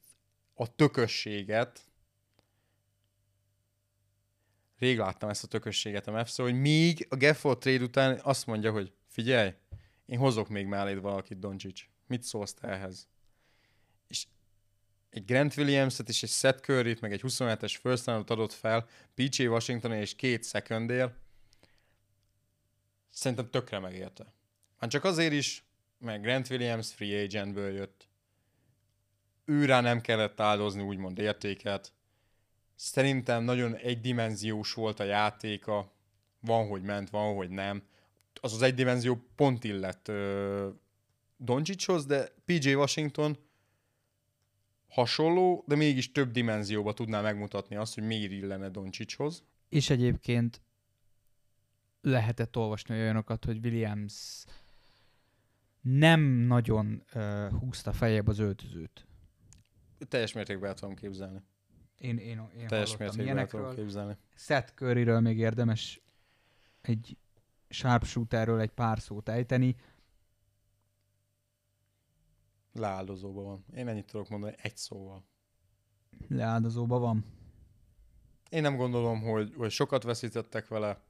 a 0.53 0.75
tökösséget, 0.75 1.81
rég 4.77 4.97
láttam 4.97 5.29
ezt 5.29 5.43
a 5.43 5.47
tökösséget 5.47 6.07
a 6.07 6.11
Mavs, 6.11 6.35
hogy 6.35 6.59
még 6.59 7.07
a 7.09 7.15
Gafford 7.15 7.57
trade 7.57 7.83
után 7.83 8.19
azt 8.23 8.45
mondja, 8.45 8.71
hogy 8.71 8.93
figyelj, 9.07 9.53
én 10.05 10.17
hozok 10.17 10.49
még 10.49 10.65
melléd 10.65 11.01
valakit, 11.01 11.39
Doncsics. 11.39 11.89
Mit 12.07 12.23
szólsz 12.23 12.53
te 12.53 12.67
ehhez? 12.67 13.07
És 14.07 14.27
egy 15.09 15.25
Grant 15.25 15.57
Williams-et 15.57 16.09
és 16.09 16.23
egy 16.23 16.29
Seth 16.29 16.61
curry 16.61 16.97
meg 17.01 17.11
egy 17.11 17.21
27-es 17.23 17.77
first 17.81 18.07
adott 18.07 18.53
fel, 18.53 18.87
PJ 19.13 19.47
Washington 19.47 19.93
és 19.93 20.15
két 20.15 20.45
secondér, 20.45 21.13
szerintem 23.09 23.49
tökre 23.49 23.79
megérte. 23.79 24.33
Hát 24.77 24.89
csak 24.89 25.03
azért 25.03 25.33
is, 25.33 25.64
meg 26.05 26.21
Grant 26.21 26.49
Williams 26.49 26.93
free 26.93 27.23
agentből 27.23 27.71
jött. 27.71 28.07
Őrá 29.45 29.81
nem 29.81 30.01
kellett 30.01 30.39
áldozni 30.39 30.81
úgymond 30.81 31.17
értéket. 31.17 31.93
Szerintem 32.75 33.43
nagyon 33.43 33.75
egydimenziós 33.75 34.73
volt 34.73 34.99
a 34.99 35.03
játéka. 35.03 35.93
Van, 36.39 36.67
hogy 36.67 36.81
ment, 36.81 37.09
van, 37.09 37.35
hogy 37.35 37.49
nem. 37.49 37.83
Az 38.41 38.53
az 38.53 38.61
egydimenzió 38.61 39.25
pont 39.35 39.63
illett 39.63 40.07
uh, 40.07 40.67
Doncsicshoz, 41.37 42.05
de 42.05 42.33
PJ 42.45 42.73
Washington 42.73 43.37
hasonló, 44.87 45.63
de 45.67 45.75
mégis 45.75 46.11
több 46.11 46.31
dimenzióba 46.31 46.93
tudná 46.93 47.21
megmutatni 47.21 47.75
azt, 47.75 47.93
hogy 47.93 48.03
miért 48.03 48.31
illene 48.31 48.69
Doncsicshoz. 48.69 49.43
És 49.69 49.89
egyébként 49.89 50.61
lehetett 52.01 52.57
olvasni 52.57 52.95
olyanokat, 52.95 53.45
hogy 53.45 53.65
Williams 53.65 54.45
nem 55.85 56.21
nagyon 56.21 57.03
uh, 57.13 57.51
húzta 57.51 57.93
fejebb 57.93 58.27
az 58.27 58.39
öltözőt. 58.39 59.07
Teljes 60.07 60.33
mértékben 60.33 60.69
el 60.69 60.75
tudom 60.75 60.95
képzelni. 60.95 61.41
Én, 61.97 62.17
én, 62.17 62.49
én 62.57 62.67
Teljes 62.67 62.97
mértékben 62.97 63.37
el 63.37 63.47
tudom 63.47 63.75
képzelni. 63.75 64.17
Seth 64.35 64.73
Curryről 64.73 65.19
még 65.19 65.37
érdemes 65.37 66.01
egy 66.81 67.17
sharpshooterről 67.69 68.59
egy 68.59 68.71
pár 68.71 68.99
szót 68.99 69.29
ejteni. 69.29 69.75
Leáldozóban 72.73 73.43
van. 73.43 73.65
Én 73.73 73.87
ennyit 73.87 74.05
tudok 74.05 74.29
mondani 74.29 74.55
egy 74.61 74.77
szóval. 74.77 75.25
Leáldozóban 76.27 77.01
van. 77.01 77.25
Én 78.49 78.61
nem 78.61 78.75
gondolom, 78.75 79.21
hogy, 79.21 79.53
hogy 79.57 79.71
sokat 79.71 80.03
veszítettek 80.03 80.67
vele 80.67 81.03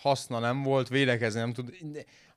haszna 0.00 0.38
nem 0.38 0.62
volt, 0.62 0.88
védekezni 0.88 1.40
nem 1.40 1.52
tud. 1.52 1.76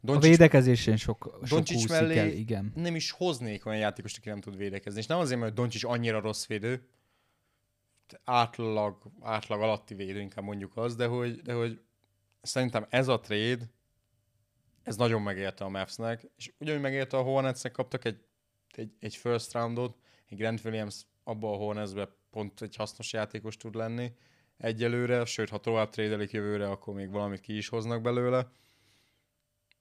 Doncsics, 0.02 0.26
a 0.26 0.30
védekezésén 0.30 0.96
sok, 0.96 1.40
sok 1.44 1.68
mellé 1.88 2.18
el, 2.18 2.28
igen. 2.28 2.72
nem 2.76 2.96
is 2.96 3.12
hoznék 3.12 3.66
olyan 3.66 3.80
játékost, 3.80 4.18
aki 4.18 4.30
nem 4.30 4.42
tud 4.42 4.58
védekezni. 4.58 5.00
És 5.00 5.06
nem 5.06 5.18
azért, 5.18 5.40
mert 5.40 5.54
Doncsics 5.54 5.84
annyira 5.84 6.20
rossz 6.20 6.46
védő, 6.46 6.88
átlag, 8.24 9.12
átlag 9.22 9.62
alatti 9.62 9.94
védő, 9.94 10.20
inkább 10.20 10.44
mondjuk 10.44 10.78
az, 10.78 10.96
de 10.96 11.06
hogy, 11.06 11.42
de 11.42 11.54
hogy 11.54 11.82
szerintem 12.42 12.86
ez 12.90 13.08
a 13.08 13.20
trade, 13.20 13.70
ez 14.84 14.96
nagyon 14.96 15.22
megérte 15.22 15.64
a 15.64 15.70
Mavsnek, 15.70 16.28
és 16.38 16.54
ugyanúgy 16.58 16.82
megérte 16.82 17.18
a 17.18 17.22
Hornetsnek, 17.22 17.72
kaptak 17.72 18.06
egy, 18.06 18.26
egy, 18.76 18.92
egy 19.00 19.16
first 19.16 19.54
roundot, 19.54 19.98
egy 20.30 20.38
Grant 20.38 20.64
Williams 20.64 21.06
abba 21.24 21.52
a 21.52 21.56
Hornetsbe 21.56 22.10
pont 22.30 22.62
egy 22.62 22.76
hasznos 22.76 23.14
játékos 23.14 23.58
tud 23.58 23.76
lenni, 23.76 24.12
egyelőre, 24.58 25.26
sőt, 25.26 25.50
ha 25.50 25.58
tovább 25.58 25.90
trédelik 25.90 26.32
jövőre, 26.32 26.70
akkor 26.70 26.94
még 26.94 27.12
valamit 27.12 27.40
ki 27.40 27.58
is 27.58 27.70
hoznak 27.70 28.02
belőle. 28.02 28.48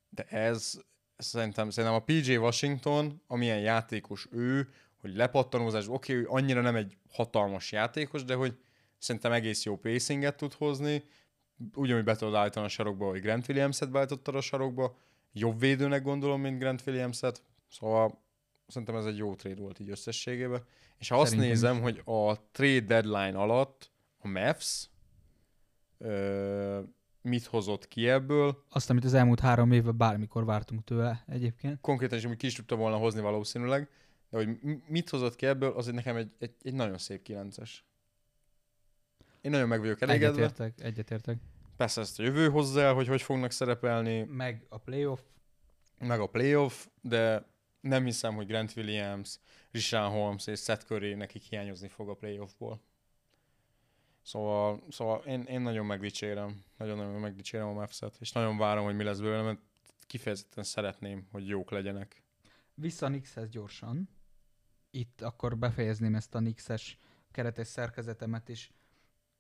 De 0.09 0.23
ez 0.23 0.81
szerintem, 1.17 1.71
szerintem 1.71 1.99
a 1.99 2.05
PJ 2.05 2.37
Washington, 2.37 3.23
amilyen 3.27 3.61
játékos 3.61 4.29
ő, 4.31 4.69
hogy 5.01 5.15
lepattanózás, 5.15 5.89
oké, 5.89 6.13
okay, 6.13 6.25
ő 6.25 6.27
annyira 6.29 6.61
nem 6.61 6.77
egy 6.77 6.97
hatalmas 7.11 7.73
játékos, 7.73 8.25
de 8.25 8.35
hogy 8.35 8.59
szerintem 8.99 9.33
egész 9.33 9.65
jó 9.65 9.77
pacinget 9.77 10.37
tud 10.37 10.53
hozni, 10.53 11.05
ugyanúgy 11.75 12.05
be 12.05 12.17
tudod 12.17 12.35
állítani 12.35 12.67
a 12.67 12.69
sarokba, 12.69 13.09
hogy 13.09 13.21
Grant 13.21 13.49
Williams-et 13.49 13.91
beállítottad 13.91 14.35
a 14.35 14.41
sarokba, 14.41 14.97
jobb 15.33 15.61
védőnek 15.61 16.03
gondolom, 16.03 16.41
mint 16.41 16.59
Grant 16.59 16.83
Williams-et, 16.87 17.43
szóval 17.69 18.23
szerintem 18.67 18.97
ez 18.97 19.05
egy 19.05 19.17
jó 19.17 19.35
trade 19.35 19.61
volt 19.61 19.81
így 19.81 19.91
összességében. 19.91 20.65
És 20.99 21.09
ha 21.09 21.25
Szerintem 21.25 21.51
azt 21.51 21.63
nézem, 21.63 21.77
is. 21.77 21.83
hogy 21.83 22.03
a 22.05 22.51
trade 22.51 22.81
deadline 22.81 23.39
alatt 23.39 23.92
a 24.23 24.29
Mavs 24.29 24.89
ö, 25.99 26.81
mit 27.23 27.45
hozott 27.45 27.89
ki 27.89 28.09
ebből. 28.09 28.65
Azt, 28.69 28.91
amit 28.91 29.05
az 29.05 29.15
elmúlt 29.15 29.41
három 29.41 29.73
évben 29.73 29.97
bármikor 29.97 30.45
vártunk 30.45 30.85
tőle 30.85 31.25
egyébként. 31.27 31.81
Konkrétan 31.81 32.19
is, 32.19 32.25
amit 32.25 32.39
ki 32.39 32.47
is 32.47 32.55
tudta 32.55 32.77
volna 32.77 32.97
hozni 32.97 33.21
valószínűleg, 33.21 33.89
de 34.31 34.37
hogy 34.37 34.59
mit 34.87 35.11
hozott 35.11 35.37
ki 35.37 35.47
ebből, 35.47 35.73
az 35.73 35.87
nekem 35.87 36.17
egy, 36.17 36.31
egy, 36.39 36.55
egy 36.63 36.75
nagyon 36.75 36.99
szép 36.99 37.23
kilences. 37.23 37.85
Én 39.41 39.51
nagyon 39.51 39.69
meg 39.69 39.81
vagyok 39.81 40.01
elégedve. 40.01 40.43
Egyetértek, 40.43 40.81
egyetértek. 40.81 41.39
Persze 41.77 42.01
ezt 42.01 42.19
a 42.19 42.23
jövő 42.23 42.49
hozzá, 42.49 42.93
hogy 42.93 43.09
hogy 43.09 43.23
fognak 43.23 43.51
szerepelni. 43.51 44.23
Meg 44.23 44.67
a 44.69 44.79
playoff. 44.79 45.21
Meg 45.99 46.21
a 46.21 46.27
playoff, 46.27 46.87
de 47.01 47.47
nem 47.81 48.05
hiszem, 48.05 48.35
hogy 48.35 48.47
Grant 48.47 48.73
Williams, 48.77 49.39
Richard 49.71 50.13
Holmes 50.13 50.47
és 50.47 50.61
Seth 50.61 50.85
Curry 50.85 51.15
nekik 51.15 51.43
hiányozni 51.43 51.89
fog 51.89 52.09
a 52.09 52.15
playoffból. 52.15 52.83
Szóval, 54.23 54.83
szóval 54.89 55.23
én, 55.27 55.43
én 55.43 55.61
nagyon 55.61 55.87
megdicsérem, 55.87 56.65
nagyon-nagyon 56.77 57.21
megdicsérem 57.21 57.67
a 57.67 57.73
mavs 57.73 58.01
és 58.19 58.33
nagyon 58.33 58.59
várom, 58.59 58.85
hogy 58.85 58.97
mi 58.97 59.05
lesz 59.05 59.19
belőle, 59.19 59.43
mert 59.43 59.61
kifejezetten 60.07 60.65
szeretném, 60.65 61.27
hogy 61.31 61.49
jók 61.49 61.71
legyenek. 61.71 62.23
Vissza 62.75 63.09
Nixhez 63.09 63.49
gyorsan. 63.49 64.09
Itt 64.91 65.21
akkor 65.21 65.59
befejezném 65.59 66.15
ezt 66.15 66.35
a 66.35 66.41
Nixes 66.41 66.99
keretes 67.31 67.67
szerkezetemet, 67.67 68.49
és 68.49 68.71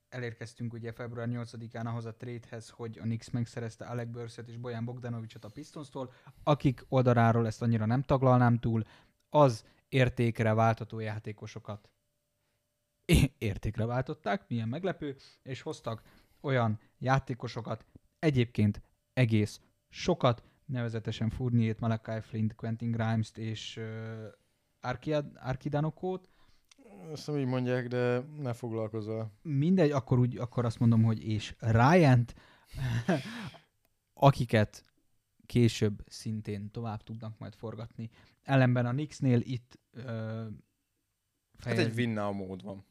elérkeztünk 0.08 0.72
ugye 0.72 0.92
február 0.92 1.28
8-án 1.30 1.84
ahhoz 1.84 2.04
a 2.04 2.14
trédhez, 2.14 2.68
hogy 2.68 2.98
a 2.98 3.02
Knicks 3.02 3.30
megszerezte 3.30 3.84
Alec 3.84 4.08
Burset 4.08 4.48
és 4.48 4.56
Bojan 4.56 4.84
Bogdanovicsot 4.84 5.44
a 5.44 5.48
Pistons-tól, 5.48 6.12
akik 6.42 6.84
oldaláról 6.88 7.46
ezt 7.46 7.62
annyira 7.62 7.86
nem 7.86 8.02
taglalnám 8.02 8.58
túl, 8.58 8.84
az 9.28 9.64
értékre 9.88 10.54
váltató 10.54 10.98
játékosokat 10.98 11.90
értékre 13.42 13.86
váltották, 13.86 14.48
milyen 14.48 14.68
meglepő, 14.68 15.16
és 15.42 15.60
hoztak 15.60 16.02
olyan 16.40 16.78
játékosokat, 16.98 17.84
egyébként 18.18 18.82
egész 19.12 19.60
sokat, 19.88 20.42
nevezetesen 20.64 21.30
Fournier-t, 21.30 21.80
Malakai 21.80 22.20
Flint, 22.20 22.54
Quentin 22.54 22.90
Grimes-t 22.90 23.38
és 23.38 23.76
uh, 23.76 25.16
Arkidanokót. 25.34 26.28
Ezt 27.12 27.26
nem 27.26 27.38
így 27.38 27.46
mondják, 27.46 27.88
de 27.88 28.18
ne 28.38 28.52
foglalkozol. 28.52 29.32
Mindegy, 29.42 29.90
akkor, 29.90 30.18
úgy, 30.18 30.36
akkor 30.36 30.64
azt 30.64 30.78
mondom, 30.78 31.02
hogy 31.02 31.24
és 31.24 31.54
ryan 31.58 32.24
akiket 34.28 34.84
később 35.46 36.04
szintén 36.06 36.70
tovább 36.70 37.02
tudnak 37.02 37.38
majd 37.38 37.54
forgatni. 37.54 38.10
Ellenben 38.42 38.86
a 38.86 38.90
Knicksnél 38.90 39.40
itt 39.40 39.78
uh, 39.94 40.02
fejez... 41.56 41.78
Hát 41.78 41.78
egy 41.78 41.94
vinna 41.94 42.26
a 42.26 42.32
mód 42.32 42.62
van. 42.62 42.84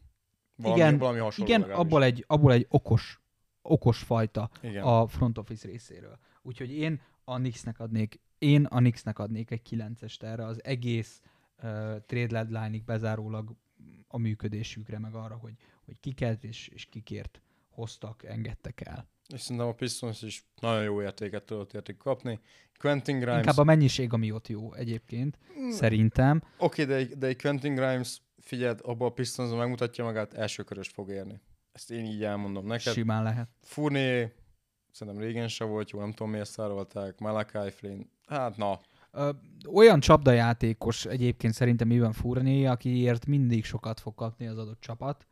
Valami, 0.62 0.80
igen, 0.80 0.98
valami 0.98 1.32
igen 1.36 1.62
abból 1.62 2.04
egy, 2.04 2.24
abból 2.28 2.54
egy 2.54 2.66
okos, 2.70 3.22
okos 3.62 4.00
fajta 4.00 4.50
igen. 4.62 4.84
a 4.84 5.08
front 5.08 5.38
office 5.38 5.68
részéről. 5.68 6.20
Úgyhogy 6.42 6.72
én 6.72 7.02
a 7.24 7.36
Knicksnek 7.36 7.80
adnék, 7.80 8.20
én 8.38 8.66
a 8.66 8.78
Knicksnek 8.78 9.20
adnék 9.20 9.52
egy 9.52 9.62
9-est 9.70 10.22
erre 10.22 10.46
az 10.46 10.64
egész 10.64 11.22
uh, 11.58 11.64
trade 12.06 12.26
deadline-ig 12.26 12.84
bezárólag 12.84 13.56
a 14.08 14.18
működésükre, 14.18 15.00
meg 15.00 15.16
arra, 15.16 15.36
hogy, 15.36 15.54
hogy 15.86 16.00
kiket 16.00 16.44
és, 16.44 16.68
és 16.68 16.86
kikért 16.86 17.42
hoztak, 17.70 18.24
engedtek 18.24 18.82
el. 18.82 19.10
És 19.34 19.42
szerintem 19.42 19.68
a 19.68 19.74
Pistons 19.74 20.22
is 20.22 20.46
nagyon 20.60 20.84
jó 20.84 21.02
értéket 21.02 21.44
tudott 21.44 21.74
érték 21.74 21.98
kapni. 21.98 22.40
Quentin 22.80 23.20
Grimes... 23.20 23.38
Inkább 23.38 23.58
a 23.58 23.64
mennyiség, 23.64 24.14
ami 24.14 24.32
ott 24.32 24.48
jó 24.48 24.74
egyébként, 24.74 25.38
mm. 25.60 25.70
szerintem. 25.70 26.42
Oké, 26.58 26.84
okay, 26.84 27.06
de, 27.06 27.16
de 27.16 27.28
egy 27.28 27.42
Quentin 27.42 27.76
Grimes, 27.76 28.22
figyeld, 28.42 28.80
abban 28.84 29.08
a 29.08 29.12
Pistons 29.12 29.52
megmutatja 29.54 30.04
magát, 30.04 30.34
elsőkörös 30.34 30.88
fog 30.88 31.10
érni. 31.10 31.42
Ezt 31.72 31.92
én 31.92 32.06
így 32.06 32.24
elmondom 32.24 32.66
neked. 32.66 32.94
Simán 32.94 33.24
lehet. 33.24 33.50
Fournier, 33.62 34.32
szerintem 34.92 35.24
régen 35.24 35.48
se 35.48 35.64
volt 35.64 35.90
jó, 35.90 36.00
nem 36.00 36.12
tudom 36.12 36.32
miért 36.32 36.50
szárolták, 36.50 37.20
Malakai 37.20 37.70
Flynn, 37.70 38.10
hát 38.28 38.58
na. 38.58 38.80
Ö, 39.12 39.30
olyan 39.74 40.00
csapdajátékos 40.00 41.06
egyébként 41.06 41.54
szerintem 41.54 41.92
Ivan 41.92 42.12
Fournier, 42.12 42.72
akiért 42.72 43.26
mindig 43.26 43.66
sokat 43.66 44.00
fog 44.00 44.16
kapni 44.16 44.48
az 44.48 44.58
adott 44.58 44.80
csapat. 44.80 45.28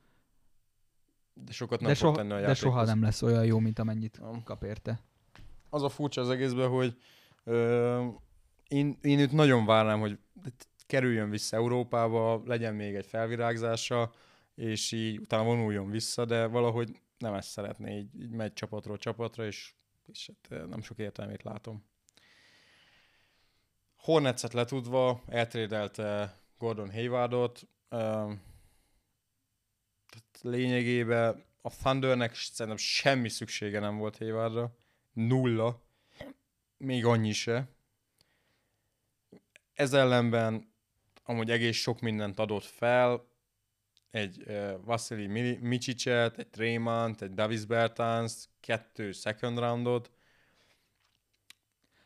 De 1.33 1.51
sokat 1.51 1.79
nem 1.79 1.89
de 1.89 1.95
fog 1.95 2.15
tenni 2.15 2.31
a 2.31 2.39
De 2.41 2.53
soha 2.53 2.85
nem 2.85 3.01
lesz 3.01 3.21
olyan 3.21 3.45
jó, 3.45 3.59
mint 3.59 3.79
amennyit 3.79 4.19
nem. 4.19 4.43
kap 4.43 4.63
érte. 4.63 4.99
Az 5.69 5.83
a 5.83 5.89
furcsa 5.89 6.21
az 6.21 6.29
egészben, 6.29 6.69
hogy 6.69 6.97
ö, 7.43 8.05
én, 8.67 8.97
én 9.01 9.19
őt 9.19 9.31
nagyon 9.31 9.65
várnám, 9.65 9.99
hogy 9.99 10.19
kerüljön 10.89 11.29
vissza 11.29 11.55
Európába, 11.55 12.41
legyen 12.45 12.75
még 12.75 12.95
egy 12.95 13.05
felvirágzása, 13.05 14.13
és 14.55 14.91
így 14.91 15.17
utána 15.17 15.43
vonuljon 15.43 15.89
vissza, 15.89 16.25
de 16.25 16.45
valahogy 16.45 16.99
nem 17.17 17.33
ezt 17.33 17.49
szeretné, 17.49 17.97
így, 17.97 18.21
így 18.21 18.29
megy 18.29 18.53
csapatról 18.53 18.97
csapatra, 18.97 19.45
és, 19.45 19.73
és 20.05 20.31
hát 20.49 20.67
nem 20.67 20.81
sok 20.81 20.97
értelmét 20.97 21.43
látom. 21.43 21.85
Hornetszet 23.95 24.53
letudva 24.53 25.23
eltrédelte 25.27 26.39
Gordon 26.57 26.91
Haywardot, 26.91 27.67
uh, 27.89 28.33
lényegében 30.41 31.43
a 31.61 31.69
Thundernek 31.69 32.35
szerintem 32.35 32.77
semmi 32.77 33.29
szüksége 33.29 33.79
nem 33.79 33.97
volt 33.97 34.17
Haywardra, 34.17 34.75
nulla, 35.13 35.81
még 36.77 37.05
annyi 37.05 37.31
se. 37.31 37.67
Ez 39.73 39.93
ellenben 39.93 40.69
amúgy 41.29 41.51
egész 41.51 41.75
sok 41.75 41.99
mindent 41.99 42.39
adott 42.39 42.63
fel, 42.63 43.27
egy 44.11 44.43
uh, 44.47 44.73
Vasili 44.83 45.27
Micsicset, 45.55 46.37
egy 46.37 46.47
Trémant, 46.47 47.21
egy 47.21 47.33
Davis 47.33 47.65
Bertans, 47.65 48.33
kettő 48.59 49.11
second 49.11 49.57
roundot. 49.57 50.11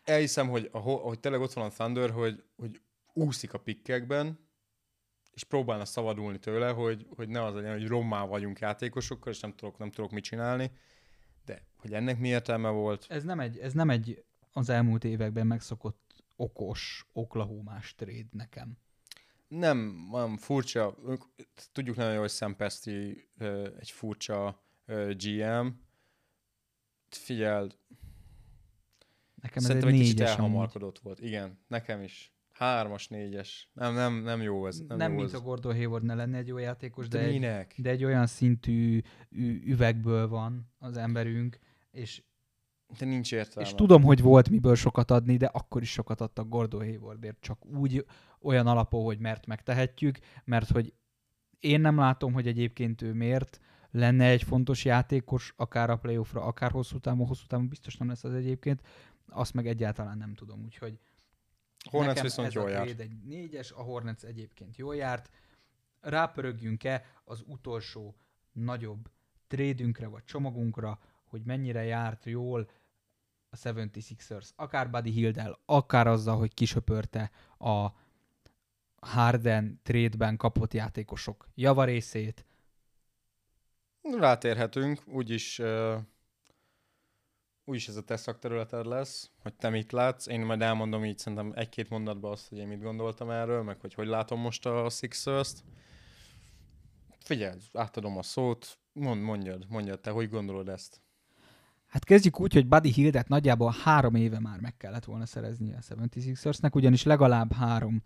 Elhiszem, 0.04 0.50
hogy, 0.50 0.70
a, 0.72 0.78
hogy 0.80 1.20
tényleg 1.20 1.42
ott 1.42 1.54
van 1.54 1.66
a 1.66 1.70
Thunder, 1.70 2.10
hogy, 2.10 2.44
hogy 2.56 2.82
úszik 3.14 3.54
a 3.54 3.60
pikkekben, 3.60 4.40
és 5.34 5.44
próbálna 5.44 5.86
szabadulni 5.86 6.40
tőle, 6.40 6.70
hogy, 6.70 7.08
hogy 7.16 7.30
ne 7.30 7.44
az 7.44 7.54
legyen, 7.54 7.72
hogy 7.72 7.88
rommá 7.88 8.26
vagyunk 8.26 8.60
játékosokkal, 8.60 9.34
és 9.34 9.40
nem 9.40 9.56
tudok, 9.56 9.78
nem 9.78 9.92
tudok 9.92 10.12
mit 10.12 10.24
csinálni. 10.24 10.72
De 11.46 11.66
hogy 11.76 11.94
ennek 11.94 12.20
mi 12.20 12.28
értelme 12.28 12.70
volt? 12.70 13.06
Ez 13.10 13.24
nem 13.24 13.40
egy, 13.40 13.58
ez 13.58 13.74
nem 13.74 13.90
egy 13.90 14.24
az 14.52 14.70
elmúlt 14.70 15.04
években 15.04 15.48
megszokott 15.48 16.24
okos, 16.36 17.10
oklahómás 17.14 17.96
trade 17.96 18.28
nekem. 18.32 18.78
Nem, 19.60 20.08
nem 20.12 20.38
furcsa. 20.38 20.96
Tudjuk 21.72 21.96
nagyon 21.96 22.14
jó, 22.14 22.20
hogy 22.20 22.30
Sam 22.30 22.56
Pesti 22.56 23.28
egy 23.80 23.92
furcsa 23.92 24.64
GM. 25.18 25.68
Figyeld, 27.10 27.78
Nekem 29.44 29.64
ez 29.64 29.70
egy, 29.70 29.86
egy 29.86 30.00
kicsit 30.00 30.20
elhamarkodott 30.20 31.00
volt. 31.00 31.20
Igen, 31.20 31.60
nekem 31.68 32.02
is. 32.02 32.34
Hármas, 32.52 33.08
négyes. 33.08 33.70
Nem, 33.74 33.94
nem, 33.94 34.14
nem 34.14 34.42
jó 34.42 34.68
ez. 34.68 34.80
Nem, 34.80 34.98
nem 34.98 35.12
jó 35.12 35.18
mint 35.18 35.34
ez. 35.34 35.40
a 35.40 35.44
Gordon 35.44 35.76
Hayward 35.76 36.04
ne 36.04 36.14
lenne 36.14 36.38
egy 36.38 36.48
jó 36.48 36.58
játékos, 36.58 37.08
de, 37.08 37.18
de, 37.18 37.58
egy, 37.58 37.82
de 37.82 37.90
egy 37.90 38.04
olyan 38.04 38.28
szintű 38.28 39.02
üvegből 39.64 40.28
van 40.28 40.72
az 40.80 40.98
emberünk, 40.98 41.60
és 41.92 42.24
de 42.98 43.06
nincs 43.06 43.32
értelme. 43.32 43.70
És 43.70 43.76
tudom, 43.76 44.04
hogy 44.04 44.22
volt 44.22 44.50
miből 44.50 44.76
sokat 44.76 45.12
adni, 45.12 45.38
de 45.38 45.46
akkor 45.46 45.82
is 45.82 45.92
sokat 45.92 46.22
adtak 46.22 46.50
Gordon 46.50 46.82
Haywardért, 46.82 47.40
csak 47.40 47.66
úgy 47.66 48.06
olyan 48.42 48.68
alapon, 48.68 49.04
hogy 49.04 49.20
mert 49.20 49.46
megtehetjük, 49.46 50.18
mert 50.44 50.70
hogy 50.70 50.94
én 51.60 51.82
nem 51.82 51.98
látom, 51.98 52.34
hogy 52.34 52.48
egyébként 52.48 53.02
ő 53.02 53.14
miért 53.14 53.60
lenne 53.92 54.26
egy 54.26 54.44
fontos 54.44 54.86
játékos, 54.86 55.54
akár 55.58 55.90
a 55.90 55.98
playoffra, 55.98 56.44
akár 56.44 56.72
hosszú 56.72 57.00
távon, 57.00 57.28
hosszú 57.28 57.46
távon 57.48 57.68
biztos 57.68 57.98
nem 57.98 58.08
lesz 58.08 58.24
az 58.24 58.34
egyébként, 58.34 58.82
azt 59.30 59.54
meg 59.54 59.68
egyáltalán 59.68 60.18
nem 60.18 60.34
tudom, 60.34 60.64
úgyhogy 60.64 61.00
Hornets 61.90 62.22
viszont 62.22 62.54
jól 62.54 62.70
járt. 62.70 63.00
egy 63.00 63.24
négyes, 63.24 63.72
a 63.72 63.82
Hornets 63.82 64.24
egyébként 64.24 64.76
jól 64.76 64.96
járt. 64.96 65.30
Rápörögjünk-e 66.00 67.06
az 67.24 67.44
utolsó 67.48 68.16
nagyobb 68.52 69.10
trédünkre 69.48 70.08
vagy 70.08 70.24
csomagunkra, 70.24 71.00
hogy 71.26 71.42
mennyire 71.44 71.84
járt 71.84 72.26
jól 72.26 72.70
a 73.54 73.56
76ers, 73.56 74.50
akár 74.56 74.90
Buddy 74.90 75.12
Hildel, 75.12 75.60
akár 75.66 76.08
azzal, 76.08 76.38
hogy 76.38 76.54
kisöpörte 76.54 77.32
a 77.58 77.88
Harden 79.00 79.80
trade-ben 79.84 80.38
kapott 80.38 80.74
játékosok 80.74 81.48
javarészét. 81.56 82.46
Rátérhetünk, 84.02 85.02
úgyis 85.08 85.60
uh, 85.60 85.98
úgyis 87.66 87.88
ez 87.88 87.96
a 87.96 88.04
te 88.04 88.18
szakterületed 88.18 88.86
lesz, 88.86 89.32
hogy 89.42 89.54
te 89.54 89.70
mit 89.70 89.92
látsz. 89.92 90.28
Én 90.28 90.42
majd 90.42 90.62
elmondom 90.62 91.06
így 91.06 91.18
szerintem 91.18 91.52
egy-két 91.56 91.90
mondatban 91.90 92.32
azt, 92.32 92.50
hogy 92.50 92.58
én 92.58 92.68
mit 92.68 92.82
gondoltam 92.82 93.30
erről, 93.30 93.64
meg 93.64 93.80
hogy 93.80 93.94
hogy 93.94 94.08
látom 94.08 94.40
most 94.40 94.66
a 94.66 94.90
Sixers-t. 94.90 95.64
Figyelj, 97.20 97.58
átadom 97.74 98.18
a 98.18 98.24
szót, 98.24 98.78
mond, 98.94 99.22
mondjad, 99.22 99.66
mondjad 99.70 100.00
te, 100.00 100.10
hogy 100.10 100.30
gondolod 100.30 100.70
ezt? 100.70 101.03
Hát 101.94 102.04
kezdjük 102.04 102.40
úgy, 102.40 102.54
hogy 102.54 102.68
Buddy 102.68 102.92
Hildet 102.92 103.28
nagyjából 103.28 103.76
három 103.84 104.16
éve 104.16 104.40
már 104.40 104.60
meg 104.60 104.78
kellett 104.78 105.06
volna 105.06 105.26
szerezni 105.26 105.74
a 105.74 105.80
76ersnek, 105.80 106.76
ugyanis 106.76 107.04
legalább 107.04 107.54
három, 107.54 108.04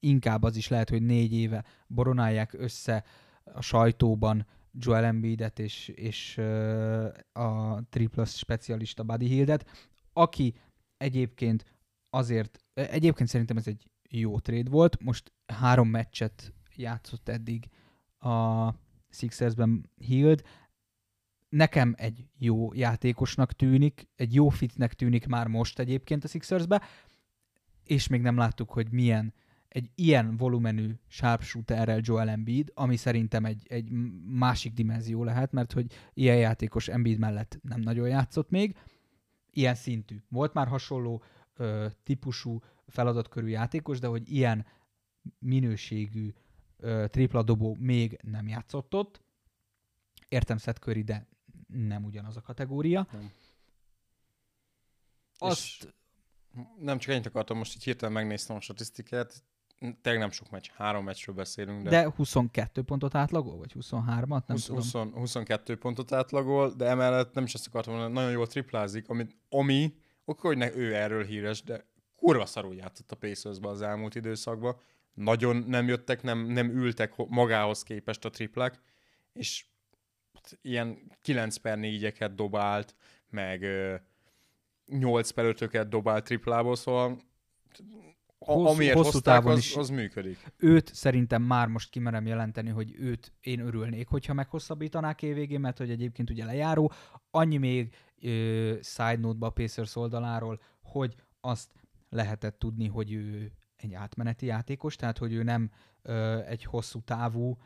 inkább 0.00 0.42
az 0.42 0.56
is 0.56 0.68
lehet, 0.68 0.90
hogy 0.90 1.02
négy 1.02 1.32
éve 1.32 1.64
boronálják 1.86 2.52
össze 2.52 3.04
a 3.44 3.60
sajtóban 3.60 4.46
Joel 4.72 5.04
Embiidet 5.04 5.58
és, 5.58 5.88
és 5.88 6.38
a 7.32 7.80
triplos 7.88 8.30
specialista 8.30 9.02
Buddy 9.02 9.26
Hildet, 9.26 9.88
aki 10.12 10.54
egyébként 10.96 11.64
azért, 12.10 12.58
egyébként 12.74 13.28
szerintem 13.28 13.56
ez 13.56 13.66
egy 13.66 13.90
jó 14.10 14.38
trade 14.38 14.70
volt, 14.70 15.02
most 15.02 15.32
három 15.46 15.88
meccset 15.88 16.52
játszott 16.76 17.28
eddig 17.28 17.68
a 18.18 18.68
Sixersben 19.08 19.90
Hild, 19.96 20.42
nekem 21.48 21.94
egy 21.96 22.28
jó 22.38 22.74
játékosnak 22.74 23.52
tűnik, 23.52 24.08
egy 24.16 24.34
jó 24.34 24.48
fitnek 24.48 24.94
tűnik 24.94 25.26
már 25.26 25.46
most 25.46 25.78
egyébként 25.78 26.24
a 26.24 26.28
Sixersbe, 26.28 26.82
és 27.84 28.06
még 28.06 28.20
nem 28.20 28.36
láttuk, 28.36 28.70
hogy 28.70 28.90
milyen 28.90 29.34
egy 29.68 29.90
ilyen 29.94 30.36
volumenű 30.36 30.94
sharpshooterrel 31.08 32.00
Joel 32.02 32.28
Embiid, 32.28 32.70
ami 32.74 32.96
szerintem 32.96 33.44
egy, 33.44 33.66
egy 33.68 33.90
másik 34.28 34.72
dimenzió 34.72 35.24
lehet, 35.24 35.52
mert 35.52 35.72
hogy 35.72 35.92
ilyen 36.14 36.36
játékos 36.36 36.88
Embiid 36.88 37.18
mellett 37.18 37.58
nem 37.62 37.80
nagyon 37.80 38.08
játszott 38.08 38.50
még, 38.50 38.76
ilyen 39.50 39.74
szintű. 39.74 40.22
Volt 40.28 40.54
már 40.54 40.66
hasonló 40.66 41.22
ö, 41.56 41.86
típusú 42.02 42.60
feladatkörű 42.86 43.48
játékos, 43.48 43.98
de 43.98 44.06
hogy 44.06 44.32
ilyen 44.32 44.66
minőségű 45.38 46.32
ö, 46.76 47.06
még 47.78 48.18
nem 48.22 48.48
játszott 48.48 48.94
ott. 48.94 49.20
Értem 50.28 50.58
Seth 50.58 50.80
Curry, 50.80 51.02
de 51.02 51.26
nem 51.66 52.04
ugyanaz 52.04 52.36
a 52.36 52.40
kategória. 52.40 53.06
Nem. 53.12 53.32
Azt, 55.38 55.94
Nem 56.78 56.98
csak 56.98 57.12
ennyit 57.12 57.26
akartam, 57.26 57.56
most 57.56 57.74
így 57.76 57.82
hirtelen 57.82 58.14
megnéztem 58.14 58.56
a 58.56 58.60
statisztikát. 58.60 59.44
Tényleg 59.78 60.18
nem 60.18 60.30
sok 60.30 60.50
meccs, 60.50 60.68
három 60.74 61.04
meccsről 61.04 61.34
beszélünk, 61.34 61.82
de, 61.82 61.90
de, 61.90 62.02
de 62.02 62.12
22 62.16 62.82
pontot 62.82 63.14
átlagol, 63.14 63.56
vagy 63.56 63.72
23-at, 63.80 64.28
nem 64.28 64.42
20, 64.46 64.64
tudom. 64.64 64.80
20, 64.80 64.92
22 64.92 65.76
pontot 65.76 66.12
átlagol, 66.12 66.74
de 66.74 66.84
emellett 66.86 67.34
nem 67.34 67.44
is 67.44 67.54
ezt 67.54 67.66
akartam 67.66 67.92
mondani, 67.92 68.14
nagyon 68.14 68.30
jól 68.30 68.46
triplázik, 68.46 69.08
ami, 69.08 69.26
ami 69.48 69.94
oké, 70.24 70.46
hogy 70.46 70.56
ne, 70.56 70.74
ő 70.74 70.94
erről 70.94 71.24
híres, 71.24 71.62
de 71.62 71.86
kurva 72.16 72.46
szarul 72.46 72.74
játszott 72.74 73.12
a 73.12 73.16
pacers 73.16 73.58
az 73.60 73.82
elmúlt 73.82 74.14
időszakban. 74.14 74.76
Nagyon 75.14 75.56
nem 75.56 75.88
jöttek, 75.88 76.22
nem, 76.22 76.38
nem 76.38 76.70
ültek 76.70 77.12
ho- 77.12 77.28
magához 77.28 77.82
képest 77.82 78.24
a 78.24 78.30
triplek, 78.30 78.80
és 79.32 79.66
ilyen 80.62 80.98
9 81.22 81.56
per 81.56 81.78
4-eket 81.80 82.32
dobált, 82.34 82.94
meg 83.30 83.62
ö, 83.62 83.94
8 84.86 85.30
per 85.30 85.44
5-öket 85.48 85.88
dobált 85.88 86.24
triplából, 86.24 86.76
szóval 86.76 87.18
Hosszú- 88.38 88.74
amiért 88.74 88.96
hosszú 88.96 89.10
hozták, 89.10 89.34
távon 89.34 89.52
az, 89.52 89.58
is. 89.58 89.76
az 89.76 89.88
működik. 89.88 90.38
őt 90.56 90.94
szerintem 90.94 91.42
már 91.42 91.68
most 91.68 91.90
kimerem 91.90 92.26
jelenteni, 92.26 92.70
hogy 92.70 92.94
őt 92.98 93.32
én 93.40 93.60
örülnék, 93.60 94.08
hogyha 94.08 94.34
meghosszabbítanák 94.34 95.22
évvégén, 95.22 95.60
mert 95.60 95.78
hogy 95.78 95.90
egyébként 95.90 96.30
ugye 96.30 96.44
lejáró. 96.44 96.92
Annyi 97.30 97.56
még 97.56 97.94
ö, 98.22 98.74
side 98.82 99.16
note-ba 99.16 99.46
a 99.46 99.50
Pacers 99.50 99.96
oldaláról, 99.96 100.60
hogy 100.82 101.14
azt 101.40 101.70
lehetett 102.08 102.58
tudni, 102.58 102.86
hogy 102.88 103.12
ő 103.12 103.52
egy 103.76 103.94
átmeneti 103.94 104.46
játékos, 104.46 104.96
tehát 104.96 105.18
hogy 105.18 105.32
ő 105.32 105.42
nem 105.42 105.70
ö, 106.02 106.40
egy 106.44 106.64
hosszú 106.64 107.00
távú 107.00 107.58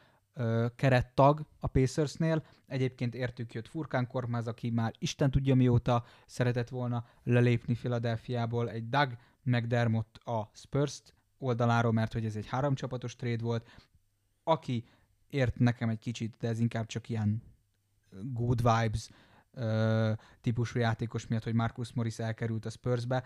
kerettag 0.76 1.47
a 1.61 1.66
Pacersnél. 1.66 2.45
Egyébként 2.66 3.14
értük 3.14 3.53
jött 3.53 3.68
Furkán 3.68 4.07
Kormáz, 4.07 4.47
aki 4.47 4.70
már 4.70 4.93
Isten 4.99 5.31
tudja 5.31 5.55
mióta 5.55 6.05
szeretett 6.26 6.68
volna 6.68 7.05
lelépni 7.22 7.74
Philadelphiából, 7.74 8.70
egy 8.70 8.89
Doug 8.89 9.16
McDermott 9.43 10.16
a 10.16 10.51
spurs 10.55 11.03
oldaláról, 11.39 11.93
mert 11.93 12.12
hogy 12.12 12.24
ez 12.24 12.37
egy 12.37 12.47
háromcsapatos 12.47 13.16
trade 13.16 13.43
volt, 13.43 13.68
aki 14.45 14.85
ért 15.28 15.59
nekem 15.59 15.89
egy 15.89 15.99
kicsit, 15.99 16.37
de 16.39 16.49
ez 16.49 16.59
inkább 16.59 16.87
csak 16.87 17.09
ilyen 17.09 17.43
good 18.11 18.57
vibes 18.57 19.09
ö, 19.53 20.12
típusú 20.41 20.78
játékos 20.78 21.26
miatt, 21.26 21.45
hogy 21.45 21.55
Marcus 21.55 21.93
Morris 21.93 22.18
elkerült 22.18 22.66
a 22.66 22.70
Spursbe. 22.70 23.24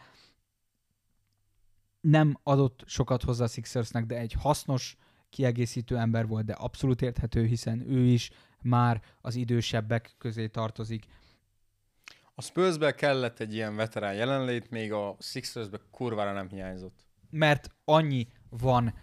Nem 2.01 2.39
adott 2.43 2.83
sokat 2.87 3.23
hozzá 3.23 3.45
a 3.45 3.49
Sixersnek, 3.49 4.07
de 4.07 4.19
egy 4.19 4.33
hasznos, 4.33 4.97
kiegészítő 5.35 5.99
ember 5.99 6.26
volt, 6.26 6.45
de 6.45 6.53
abszolút 6.53 7.03
érthető, 7.03 7.45
hiszen 7.45 7.80
ő 7.91 8.05
is 8.05 8.30
már 8.61 9.03
az 9.20 9.35
idősebbek 9.35 10.14
közé 10.18 10.47
tartozik. 10.47 11.05
A 12.35 12.43
Spursbe 12.43 12.95
kellett 12.95 13.41
egy 13.41 13.55
ilyen 13.55 13.76
veterán 13.76 14.14
jelenlét, 14.14 14.70
még 14.70 14.93
a 14.93 15.16
Sixersbe 15.18 15.80
kurvára 15.91 16.32
nem 16.32 16.49
hiányzott. 16.49 17.07
mert 17.30 17.70
annyi 17.85 18.26
van, 18.49 18.95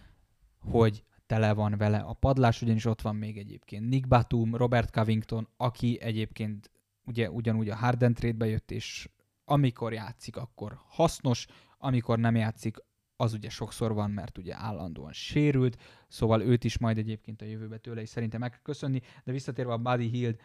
hogy 0.60 1.04
tele 1.26 1.54
van 1.54 1.78
vele 1.78 1.98
a 1.98 2.14
padlás, 2.14 2.62
ugyanis 2.62 2.86
ott 2.86 3.02
van 3.02 3.16
még 3.16 3.38
egyébként 3.38 3.90
Nick 3.90 4.08
Batum, 4.08 4.56
Robert 4.56 4.92
Covington, 4.92 5.48
aki 5.58 5.98
egyébként 6.02 6.72
ugye 7.06 7.30
ugyanúgy 7.30 7.70
a 7.70 7.76
Harden 7.76 8.14
trade 8.14 8.46
jött, 8.46 8.72
és 8.72 9.10
amikor 9.46 9.94
játszik, 9.94 10.38
akkor 10.38 10.78
hasznos, 10.88 11.48
amikor 11.78 12.20
nem 12.20 12.36
játszik, 12.36 12.78
az 13.22 13.34
ugye 13.34 13.50
sokszor 13.50 13.94
van, 13.94 14.12
mert 14.12 14.38
ugye 14.38 14.56
állandóan 14.56 15.14
sérült, 15.14 15.78
szóval 16.08 16.42
őt 16.42 16.64
is 16.64 16.78
majd 16.78 16.98
egyébként 16.98 17.42
a 17.42 17.46
jövőbe 17.46 17.78
tőle 17.78 18.02
is 18.02 18.10
szerintem 18.10 18.40
meg 18.40 18.50
kell 18.50 18.62
köszönni, 18.62 19.02
de 19.24 19.32
visszatérve 19.32 19.74
a 19.74 19.78
Buddy 19.78 20.08
Hield 20.08 20.40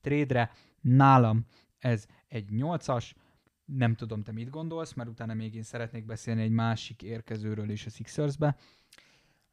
trade-re, 0.00 0.50
nálam 0.80 1.46
ez 1.78 2.06
egy 2.28 2.48
8-as, 2.52 3.10
nem 3.64 3.94
tudom, 3.94 4.22
te 4.22 4.32
mit 4.32 4.50
gondolsz, 4.50 4.92
mert 4.92 5.08
utána 5.08 5.34
még 5.34 5.54
én 5.54 5.62
szeretnék 5.62 6.04
beszélni 6.04 6.42
egy 6.42 6.50
másik 6.50 7.02
érkezőről 7.02 7.70
is 7.70 7.86
a 7.86 7.90
Sixersbe. 7.90 8.56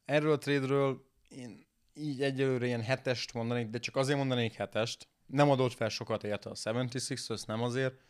Erről 0.05 0.31
a 0.31 0.37
trade-ről 0.37 1.05
én 1.29 1.65
így 1.93 2.21
egyelőre 2.21 2.65
ilyen 2.65 2.81
hetest 2.81 3.33
mondanék, 3.33 3.69
de 3.69 3.79
csak 3.79 3.95
azért 3.95 4.17
mondanék 4.17 4.53
hetest. 4.53 5.07
Nem 5.25 5.49
adott 5.49 5.73
fel 5.73 5.89
sokat 5.89 6.23
érte 6.23 6.49
a 6.49 6.53
76ers, 6.53 7.45
nem 7.45 7.61
azért. 7.61 8.01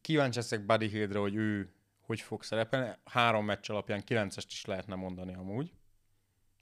Kíváncsi 0.00 0.38
leszek 0.38 0.66
Buddy 0.66 0.88
Hieldre, 0.88 1.18
hogy 1.18 1.34
ő 1.34 1.72
hogy 2.02 2.20
fog 2.20 2.42
szerepelni. 2.42 2.96
Három 3.04 3.44
meccs 3.44 3.70
alapján 3.70 4.02
9-est 4.06 4.44
is 4.48 4.64
lehetne 4.64 4.94
mondani 4.94 5.34
amúgy. 5.34 5.72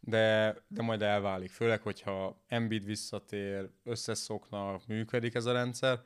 De, 0.01 0.57
de 0.69 0.83
majd 0.83 1.03
elválik. 1.03 1.51
Főleg, 1.51 1.83
hogyha 1.83 2.43
Embiid 2.47 2.85
visszatér, 2.85 3.71
összeszoknak, 3.85 4.87
működik 4.87 5.35
ez 5.35 5.47
a 5.47 5.53
rendszer. 5.53 6.03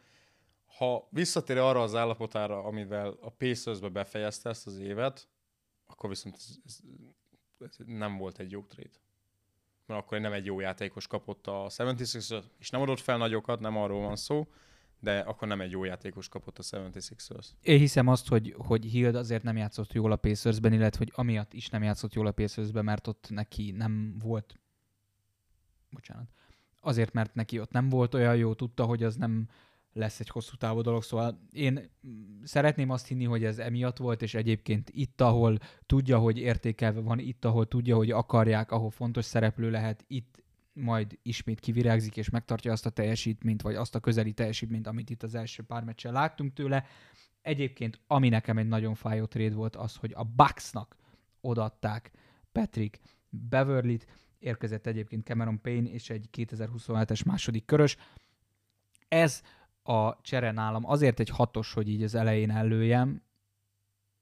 Ha 0.77 1.09
visszatér 1.11 1.59
arra 1.59 1.83
az 1.83 1.95
állapotára, 1.95 2.65
amivel 2.65 3.17
a 3.21 3.31
Pacers-be 3.31 3.89
befejezte 3.89 4.49
ezt 4.49 4.67
az 4.67 4.79
évet, 4.79 5.29
akkor 5.87 6.09
viszont 6.09 6.35
ez, 6.35 6.57
ez, 6.65 6.79
ez 7.59 7.77
nem 7.87 8.17
volt 8.17 8.39
egy 8.39 8.51
jó 8.51 8.63
trade. 8.63 8.99
Mert 9.87 10.01
akkor 10.01 10.21
nem 10.21 10.33
egy 10.33 10.45
jó 10.45 10.61
játékos 10.61 11.07
kapott 11.07 11.47
a 11.47 11.67
76ers, 11.69 12.45
és 12.59 12.71
nem 12.71 12.81
adott 12.81 13.01
fel 13.01 13.17
nagyokat, 13.17 13.61
nem 13.61 13.77
arról 13.77 14.01
van 14.01 14.17
szó, 14.17 14.49
de 15.05 15.19
akkor 15.19 15.49
nem 15.49 15.61
egy 15.61 15.71
jó 15.71 15.85
játékos 15.85 16.29
kapott 16.29 16.59
a 16.59 16.63
76ers. 16.63 17.47
Én 17.63 17.79
hiszem 17.79 18.09
azt, 18.09 18.29
hogy, 18.29 18.55
hogy 18.59 18.85
Hild 18.85 19.15
azért 19.15 19.43
nem 19.43 19.57
játszott 19.57 19.93
jól 19.93 20.13
a 20.13 20.17
Pacersben, 20.17 20.73
illetve 20.73 20.99
hogy 20.99 21.13
amiatt 21.15 21.53
is 21.53 21.69
nem 21.69 21.83
játszott 21.83 22.15
jól 22.15 22.27
a 22.27 22.33
Pacersben, 22.33 22.85
mert 22.85 23.07
ott 23.07 23.27
neki 23.31 23.71
nem 23.71 24.15
volt 24.19 24.61
bocsánat, 25.91 26.29
azért, 26.81 27.13
mert 27.13 27.35
neki 27.35 27.61
ott 27.61 27.71
nem 27.71 27.89
volt 27.89 28.15
olyan 28.15 28.37
jó, 28.37 28.55
tudta, 28.55 28.85
hogy 28.85 29.03
az 29.03 29.17
nem 29.17 29.49
lesz 29.93 30.21
egy 30.21 30.29
hosszú 30.29 30.57
távú 30.57 30.81
dolog, 30.81 31.03
szóval 31.03 31.49
én 31.53 31.91
szeretném 32.43 32.91
azt 32.91 33.07
hinni, 33.07 33.25
hogy 33.25 33.45
ez 33.45 33.59
emiatt 33.59 33.97
volt, 33.97 34.23
és 34.23 34.35
egyébként 34.35 34.91
itt, 34.93 35.21
ahol 35.21 35.59
tudja, 35.87 36.19
hogy 36.19 36.39
értékelve 36.39 37.01
van, 37.01 37.19
itt, 37.19 37.45
ahol 37.45 37.69
tudja, 37.69 37.97
hogy 37.97 38.11
akarják, 38.11 38.71
ahol 38.71 38.91
fontos 38.91 39.25
szereplő 39.25 39.71
lehet, 39.71 40.05
itt 40.07 40.44
majd 40.75 41.19
ismét 41.23 41.61
kivirágzik, 41.61 42.17
és 42.17 42.31
megtartja 42.31 42.73
azt 42.73 42.87
a 42.87 42.91
teljesítményt, 42.91 43.63
vagy 43.63 43.75
azt 43.75 43.95
a 43.95 44.01
közeli 44.01 44.33
teljesítményt, 44.33 44.87
amit 44.87 45.11
itt 45.11 45.23
az 45.23 45.35
első 45.35 45.63
pár 45.63 45.85
meccsen 45.85 46.13
láttunk 46.13 46.53
tőle. 46.53 46.87
Egyébként, 47.43 48.01
ami 48.07 48.29
nekem 48.29 48.59
egy 48.59 48.69
nagyon 48.69 48.95
fájó 48.95 49.25
trade 49.25 49.55
volt, 49.55 49.77
az, 49.77 49.97
hogy 49.97 50.13
a 50.15 50.25
Bucksnak 50.25 50.97
odaadták 51.41 52.11
Patrick 52.53 53.01
Beverly-t, 53.29 54.07
érkezett 54.39 54.87
egyébként 54.87 55.25
Cameron 55.25 55.61
Payne 55.61 55.91
és 55.91 56.11
egy 56.11 56.29
2027-es 56.33 57.27
második 57.27 57.65
körös. 57.65 57.97
Ez 59.09 59.43
a 59.83 60.21
csere 60.21 60.51
nálam 60.51 60.85
azért 60.85 61.21
egy 61.21 61.29
hatos, 61.29 61.73
hogy 61.73 61.89
így 61.89 62.03
az 62.03 62.15
elején 62.15 62.51
előjem, 62.51 63.23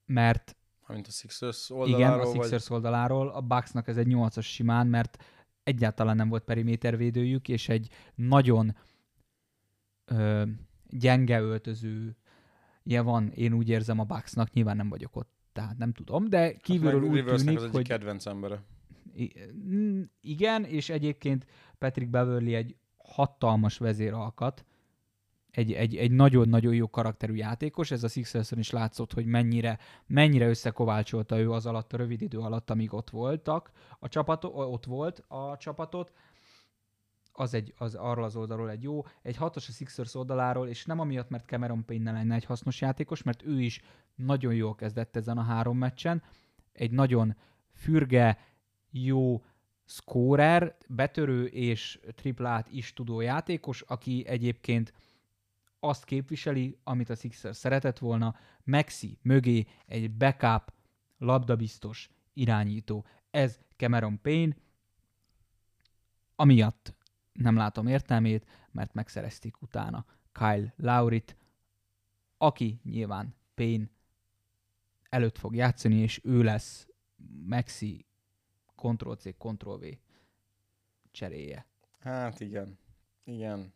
mert 0.07 0.57
Mint 0.87 1.07
a 1.07 1.11
Sixers 1.11 1.71
igen, 1.71 1.81
oldaláról, 1.81 2.27
a 2.27 2.33
Sixers 2.33 2.71
oldaláról, 2.71 3.29
a 3.29 3.41
Bucksnak 3.41 3.89
ez 3.89 3.97
egy 3.97 4.07
8-as 4.11 4.45
simán, 4.45 4.87
mert 4.87 5.25
egyáltalán 5.63 6.17
nem 6.17 6.29
volt 6.29 6.45
perimétervédőjük, 6.45 7.49
és 7.49 7.69
egy 7.69 7.89
nagyon 8.15 8.77
ö, 10.05 10.43
gyenge 10.89 11.41
öltöző 11.41 12.17
van, 12.85 13.29
én 13.29 13.53
úgy 13.53 13.69
érzem 13.69 13.99
a 13.99 14.05
Bucksnak, 14.05 14.53
nyilván 14.53 14.77
nem 14.77 14.89
vagyok 14.89 15.17
ott, 15.17 15.31
tehát 15.53 15.79
nem 15.79 15.93
tudom, 15.93 16.29
de 16.29 16.53
kívülről 16.53 17.01
hát 17.01 17.11
úgy 17.11 17.25
tűnik, 17.25 17.61
az 17.61 17.71
hogy 17.71 17.89
kedvenc 17.89 18.27
embere. 18.27 18.63
Igen, 20.21 20.65
és 20.65 20.89
egyébként 20.89 21.47
Patrick 21.79 22.11
Beverly 22.11 22.55
egy 22.55 22.77
hatalmas 22.97 23.79
vezéralkat, 23.79 24.65
egy, 25.53 25.73
egy, 25.73 25.97
egy 25.97 26.11
nagyon-nagyon 26.11 26.75
jó 26.75 26.91
karakterű 26.91 27.35
játékos, 27.35 27.91
ez 27.91 28.05
a 28.05 28.09
Sixerson 28.09 28.59
is 28.59 28.71
látszott, 28.71 29.13
hogy 29.13 29.27
mennyire, 29.27 29.79
mennyire 30.07 30.49
összekovácsolta 30.49 31.39
ő 31.39 31.51
az 31.51 31.67
alatt, 31.67 31.93
a 31.93 31.97
rövid 31.97 32.23
idő 32.23 32.39
alatt, 32.39 32.71
amíg 32.71 32.93
ott 32.93 33.11
voltak, 33.11 33.71
a 33.99 34.09
csapat, 34.09 34.45
ott 34.45 34.85
volt 34.85 35.25
a 35.29 35.57
csapatot, 35.57 36.13
az, 37.33 37.55
egy, 37.55 37.75
az 37.77 37.95
arról 37.95 38.25
az 38.25 38.37
oldalról 38.37 38.71
egy 38.71 38.83
jó, 38.83 39.05
egy 39.23 39.37
hatos 39.37 39.69
a 39.69 39.73
Sixers 39.73 40.15
oldaláról, 40.15 40.69
és 40.69 40.85
nem 40.85 41.01
amiatt, 41.01 41.29
mert 41.29 41.47
Cameron 41.47 41.85
Payne 41.85 42.11
ne 42.11 42.19
lenne 42.19 42.35
egy 42.35 42.45
hasznos 42.45 42.81
játékos, 42.81 43.23
mert 43.23 43.43
ő 43.43 43.61
is 43.61 43.81
nagyon 44.15 44.55
jól 44.55 44.75
kezdett 44.75 45.17
ezen 45.17 45.39
a 45.39 45.43
három 45.43 45.79
meccsen, 45.79 46.23
egy 46.73 46.91
nagyon 46.91 47.37
fürge, 47.73 48.39
jó 48.91 49.45
scorer, 49.85 50.77
betörő 50.89 51.47
és 51.47 52.01
triplát 52.15 52.69
is 52.71 52.93
tudó 52.93 53.21
játékos, 53.21 53.81
aki 53.81 54.25
egyébként 54.27 54.93
azt 55.85 56.05
képviseli, 56.05 56.79
amit 56.85 57.11
a 57.11 57.15
Sixers 57.15 57.57
szeretett 57.57 57.99
volna, 57.99 58.37
Maxi 58.65 59.19
mögé 59.23 59.67
egy 59.87 60.11
backup, 60.11 60.73
labdabiztos 61.19 62.11
irányító. 62.33 63.07
Ez 63.31 63.61
Cameron 63.77 64.21
Payne, 64.21 64.57
amiatt 66.37 66.95
nem 67.33 67.57
látom 67.57 67.87
értelmét, 67.87 68.47
mert 68.71 68.95
megszerezték 68.95 69.63
utána 69.63 70.05
Kyle 70.33 70.75
Laurit, 70.77 71.37
aki 72.37 72.81
nyilván 72.85 73.35
Payne 73.55 73.91
előtt 75.09 75.39
fog 75.39 75.55
játszani, 75.55 75.95
és 75.95 76.21
ő 76.25 76.43
lesz 76.43 76.87
Maxi 77.47 78.07
Ctrl-C, 78.77 79.37
Ctrl-V 79.37 79.85
cseréje. 81.11 81.67
Hát 81.99 82.41
igen. 82.41 82.79
Igen. 83.25 83.73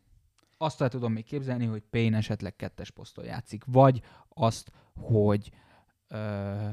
Azt 0.57 0.81
el 0.81 0.89
tudom 0.89 1.13
még 1.13 1.25
képzelni, 1.25 1.65
hogy 1.65 1.83
Payne 1.89 2.17
esetleg 2.17 2.55
kettes 2.55 2.91
poszton 2.91 3.25
játszik, 3.25 3.63
vagy 3.65 4.01
azt, 4.29 4.71
hogy 4.93 5.51
ö, 6.07 6.69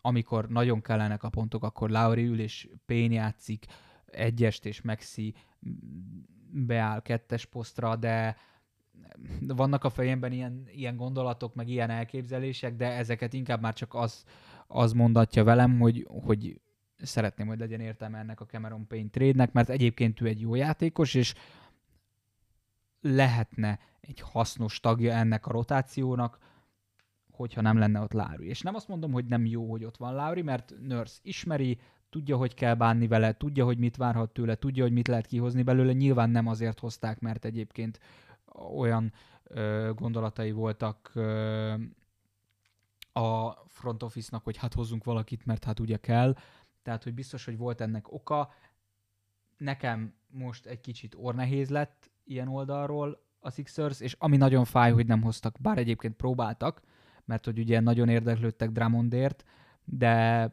amikor 0.00 0.48
nagyon 0.48 0.80
kellenek 0.80 1.22
a 1.22 1.28
pontok, 1.28 1.62
akkor 1.62 1.90
Lauri 1.90 2.24
ül 2.24 2.40
és 2.40 2.68
Payne 2.86 3.14
játszik 3.14 3.66
egyest, 4.06 4.66
és 4.66 4.82
Maxi 4.82 5.34
beáll 6.50 7.02
kettes 7.02 7.44
posztra, 7.44 7.96
de 7.96 8.36
vannak 9.40 9.84
a 9.84 9.90
fejemben 9.90 10.32
ilyen, 10.32 10.68
ilyen 10.72 10.96
gondolatok, 10.96 11.54
meg 11.54 11.68
ilyen 11.68 11.90
elképzelések, 11.90 12.76
de 12.76 12.92
ezeket 12.92 13.32
inkább 13.32 13.60
már 13.60 13.74
csak 13.74 13.94
az, 13.94 14.24
az 14.66 14.92
mondatja 14.92 15.44
velem, 15.44 15.78
hogy, 15.78 16.06
hogy 16.24 16.60
szeretném, 16.96 17.46
hogy 17.46 17.58
legyen 17.58 17.80
értelme 17.80 18.18
ennek 18.18 18.40
a 18.40 18.46
Cameron 18.46 18.86
Payne 18.86 19.08
trade-nek, 19.10 19.52
mert 19.52 19.68
egyébként 19.68 20.20
ő 20.20 20.26
egy 20.26 20.40
jó 20.40 20.54
játékos, 20.54 21.14
és 21.14 21.34
lehetne 23.00 23.78
egy 24.00 24.20
hasznos 24.20 24.80
tagja 24.80 25.12
ennek 25.12 25.46
a 25.46 25.50
rotációnak, 25.50 26.38
hogyha 27.30 27.60
nem 27.60 27.78
lenne 27.78 28.00
ott 28.00 28.12
Lowry. 28.12 28.46
És 28.46 28.60
nem 28.60 28.74
azt 28.74 28.88
mondom, 28.88 29.12
hogy 29.12 29.24
nem 29.24 29.46
jó, 29.46 29.70
hogy 29.70 29.84
ott 29.84 29.96
van 29.96 30.14
Lowry, 30.14 30.42
mert 30.42 30.74
Nurse 30.80 31.18
ismeri, 31.22 31.78
tudja, 32.10 32.36
hogy 32.36 32.54
kell 32.54 32.74
bánni 32.74 33.06
vele, 33.06 33.32
tudja, 33.32 33.64
hogy 33.64 33.78
mit 33.78 33.96
várhat 33.96 34.32
tőle, 34.32 34.54
tudja, 34.54 34.82
hogy 34.82 34.92
mit 34.92 35.08
lehet 35.08 35.26
kihozni 35.26 35.62
belőle. 35.62 35.92
Nyilván 35.92 36.30
nem 36.30 36.46
azért 36.46 36.80
hozták, 36.80 37.20
mert 37.20 37.44
egyébként 37.44 38.00
olyan 38.76 39.12
ö, 39.44 39.90
gondolatai 39.94 40.50
voltak 40.50 41.10
ö, 41.14 41.74
a 43.12 43.50
front 43.66 44.02
office-nak, 44.02 44.44
hogy 44.44 44.56
hát 44.56 44.74
hozzunk 44.74 45.04
valakit, 45.04 45.46
mert 45.46 45.64
hát 45.64 45.80
ugye 45.80 45.96
kell. 45.96 46.36
Tehát, 46.82 47.02
hogy 47.02 47.14
biztos, 47.14 47.44
hogy 47.44 47.56
volt 47.56 47.80
ennek 47.80 48.12
oka. 48.12 48.52
Nekem 49.56 50.14
most 50.26 50.66
egy 50.66 50.80
kicsit 50.80 51.14
ornehéz 51.18 51.68
lett 51.68 52.07
ilyen 52.28 52.48
oldalról 52.48 53.22
a 53.40 53.50
Sixers, 53.50 54.00
és 54.00 54.16
ami 54.18 54.36
nagyon 54.36 54.64
fáj, 54.64 54.92
hogy 54.92 55.06
nem 55.06 55.22
hoztak, 55.22 55.56
bár 55.60 55.78
egyébként 55.78 56.14
próbáltak, 56.16 56.82
mert 57.24 57.44
hogy 57.44 57.58
ugye 57.58 57.80
nagyon 57.80 58.08
érdeklődtek 58.08 58.70
Drummondért, 58.70 59.44
de 59.84 60.50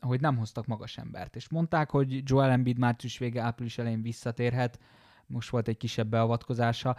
hogy 0.00 0.20
nem 0.20 0.36
hoztak 0.36 0.66
magas 0.66 0.98
embert. 0.98 1.36
És 1.36 1.48
mondták, 1.48 1.90
hogy 1.90 2.30
Joel 2.30 2.50
Embiid 2.50 2.78
március 2.78 3.18
vége, 3.18 3.42
április 3.42 3.78
elején 3.78 4.02
visszatérhet, 4.02 4.78
most 5.26 5.50
volt 5.50 5.68
egy 5.68 5.76
kisebb 5.76 6.08
beavatkozása, 6.08 6.96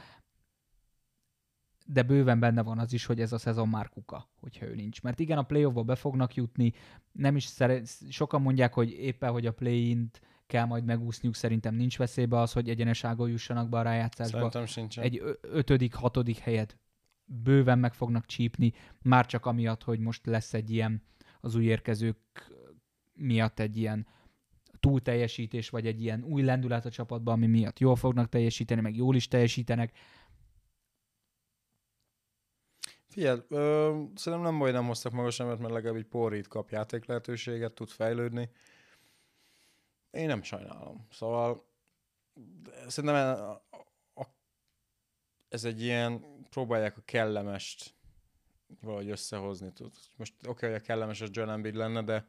de 1.85 2.03
bőven 2.03 2.39
benne 2.39 2.61
van 2.61 2.79
az 2.79 2.93
is, 2.93 3.05
hogy 3.05 3.21
ez 3.21 3.33
a 3.33 3.37
szezon 3.37 3.69
már 3.69 3.89
kuka, 3.89 4.29
hogyha 4.39 4.65
ő 4.65 4.75
nincs. 4.75 5.01
Mert 5.01 5.19
igen, 5.19 5.37
a 5.37 5.43
playoffba 5.43 5.83
be 5.83 5.95
fognak 5.95 6.35
jutni, 6.35 6.73
nem 7.11 7.35
is 7.35 7.43
szere- 7.43 7.87
sokan 8.09 8.41
mondják, 8.41 8.73
hogy 8.73 8.91
éppen, 8.91 9.31
hogy 9.31 9.45
a 9.45 9.53
play-int 9.53 10.21
kell 10.47 10.65
majd 10.65 10.85
megúszniuk, 10.85 11.35
szerintem 11.35 11.75
nincs 11.75 11.97
veszélybe 11.97 12.39
az, 12.39 12.53
hogy 12.53 12.69
egyeneságon 12.69 13.29
jussanak 13.29 13.69
be 13.69 13.77
a 13.77 13.81
rájátszásba. 13.81 14.37
Szerintem 14.37 14.65
sincsen. 14.65 15.03
Egy 15.03 15.21
ötödik, 15.41 15.93
hatodik 15.93 16.37
helyet 16.37 16.77
bőven 17.25 17.79
meg 17.79 17.93
fognak 17.93 18.25
csípni, 18.25 18.73
már 19.01 19.25
csak 19.25 19.45
amiatt, 19.45 19.83
hogy 19.83 19.99
most 19.99 20.25
lesz 20.25 20.53
egy 20.53 20.71
ilyen 20.71 21.03
az 21.41 21.55
új 21.55 21.65
érkezők 21.65 22.17
miatt 23.13 23.59
egy 23.59 23.77
ilyen 23.77 24.07
túl 24.79 25.01
teljesítés, 25.01 25.69
vagy 25.69 25.87
egy 25.87 26.01
ilyen 26.01 26.23
új 26.23 26.41
lendület 26.41 26.85
a 26.85 26.89
csapatban, 26.89 27.33
ami 27.33 27.47
miatt 27.47 27.79
jól 27.79 27.95
fognak 27.95 28.29
teljesíteni, 28.29 28.81
meg 28.81 28.95
jól 28.95 29.15
is 29.15 29.27
teljesítenek. 29.27 29.97
Figyelj, 33.07 33.39
ö, 33.47 34.01
szerintem 34.15 34.49
nem 34.49 34.59
baj, 34.59 34.71
nem 34.71 34.85
hoztak 34.85 35.11
magas 35.11 35.39
embert, 35.39 35.59
mert 35.59 35.73
legalább 35.73 35.97
egy 35.97 36.05
porrít 36.05 36.47
kap 36.47 36.69
játék 36.69 37.05
lehetőséget, 37.05 37.73
tud 37.73 37.89
fejlődni. 37.89 38.49
Én 40.15 40.27
nem 40.27 40.43
sajnálom. 40.43 41.07
Szóval 41.11 41.65
szerintem 42.87 43.37
a, 44.13 44.23
ez 45.49 45.63
egy 45.63 45.81
ilyen, 45.81 46.25
próbálják 46.49 46.97
a 46.97 47.01
kellemest 47.05 47.95
valahogy 48.81 49.09
összehozni. 49.09 49.73
Tud. 49.73 49.93
Most 50.15 50.33
oké, 50.39 50.49
okay, 50.49 50.69
hogy 50.69 50.79
a 50.79 50.83
kellemes 50.83 51.21
a 51.21 51.27
John 51.29 51.49
Embiid 51.49 51.75
lenne, 51.75 52.03
de, 52.03 52.27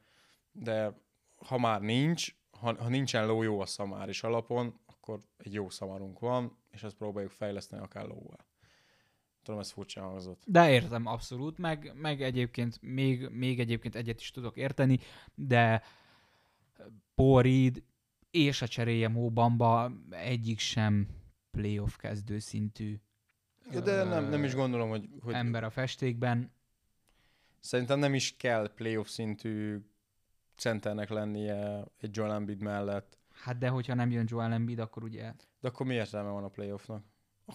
de 0.53 1.01
ha 1.37 1.59
már 1.59 1.81
nincs, 1.81 2.35
ha, 2.51 2.83
ha 2.83 2.89
nincsen 2.89 3.27
ló 3.27 3.43
jó 3.43 3.61
a 3.61 3.67
szamár 3.67 4.09
is 4.09 4.23
alapon, 4.23 4.81
akkor 4.87 5.21
egy 5.37 5.53
jó 5.53 5.71
szamarunk 5.71 6.19
van, 6.19 6.59
és 6.71 6.83
ezt 6.83 6.97
próbáljuk 6.97 7.33
fejleszteni 7.33 7.83
akár 7.83 8.07
lóval. 8.07 8.47
Tudom, 9.43 9.61
ez 9.61 9.71
furcsa 9.71 10.03
hangzott. 10.03 10.43
De 10.47 10.71
értem 10.71 11.07
abszolút, 11.07 11.59
meg, 11.59 11.93
meg 11.95 12.23
egyébként 12.23 12.79
még, 12.83 13.29
még 13.29 13.61
egyébként 13.61 13.95
egyet 13.95 14.21
is 14.21 14.31
tudok 14.31 14.57
érteni, 14.57 14.99
de 15.35 15.83
Porid 17.15 17.83
és 18.31 18.63
a 18.63 18.69
cseréje 18.69 19.09
Móbamba 19.09 19.93
egyik 20.11 20.59
sem 20.59 21.09
playoff 21.51 21.97
kezdő 21.97 22.39
szintű 22.39 23.01
Ja, 23.71 23.81
de 23.81 24.05
nem, 24.05 24.29
nem 24.29 24.45
is 24.45 24.55
gondolom, 24.55 24.89
hogy, 24.89 25.09
hogy 25.21 25.35
ember 25.35 25.65
a 25.65 25.71
festékben. 25.71 26.53
szerintem 27.61 27.99
nem 27.99 28.15
is 28.15 28.37
kell 28.37 28.75
playoff 28.75 29.09
szintű 29.09 29.79
centernek 30.57 31.09
lennie 31.09 31.85
egy 31.99 32.17
Joel 32.17 32.33
Embiid 32.33 32.63
mellett. 32.63 33.19
Hát 33.33 33.59
de 33.59 33.69
hogyha 33.69 33.95
nem 33.95 34.11
jön 34.11 34.27
Joel 34.29 34.53
Embiid, 34.53 34.79
akkor 34.79 35.03
ugye, 35.05 35.33
De 35.61 35.69
akkor 35.69 35.87
mi 35.87 35.95
értelme 35.95 36.31
van 36.31 36.45
a 36.45 36.49
playoffnak? 36.49 37.05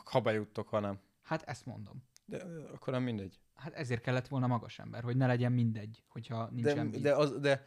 Ha 0.06 0.22
bejuttok, 0.22 0.68
ha 0.68 0.80
nem. 0.80 1.00
hát 1.22 1.42
ezt 1.44 1.66
mondom. 1.66 2.04
De 2.26 2.46
ö, 2.46 2.70
akkor 2.74 2.94
nem 2.94 3.04
mindegy. 3.04 3.40
Hát 3.56 3.74
ezért 3.74 4.02
kellett 4.02 4.28
volna 4.28 4.48
magas 4.48 4.80
ember, 4.80 5.04
hogy 5.04 5.18
ne 5.18 5.28
legyen 5.28 5.52
mindegy, 5.52 6.04
hogyha 6.08 6.50
nincs 6.52 6.66
De, 6.66 6.76
Embiid. 6.78 7.04
de, 7.04 7.16
az, 7.16 7.40
de, 7.40 7.66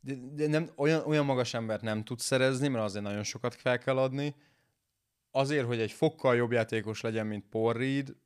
de, 0.00 0.14
de 0.14 0.46
nem, 0.46 0.70
olyan, 0.76 1.06
olyan 1.06 1.24
magas 1.24 1.54
embert 1.54 1.82
nem 1.82 2.04
tudsz 2.04 2.24
szerezni, 2.24 2.68
mert 2.68 2.84
azért 2.84 3.04
nagyon 3.04 3.22
sokat 3.22 3.54
fel 3.54 3.78
kell 3.78 3.98
adni. 3.98 4.34
Azért, 5.30 5.66
hogy 5.66 5.80
egy 5.80 5.92
fokkal 5.92 6.36
jobb 6.36 6.52
játékos 6.52 7.00
legyen, 7.00 7.26
mint 7.26 7.48
Paul 7.48 7.72
Reed, 7.72 8.16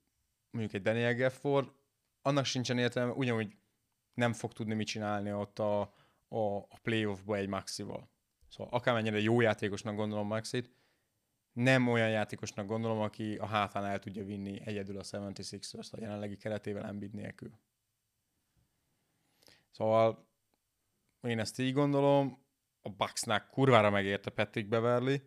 mondjuk 0.50 0.74
egy 0.74 0.82
Daniel 0.82 1.14
Gafford, 1.14 1.72
annak 2.22 2.44
sincsen 2.44 2.78
értelme, 2.78 3.12
ugyanúgy 3.12 3.56
nem 4.14 4.32
fog 4.32 4.52
tudni 4.52 4.74
mit 4.74 4.86
csinálni 4.86 5.32
ott 5.32 5.58
a, 5.58 5.80
a, 6.28 6.56
a 6.56 6.78
playoffba 6.82 7.36
egy 7.36 7.48
Maxival. 7.48 8.10
Szóval 8.48 8.72
akármennyire 8.72 9.20
jó 9.20 9.40
játékosnak 9.40 9.96
gondolom 9.96 10.26
Maxit, 10.26 10.70
nem 11.52 11.88
olyan 11.88 12.10
játékosnak 12.10 12.66
gondolom, 12.66 13.00
aki 13.00 13.36
a 13.36 13.46
hátán 13.46 13.84
el 13.84 13.98
tudja 13.98 14.24
vinni 14.24 14.60
egyedül 14.64 14.98
a 14.98 15.02
76ers 15.02 15.92
a 15.92 16.00
jelenlegi 16.00 16.36
keretével 16.36 16.84
Embiid 16.84 17.14
nélkül. 17.14 17.50
Szóval 19.70 20.26
én 21.22 21.38
ezt 21.38 21.58
így 21.58 21.72
gondolom, 21.72 22.38
a 22.82 22.90
Bucksnák 22.90 23.50
kurvára 23.50 23.90
megérte 23.90 24.30
Patrick 24.30 24.68
Beverly, 24.68 25.22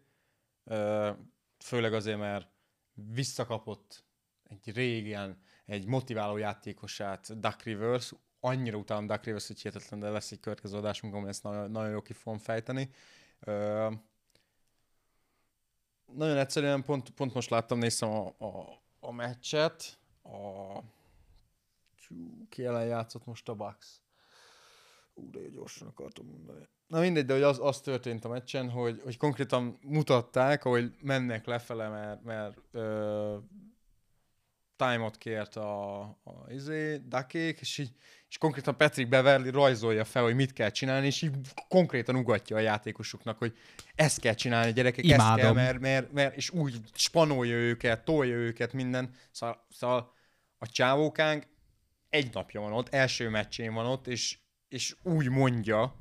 főleg 1.57 1.93
azért, 1.93 2.17
mert 2.17 2.47
visszakapott 2.93 4.03
egy 4.43 4.73
régen 4.73 5.43
egy 5.65 5.85
motiváló 5.85 6.37
játékosát, 6.37 7.39
Duck 7.39 7.63
Rivers, 7.63 8.13
annyira 8.39 8.77
utálom 8.77 9.07
Duck 9.07 9.23
Rivers, 9.23 9.47
hogy 9.47 9.61
hihetetlen, 9.61 9.99
de 9.99 10.09
lesz 10.09 10.31
egy 10.31 10.39
következő 10.39 10.77
adásunk, 10.77 11.13
ahol 11.13 11.27
ezt 11.27 11.43
nagyon, 11.43 11.71
nagyon 11.71 11.91
jó 11.91 12.01
ki 12.01 12.13
fogom 12.13 12.39
fejteni. 12.39 12.89
Nagyon 16.05 16.37
egyszerűen 16.37 16.83
pont, 16.83 17.09
pont 17.09 17.33
most 17.33 17.49
láttam, 17.49 17.77
néztem 17.77 18.09
a, 18.09 18.25
a, 18.37 18.81
a 18.99 19.11
meccset, 19.11 19.99
a 20.23 20.79
ki 22.49 22.65
ellen 22.65 22.85
játszott 22.85 23.25
most 23.25 23.49
a 23.49 23.55
Bucks. 23.55 24.01
Ú, 25.15 25.29
de 25.29 25.39
gyorsan 25.49 25.87
akartam 25.87 26.25
mondani. 26.27 26.67
Na 26.87 26.99
mindegy, 26.99 27.25
de 27.25 27.33
hogy 27.33 27.41
az, 27.41 27.59
az 27.61 27.81
történt 27.81 28.25
a 28.25 28.29
meccsen, 28.29 28.69
hogy, 28.69 29.01
hogy 29.03 29.17
konkrétan 29.17 29.77
mutatták, 29.81 30.61
hogy 30.61 30.95
mennek 31.01 31.45
lefele, 31.45 31.89
mert, 31.89 32.23
mert 32.23 32.57
ö, 32.71 33.37
time-ot 34.75 35.17
kért 35.17 35.55
a, 35.55 35.99
a 36.01 36.45
izé, 36.49 36.97
Dakék, 36.97 37.59
és 37.59 37.77
így 37.77 37.91
és 38.35 38.41
konkrétan 38.41 38.77
Patrick 38.77 39.09
Beverly 39.09 39.49
rajzolja 39.49 40.03
fel, 40.03 40.23
hogy 40.23 40.35
mit 40.35 40.53
kell 40.53 40.69
csinálni, 40.69 41.05
és 41.05 41.21
így 41.21 41.31
konkrétan 41.67 42.15
ugatja 42.15 42.55
a 42.55 42.59
játékosoknak, 42.59 43.37
hogy 43.37 43.57
ezt 43.95 44.19
kell 44.19 44.33
csinálni, 44.33 44.73
gyerekek, 44.73 45.05
Imádom. 45.05 45.25
ezt 45.27 45.39
kell, 45.39 45.53
mert, 45.53 45.79
mert, 45.79 46.11
mert, 46.11 46.35
és 46.35 46.49
úgy 46.49 46.79
spanolja 46.93 47.55
őket, 47.55 48.03
tolja 48.03 48.35
őket, 48.35 48.73
minden. 48.73 49.09
Szóval, 49.31 49.65
szóval 49.69 50.13
a 50.57 50.67
csávókánk 50.67 51.47
egy 52.09 52.33
napja 52.33 52.61
van 52.61 52.73
ott, 52.73 52.93
első 52.93 53.29
meccsén 53.29 53.73
van 53.73 53.85
ott, 53.85 54.07
és, 54.07 54.37
és 54.75 54.95
úgy 55.03 55.29
mondja, 55.29 55.95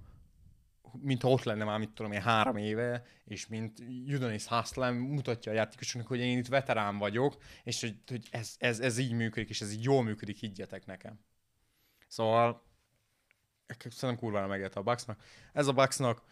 mintha 0.92 1.28
ott 1.28 1.42
lenne 1.42 1.64
már, 1.64 1.78
mit 1.78 1.90
tudom 1.90 2.12
én, 2.12 2.22
három 2.22 2.56
éve, 2.56 3.06
és 3.24 3.46
mint 3.46 3.78
Judonis 4.04 4.46
Haslem 4.46 4.96
mutatja 4.96 5.52
a 5.52 5.54
játékosoknak, 5.54 6.08
hogy 6.08 6.18
én 6.18 6.38
itt 6.38 6.46
veterán 6.46 6.98
vagyok, 6.98 7.42
és 7.62 7.80
hogy, 7.80 7.98
hogy 8.06 8.28
ez, 8.30 8.54
ez, 8.58 8.80
ez, 8.80 8.98
így 8.98 9.12
működik, 9.12 9.48
és 9.48 9.60
ez 9.60 9.72
így 9.72 9.82
jól 9.82 10.02
működik, 10.02 10.36
higgyetek 10.36 10.86
nekem. 10.86 11.20
Szóval 12.08 12.62
szerintem 13.78 14.16
kurvára 14.16 14.46
megérte 14.46 14.80
a 14.80 14.82
Bucksnak. 14.82 15.22
Ez 15.52 15.66
a 15.66 15.72
Bucksnak 15.72 16.22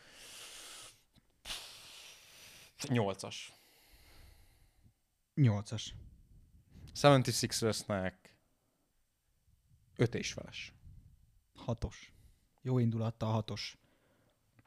8-as. 2.78 3.36
Nyolcas. 5.34 5.94
76ersnek 6.94 8.12
5 9.96 10.14
és 10.14 10.32
feles. 10.32 10.72
Hatos. 11.54 12.11
Jó 12.62 12.78
indulattal 12.78 13.32
hatos. 13.32 13.78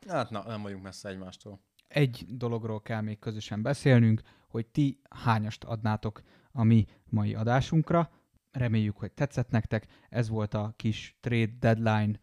Hát 0.07 0.29
na, 0.29 0.43
nem 0.47 0.61
vagyunk 0.61 0.83
messze 0.83 1.09
egymástól. 1.09 1.59
egy 1.87 2.25
dologról 2.27 2.81
kell 2.81 3.01
még 3.01 3.19
közösen 3.19 3.61
beszélnünk, 3.61 4.21
hogy 4.47 4.65
ti 4.65 4.99
hányast 5.09 5.63
adnátok 5.63 6.21
a 6.51 6.63
mi 6.63 6.85
mai 7.09 7.35
adásunkra. 7.35 8.09
Reméljük, 8.51 8.97
hogy 8.97 9.11
tetszett 9.11 9.49
nektek. 9.49 9.87
Ez 10.09 10.29
volt 10.29 10.53
a 10.53 10.73
kis 10.75 11.17
trade 11.19 11.53
deadline 11.59 12.19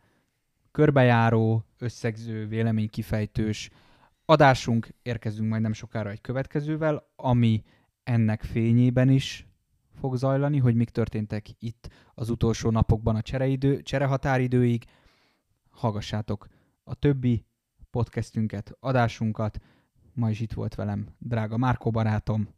körbejáró, 0.71 1.65
összegző, 1.79 2.47
véleménykifejtős 2.47 3.71
adásunk. 4.25 4.89
Érkezünk 5.03 5.49
majd 5.49 5.63
nem 5.63 5.73
sokára 5.73 6.11
egy 6.11 6.21
következővel, 6.21 7.13
ami 7.17 7.63
ennek 8.03 8.43
fényében 8.43 9.09
is 9.09 9.47
fog 9.95 10.17
zajlani, 10.17 10.59
hogy 10.59 10.75
mik 10.75 10.91
történtek 10.91 11.47
itt 11.59 11.89
az 12.15 12.31
utolsó 12.31 12.71
napokban 12.71 13.17
a 13.17 13.23
csereidő, 13.23 13.83
cserehatáridőig. 13.83 14.85
Hallgassátok 15.73 16.47
a 16.85 16.95
többi 16.95 17.47
podcastünket, 17.91 18.77
adásunkat. 18.81 19.59
Ma 20.13 20.31
is 20.31 20.41
itt 20.41 20.53
volt 20.53 20.75
velem 20.75 21.09
drága 21.19 21.57
Márkó 21.57 21.91
barátom. 21.91 22.49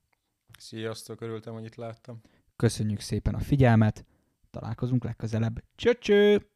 Sziasztok, 0.58 1.20
örültem, 1.20 1.52
hogy 1.52 1.64
itt 1.64 1.74
láttam. 1.74 2.20
Köszönjük 2.56 3.00
szépen 3.00 3.34
a 3.34 3.38
figyelmet, 3.38 4.04
találkozunk 4.50 5.04
legközelebb. 5.04 5.64
Cső-cső! 5.74 6.48